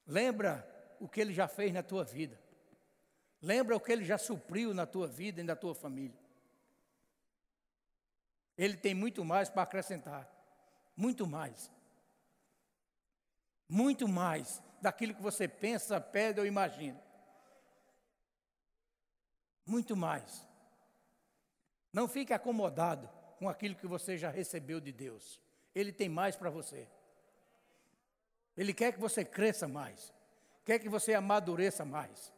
Lembra 0.06 0.68
o 1.00 1.08
que 1.08 1.22
ele 1.22 1.34
já 1.34 1.48
fez 1.48 1.74
na 1.74 1.82
tua 1.82 2.04
vida. 2.04 2.40
Lembra 3.42 3.76
o 3.76 3.80
que 3.80 3.92
ele 3.92 4.04
já 4.04 4.18
supriu 4.18 4.74
na 4.74 4.86
tua 4.86 5.08
vida 5.08 5.42
e 5.42 5.44
na 5.44 5.56
tua 5.56 5.74
família. 5.74 6.18
Ele 8.58 8.78
tem 8.78 8.94
muito 8.94 9.24
mais 9.26 9.50
para 9.50 9.64
acrescentar. 9.64 10.30
Muito 10.96 11.26
mais. 11.26 11.72
Muito 13.74 14.08
mais 14.08 14.62
daquilo 14.80 15.16
que 15.16 15.22
você 15.24 15.48
pensa, 15.48 16.00
pede 16.00 16.40
ou 16.40 16.46
imagina. 16.46 17.02
Muito 19.66 19.98
mais. 19.98 20.48
Não 21.92 22.08
fique 22.08 22.32
acomodado 22.34 23.10
com 23.40 23.50
aquilo 23.50 23.74
que 23.74 23.88
você 23.88 24.16
já 24.16 24.30
recebeu 24.30 24.80
de 24.80 24.92
Deus. 24.92 25.42
Ele 25.74 25.92
tem 25.92 26.08
mais 26.08 26.36
para 26.36 26.52
você. 26.52 26.88
Ele 28.56 28.76
quer 28.76 28.94
que 28.94 29.00
você 29.00 29.26
cresça 29.26 29.68
mais. 29.68 30.14
Quer 30.64 30.78
que 30.78 30.88
você 30.88 31.16
amadureça 31.16 31.84
mais. 31.84 32.32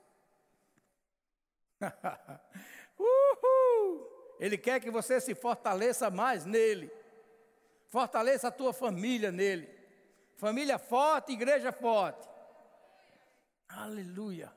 Uhul! 2.98 4.38
Ele 4.40 4.58
quer 4.58 4.80
que 4.80 4.90
você 4.90 5.20
se 5.20 5.36
fortaleça 5.36 6.10
mais 6.10 6.46
nele. 6.46 6.90
Fortaleça 7.90 8.48
a 8.48 8.52
tua 8.52 8.72
família 8.72 9.34
nele. 9.34 9.76
Família 10.36 10.78
forte, 10.78 11.32
igreja 11.32 11.72
forte. 11.72 12.28
Aleluia. 13.68 14.52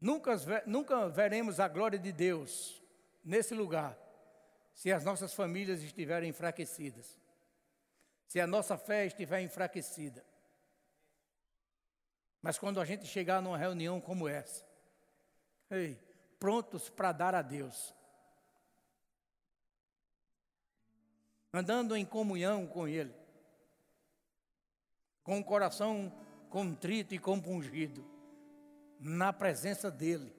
Nunca, 0.00 0.36
nunca 0.66 1.08
veremos 1.08 1.58
a 1.58 1.66
glória 1.66 1.98
de 1.98 2.12
Deus 2.12 2.82
nesse 3.24 3.54
lugar 3.54 3.98
se 4.74 4.92
as 4.92 5.04
nossas 5.04 5.32
famílias 5.32 5.82
estiverem 5.82 6.28
enfraquecidas, 6.28 7.18
se 8.26 8.40
a 8.40 8.46
nossa 8.46 8.76
fé 8.76 9.06
estiver 9.06 9.40
enfraquecida. 9.40 10.24
Mas 12.42 12.58
quando 12.58 12.80
a 12.80 12.84
gente 12.84 13.06
chegar 13.06 13.40
numa 13.40 13.56
reunião 13.56 14.00
como 14.00 14.28
essa, 14.28 14.66
ei, 15.70 15.98
prontos 16.38 16.90
para 16.90 17.12
dar 17.12 17.34
a 17.34 17.40
Deus, 17.40 17.94
andando 21.54 21.96
em 21.96 22.04
comunhão 22.04 22.66
com 22.66 22.88
Ele, 22.88 23.14
com 25.22 25.38
o 25.38 25.44
coração 25.44 26.12
contrito 26.50 27.14
e 27.14 27.18
compungido, 27.18 28.04
na 28.98 29.32
presença 29.32 29.88
dEle, 29.88 30.34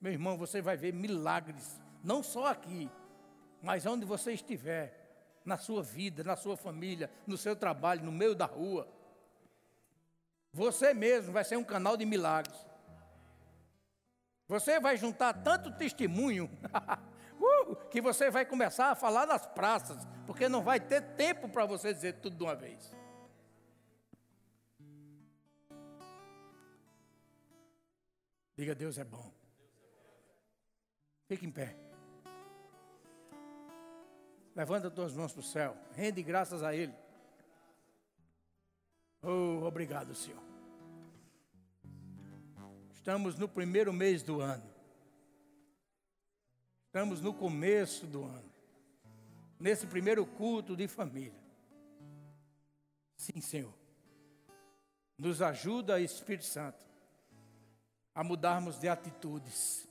meu 0.00 0.12
irmão, 0.12 0.36
você 0.36 0.60
vai 0.60 0.76
ver 0.76 0.92
milagres, 0.92 1.80
não 2.02 2.20
só 2.22 2.46
aqui, 2.46 2.90
mas 3.62 3.86
onde 3.86 4.04
você 4.04 4.32
estiver, 4.32 4.98
na 5.44 5.56
sua 5.56 5.82
vida, 5.82 6.24
na 6.24 6.36
sua 6.36 6.56
família, 6.56 7.10
no 7.26 7.36
seu 7.36 7.54
trabalho, 7.54 8.04
no 8.04 8.12
meio 8.12 8.34
da 8.34 8.46
rua. 8.46 8.88
Você 10.52 10.92
mesmo 10.92 11.32
vai 11.32 11.44
ser 11.44 11.56
um 11.56 11.64
canal 11.64 11.96
de 11.96 12.04
milagres. 12.04 12.58
Você 14.48 14.80
vai 14.80 14.96
juntar 14.96 15.32
tanto 15.32 15.72
testemunho 15.72 16.50
uh, 17.40 17.76
que 17.88 18.00
você 18.00 18.30
vai 18.30 18.44
começar 18.44 18.90
a 18.90 18.94
falar 18.94 19.26
nas 19.26 19.46
praças, 19.46 20.06
porque 20.26 20.48
não 20.48 20.62
vai 20.62 20.78
ter 20.78 21.00
tempo 21.14 21.48
para 21.48 21.64
você 21.64 21.92
dizer 21.92 22.20
tudo 22.20 22.36
de 22.36 22.42
uma 22.42 22.54
vez. 22.54 22.94
Diga, 28.56 28.74
Deus 28.74 28.98
é 28.98 29.04
bom. 29.04 29.32
Fique 31.26 31.46
em 31.46 31.50
pé. 31.50 31.76
Levanta 34.54 34.88
as 34.88 34.92
tuas 34.92 35.14
mãos 35.14 35.32
para 35.32 35.40
o 35.40 35.42
céu. 35.42 35.76
Rende 35.94 36.22
graças 36.22 36.62
a 36.62 36.74
Ele. 36.74 36.94
Oh, 39.22 39.64
obrigado, 39.64 40.14
Senhor. 40.14 40.42
Estamos 42.92 43.38
no 43.38 43.48
primeiro 43.48 43.92
mês 43.92 44.22
do 44.22 44.40
ano. 44.40 44.79
Estamos 46.90 47.20
no 47.20 47.32
começo 47.32 48.04
do 48.04 48.24
ano. 48.24 48.50
Nesse 49.60 49.86
primeiro 49.86 50.26
culto 50.26 50.76
de 50.76 50.88
família. 50.88 51.40
Sim, 53.16 53.40
Senhor. 53.40 53.72
Nos 55.16 55.40
ajuda, 55.40 56.00
Espírito 56.00 56.46
Santo, 56.46 56.84
a 58.12 58.24
mudarmos 58.24 58.80
de 58.80 58.88
atitudes, 58.88 59.86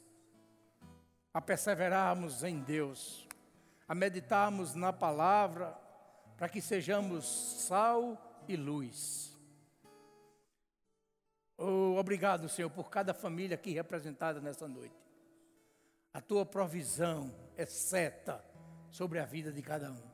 a 1.34 1.39
perseverarmos 1.39 2.43
em 2.43 2.60
Deus, 2.60 3.26
a 3.88 3.95
meditarmos 3.95 4.76
na 4.76 4.91
palavra, 4.91 5.72
para 6.36 6.50
que 6.50 6.60
sejamos 6.60 7.26
sal 7.66 8.43
e 8.45 8.58
luz. 8.58 9.34
Oh, 11.58 11.95
obrigado, 11.97 12.50
Senhor, 12.50 12.70
por 12.70 12.89
cada 12.89 13.14
família 13.14 13.56
aqui 13.56 13.72
representada 13.72 14.41
nessa 14.41 14.68
noite. 14.68 15.09
A 16.14 16.22
tua 16.22 16.45
provisão 16.45 17.34
é 17.55 17.66
certa 17.66 18.43
sobre 18.89 19.20
a 19.20 19.26
vida 19.26 19.51
de 19.51 19.62
cada 19.62 19.91
um. 19.91 20.10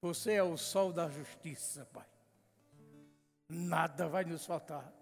Você 0.00 0.34
é 0.34 0.42
o 0.42 0.56
sol 0.56 0.92
da 0.92 1.08
justiça, 1.08 1.86
Pai. 1.86 2.06
Nada 3.48 4.08
vai 4.08 4.24
nos 4.24 4.44
faltar. 4.44 4.92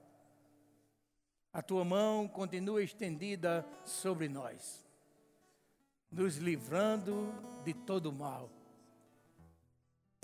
A 1.52 1.62
tua 1.62 1.84
mão 1.84 2.28
continua 2.28 2.82
estendida 2.82 3.66
sobre 3.84 4.28
nós, 4.28 4.84
nos 6.10 6.36
livrando 6.36 7.32
de 7.64 7.72
todo 7.72 8.12
mal 8.12 8.50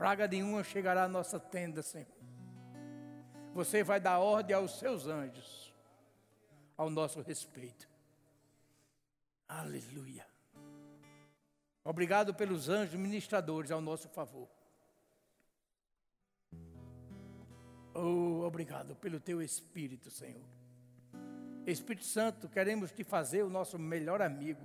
praga 0.01 0.27
nenhuma 0.27 0.65
chegará 0.65 1.05
à 1.05 1.09
nossa 1.09 1.39
tenda, 1.39 1.83
Senhor. 1.83 2.09
Você 3.53 3.85
vai 3.85 4.01
dar 4.01 4.19
ordem 4.19 4.57
aos 4.57 4.79
seus 4.79 5.07
anjos, 5.07 5.60
ao 6.81 6.89
nosso 6.89 7.21
respeito. 7.21 7.87
Aleluia. 9.47 10.27
Obrigado 11.85 12.33
pelos 12.35 12.69
anjos 12.69 12.95
ministradores 12.95 13.71
ao 13.71 13.81
nosso 13.81 14.09
favor. 14.09 14.49
Oh, 17.93 18.45
obrigado 18.47 18.97
pelo 18.97 19.21
teu 19.21 19.43
Espírito, 19.43 20.11
Senhor. 20.11 20.49
Espírito 21.67 22.07
Santo, 22.07 22.49
queremos 22.49 22.91
te 22.91 23.05
fazer 23.05 23.43
o 23.43 23.51
nosso 23.51 23.79
melhor 23.79 24.23
amigo 24.23 24.65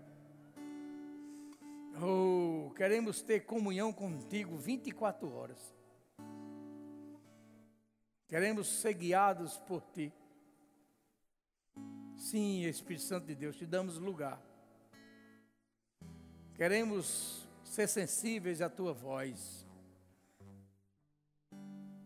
Oh, 2.01 2.71
queremos 2.75 3.21
ter 3.21 3.45
comunhão 3.45 3.93
contigo 3.93 4.57
24 4.57 5.31
horas. 5.33 5.73
Queremos 8.27 8.67
ser 8.67 8.93
guiados 8.95 9.57
por 9.59 9.81
ti. 9.93 10.11
Sim, 12.25 12.63
Espírito 12.63 13.03
Santo 13.03 13.27
de 13.27 13.35
Deus, 13.35 13.55
te 13.55 13.67
damos 13.67 13.99
lugar. 13.99 14.41
Queremos 16.55 17.47
ser 17.63 17.87
sensíveis 17.87 18.63
à 18.63 18.67
tua 18.67 18.93
voz. 18.93 19.63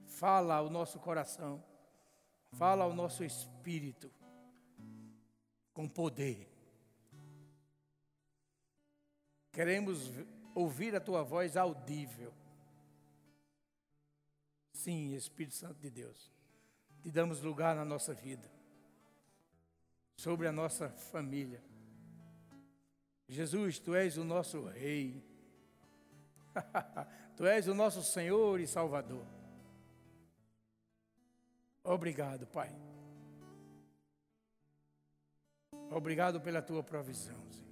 Fala 0.07 0.55
ao 0.55 0.69
nosso 0.69 0.99
coração. 0.99 1.63
Fala 2.51 2.83
ao 2.83 2.93
nosso 2.93 3.23
espírito 3.23 4.11
com 5.73 5.87
poder. 5.87 6.51
Queremos 9.53 10.11
ouvir 10.53 10.97
a 10.97 10.99
tua 10.99 11.23
voz 11.23 11.55
audível. 11.55 12.33
Sim, 14.73 15.15
Espírito 15.15 15.55
Santo 15.55 15.79
de 15.79 15.89
Deus, 15.89 16.29
te 17.01 17.09
damos 17.09 17.41
lugar 17.41 17.73
na 17.73 17.85
nossa 17.85 18.13
vida, 18.13 18.58
sobre 20.19 20.47
a 20.49 20.51
nossa 20.51 20.89
família. 20.89 21.63
Jesus, 23.25 23.79
tu 23.79 23.95
és 23.95 24.17
o 24.17 24.23
nosso 24.25 24.65
Rei, 24.65 25.23
tu 27.37 27.45
és 27.45 27.69
o 27.69 27.73
nosso 27.73 28.03
Senhor 28.03 28.59
e 28.59 28.67
Salvador. 28.67 29.25
Obrigado, 31.81 32.45
Pai. 32.47 32.69
Obrigado 35.89 36.41
pela 36.41 36.61
tua 36.61 36.83
provisão, 36.83 37.49
Senhor. 37.49 37.69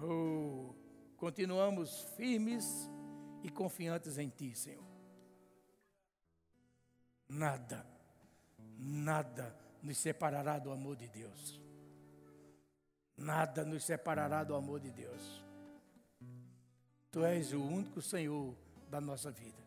Oh, 0.00 0.74
continuamos 1.18 2.04
firmes 2.16 2.64
e 3.42 3.50
confiantes 3.50 4.16
em 4.16 4.30
Ti, 4.30 4.54
Senhor. 4.54 4.86
Nada, 7.28 7.86
nada 8.78 9.61
nos 9.82 9.98
separará 9.98 10.58
do 10.58 10.70
amor 10.70 10.96
de 10.96 11.08
Deus. 11.08 11.60
Nada 13.16 13.64
nos 13.64 13.84
separará 13.84 14.44
do 14.44 14.54
amor 14.54 14.80
de 14.80 14.90
Deus. 14.90 15.44
Tu 17.10 17.24
és 17.24 17.52
o 17.52 17.62
único 17.62 18.00
Senhor 18.00 18.56
da 18.88 19.00
nossa 19.00 19.30
vida. 19.30 19.62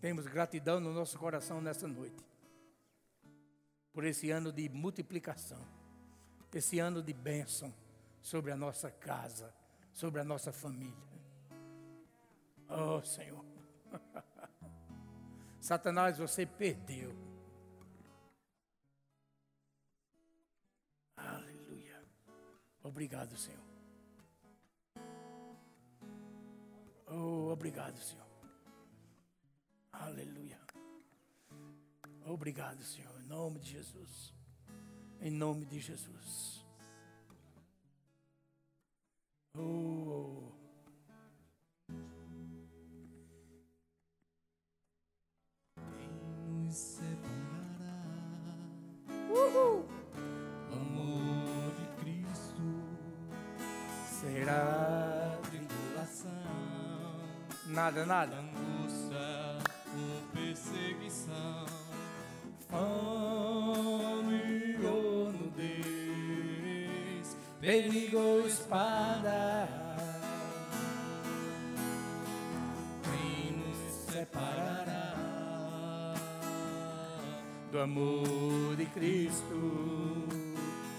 Temos 0.00 0.26
gratidão 0.26 0.80
no 0.80 0.92
nosso 0.92 1.18
coração 1.18 1.60
nessa 1.60 1.88
noite. 1.88 2.24
Por 3.92 4.04
esse 4.04 4.30
ano 4.30 4.52
de 4.52 4.68
multiplicação. 4.68 5.64
Esse 6.54 6.78
ano 6.78 7.02
de 7.02 7.12
bênção 7.12 7.72
sobre 8.20 8.52
a 8.52 8.56
nossa 8.56 8.90
casa, 8.90 9.54
sobre 9.92 10.20
a 10.20 10.24
nossa 10.24 10.52
família. 10.52 11.12
Oh, 12.68 13.02
Senhor. 13.02 13.44
Satanás, 15.62 16.18
você 16.18 16.44
perdeu. 16.44 17.14
Aleluia. 21.16 22.04
Obrigado, 22.82 23.36
Senhor. 23.36 23.62
Oh, 27.06 27.52
obrigado, 27.52 27.96
Senhor. 27.98 28.26
Aleluia. 29.92 30.60
Obrigado, 32.26 32.82
Senhor, 32.82 33.20
em 33.20 33.28
nome 33.28 33.60
de 33.60 33.70
Jesus. 33.70 34.34
Em 35.20 35.30
nome 35.30 35.64
de 35.64 35.78
Jesus. 35.78 36.66
Oh. 39.56 40.61
Nada, 57.72 58.04
nada. 58.06 58.36
angústia 58.36 59.58
ou 59.94 60.22
perseguição, 60.32 61.66
Fome 62.68 64.76
ou 64.84 65.32
nudez, 65.32 67.36
perigo 67.60 68.18
ou 68.18 68.46
espada. 68.46 69.68
quem 73.04 73.52
nos 73.58 73.76
separará? 74.12 75.12
do 77.70 77.80
amor 77.80 78.76
de 78.76 78.86
Cristo. 78.86 80.28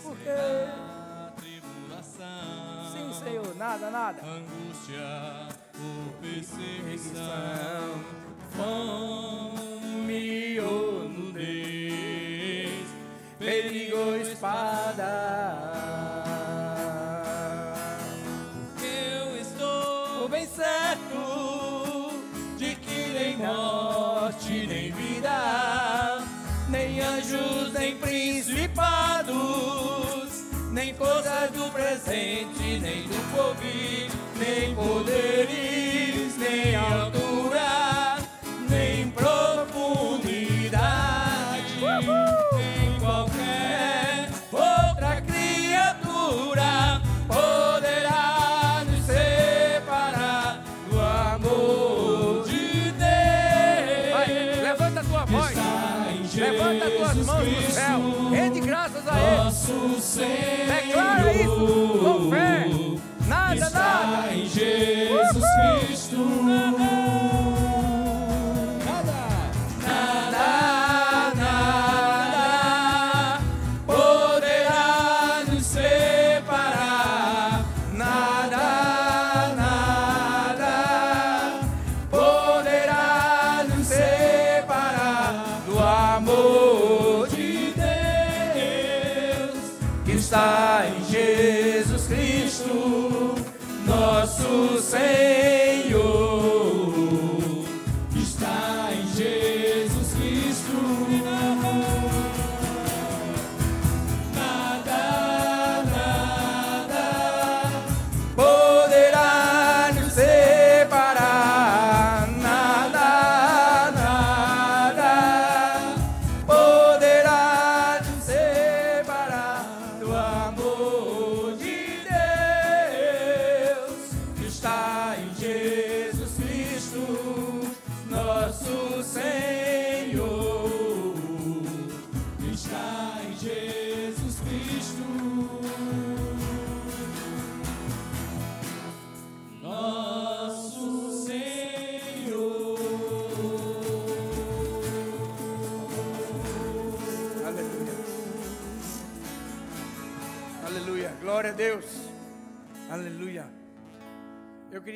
Porque, 0.02 0.30
A 0.30 1.32
tribulação, 1.38 2.92
sim, 2.92 3.14
Senhor, 3.24 3.56
nada, 3.56 3.90
nada. 3.92 4.22
angústia 4.24 5.48
ou 5.80 6.13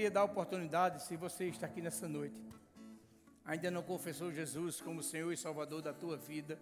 queria 0.07 0.11
dar 0.11 0.21
a 0.21 0.25
oportunidade, 0.31 1.03
se 1.03 1.17
você 1.17 1.49
está 1.49 1.67
aqui 1.67 1.81
nessa 1.81 2.07
noite, 2.07 2.41
ainda 3.43 3.69
não 3.69 3.83
confessou 3.83 4.31
Jesus 4.31 4.79
como 4.79 5.03
Senhor 5.03 5.33
e 5.33 5.35
Salvador 5.35 5.81
da 5.81 5.93
tua 5.93 6.15
vida, 6.15 6.57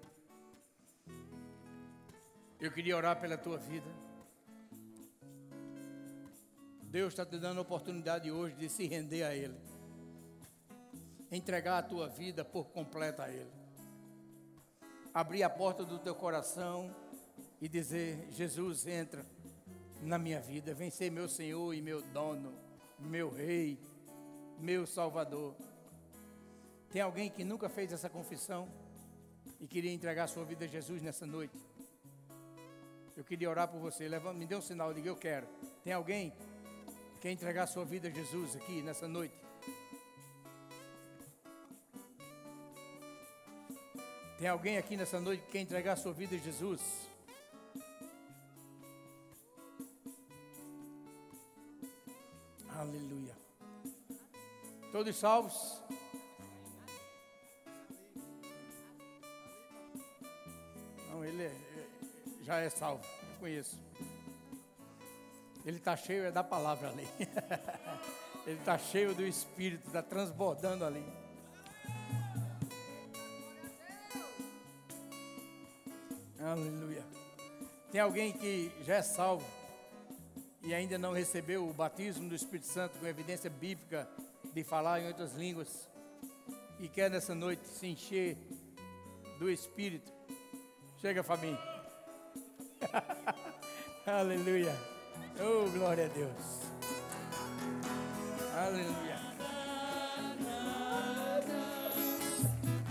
eu 2.60 2.72
queria 2.72 2.98
orar 2.98 3.22
pela 3.22 3.38
tua 3.38 3.60
vida. 3.60 3.86
Deus 6.86 7.14
está 7.14 7.24
te 7.24 7.38
dando 7.38 7.60
a 7.60 7.62
oportunidade 7.62 8.32
hoje 8.32 8.56
de 8.56 8.68
se 8.68 8.88
render 8.88 9.22
a 9.22 9.36
Ele, 9.36 9.60
entregar 11.32 11.78
a 11.78 11.84
tua 11.84 12.08
vida 12.08 12.44
por 12.44 12.70
completa 12.70 13.26
a 13.26 13.30
Ele 13.30 13.52
abrir 15.14 15.44
a 15.44 15.50
porta 15.50 15.86
do 15.86 16.00
teu 16.00 16.16
coração 16.16 16.94
e 17.62 17.70
dizer: 17.70 18.28
Jesus, 18.32 18.88
entra, 18.88 19.24
na 20.02 20.18
minha 20.18 20.42
vida. 20.42 20.74
Vem 20.74 20.90
ser 20.90 21.12
meu 21.12 21.30
Senhor 21.30 21.74
e 21.74 21.82
meu 21.82 22.02
dono, 22.02 22.65
meu 23.00 23.30
Rei, 23.30 23.78
meu 24.60 24.86
Salvador. 24.86 25.56
Tem 26.90 27.02
alguém 27.02 27.30
que 27.30 27.44
nunca 27.44 27.68
fez 27.68 27.92
essa 27.92 28.10
confissão 28.10 28.70
e 29.60 29.68
queria 29.68 29.92
entregar 29.92 30.28
sua 30.28 30.46
vida 30.46 30.66
a 30.66 30.68
Jesus 30.68 31.02
nessa 31.02 31.26
noite? 31.26 31.58
Eu 33.18 33.24
queria 33.24 33.50
orar 33.50 33.68
por 33.68 33.80
você. 33.80 34.08
Levanta, 34.08 34.38
me 34.38 34.46
dê 34.46 34.56
um 34.56 34.62
sinal, 34.62 34.94
diga 34.94 35.08
eu 35.08 35.16
quero. 35.16 35.48
Tem 35.84 35.94
alguém 35.94 36.32
que 37.14 37.22
quer 37.22 37.32
entregar 37.32 37.66
sua 37.68 37.86
vida 37.86 38.08
a 38.08 38.12
Jesus 38.12 38.56
aqui 38.56 38.82
nessa 38.82 39.08
noite? 39.08 39.36
Tem 44.38 44.50
alguém 44.50 44.78
aqui 44.78 44.98
nessa 44.98 45.20
noite 45.20 45.44
que 45.44 45.52
quer 45.54 45.62
entregar 45.62 45.96
sua 45.96 46.12
vida 46.12 46.36
a 46.36 46.40
Jesus? 46.40 47.05
Aleluia. 52.88 53.36
Todos 54.92 55.16
salvos? 55.16 55.82
Não, 61.10 61.26
ele 61.26 61.44
é, 61.44 61.48
é, 61.48 61.88
já 62.44 62.58
é 62.60 62.70
salvo, 62.70 63.04
eu 63.04 63.40
conheço. 63.40 63.80
Ele 65.66 65.78
está 65.78 65.98
cheio 65.98 66.26
é 66.26 66.32
da 66.32 66.44
palavra 66.44 66.90
ali. 66.90 67.08
ele 68.46 68.60
está 68.60 68.78
cheio 68.78 69.16
do 69.16 69.26
Espírito, 69.26 69.88
está 69.88 70.04
transbordando 70.04 70.86
ali. 70.86 71.04
Aleluia. 76.40 77.04
Tem 77.92 78.00
alguém 78.00 78.32
que 78.32 78.72
já 78.84 78.98
é 78.98 79.02
salvo 79.02 79.65
e 80.66 80.74
ainda 80.74 80.98
não 80.98 81.14
recebeu 81.14 81.70
o 81.70 81.74
batismo 81.74 82.28
do 82.28 82.34
Espírito 82.34 82.66
Santo 82.66 82.98
com 82.98 83.06
evidência 83.06 83.50
bíblica 83.50 84.10
de 84.52 84.64
falar 84.64 85.00
em 85.00 85.08
outras 85.08 85.34
línguas 85.36 85.88
e 86.80 86.88
quer 86.88 87.10
nessa 87.10 87.36
noite 87.36 87.68
se 87.68 87.88
encher 87.88 88.36
do 89.38 89.50
Espírito? 89.50 90.12
Chega, 90.98 91.22
família. 91.22 91.60
Aleluia. 94.08 94.76
Oh, 95.40 95.70
glória 95.70 96.06
a 96.06 96.08
Deus. 96.08 96.66
Aleluia. 98.56 99.16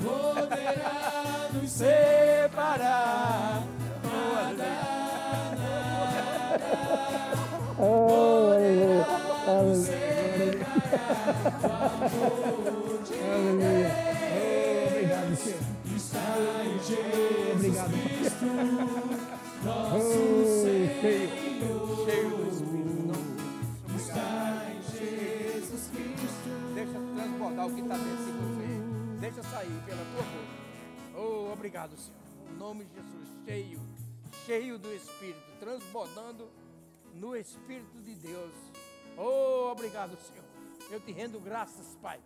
Poderá 0.01 1.51
nos 1.53 1.71
separar. 1.71 3.04
Aleluia. 9.59 10.67
Aleluia. 13.35 13.91
Obrigado, 14.89 15.37
Senhor. 15.37 15.61
Obrigado. 17.55 17.93
Cristo, 17.93 18.45
Oh, 19.67 19.99
cheio, 20.63 21.29
cheio 22.05 22.31
do 22.31 22.49
Espírito. 22.49 23.05
Não, 23.07 23.97
Está 23.97 24.67
em 24.71 24.83
Jesus 24.83 25.85
Cristo. 25.91 26.49
deixa 26.75 26.99
transbordar 27.15 27.67
o 27.67 27.75
que 27.75 27.81
está 27.81 27.97
dentro 27.97 28.25
de 28.25 28.33
você. 28.33 28.69
Deixa 29.21 29.43
sair 29.43 29.83
pela 29.87 30.05
tua 30.05 30.23
boca. 30.23 31.17
Oh, 31.17 31.53
obrigado, 31.53 31.97
Senhor. 31.97 32.21
Em 32.53 32.57
nome 32.59 32.85
de 32.85 32.95
Jesus, 32.95 33.29
cheio, 33.47 33.81
cheio 34.45 34.79
do 34.79 34.93
Espírito, 34.93 35.41
transbordando 35.59 36.49
no 37.15 37.35
Espírito 37.35 37.99
de 38.03 38.15
Deus. 38.17 38.53
Oh, 39.17 39.71
obrigado, 39.73 40.17
Senhor. 40.17 40.45
Eu 40.91 41.01
te 41.01 41.13
rendo 41.13 41.41
graças, 41.41 41.97
Pai. 42.03 42.21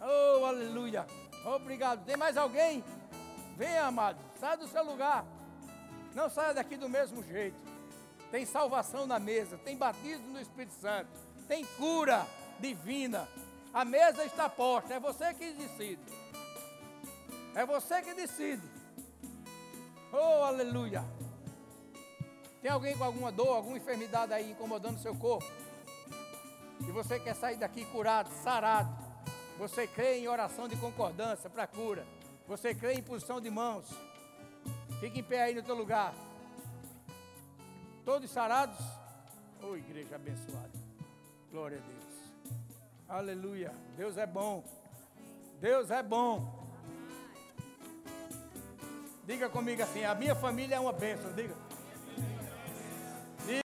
Oh, 0.00 0.44
aleluia. 0.44 1.06
Obrigado. 1.44 2.04
Tem 2.04 2.16
mais 2.16 2.36
alguém? 2.36 2.84
Venha, 3.56 3.84
amado. 3.84 4.18
Sai 4.38 4.56
do 4.56 4.66
seu 4.68 4.84
lugar. 4.84 5.24
Não 6.14 6.28
saia 6.28 6.52
daqui 6.54 6.76
do 6.76 6.88
mesmo 6.88 7.22
jeito. 7.22 7.56
Tem 8.30 8.46
salvação 8.46 9.06
na 9.06 9.18
mesa, 9.18 9.58
tem 9.58 9.76
batismo 9.76 10.28
no 10.28 10.40
Espírito 10.40 10.72
Santo, 10.74 11.10
tem 11.46 11.66
cura 11.76 12.26
divina. 12.58 13.28
A 13.74 13.84
mesa 13.84 14.24
está 14.24 14.48
posta, 14.48 14.94
é 14.94 15.00
você 15.00 15.34
que 15.34 15.52
decide. 15.52 16.00
É 17.54 17.66
você 17.66 18.00
que 18.00 18.14
decide. 18.14 18.66
Oh, 20.10 20.44
aleluia. 20.44 21.04
Tem 22.62 22.70
alguém 22.70 22.96
com 22.96 23.04
alguma 23.04 23.30
dor, 23.30 23.56
alguma 23.56 23.76
enfermidade 23.76 24.32
aí 24.32 24.52
incomodando 24.52 24.98
seu 24.98 25.14
corpo? 25.14 25.50
E 26.86 26.90
você 26.90 27.18
quer 27.18 27.34
sair 27.34 27.56
daqui 27.56 27.84
curado, 27.86 28.28
sarado. 28.42 28.90
Você 29.58 29.86
crê 29.86 30.18
em 30.18 30.28
oração 30.28 30.66
de 30.66 30.76
concordância 30.76 31.48
para 31.48 31.66
cura. 31.66 32.06
Você 32.48 32.74
crê 32.74 32.94
em 32.94 33.02
posição 33.02 33.40
de 33.40 33.50
mãos. 33.50 33.86
Fique 35.00 35.20
em 35.20 35.22
pé 35.22 35.42
aí 35.42 35.54
no 35.54 35.62
teu 35.62 35.74
lugar. 35.74 36.14
Todos 38.04 38.30
sarados? 38.30 38.78
Ô 39.62 39.76
igreja 39.76 40.16
abençoada. 40.16 40.70
Glória 41.50 41.78
a 41.78 41.80
Deus. 41.80 42.02
Aleluia. 43.08 43.72
Deus 43.96 44.16
é 44.16 44.26
bom. 44.26 44.64
Deus 45.60 45.90
é 45.90 46.02
bom. 46.02 46.62
Diga 49.24 49.48
comigo 49.48 49.82
assim: 49.82 50.04
a 50.04 50.14
minha 50.14 50.34
família 50.34 50.76
é 50.76 50.80
uma 50.80 50.92
bênção. 50.92 51.32
Diga. 51.32 51.54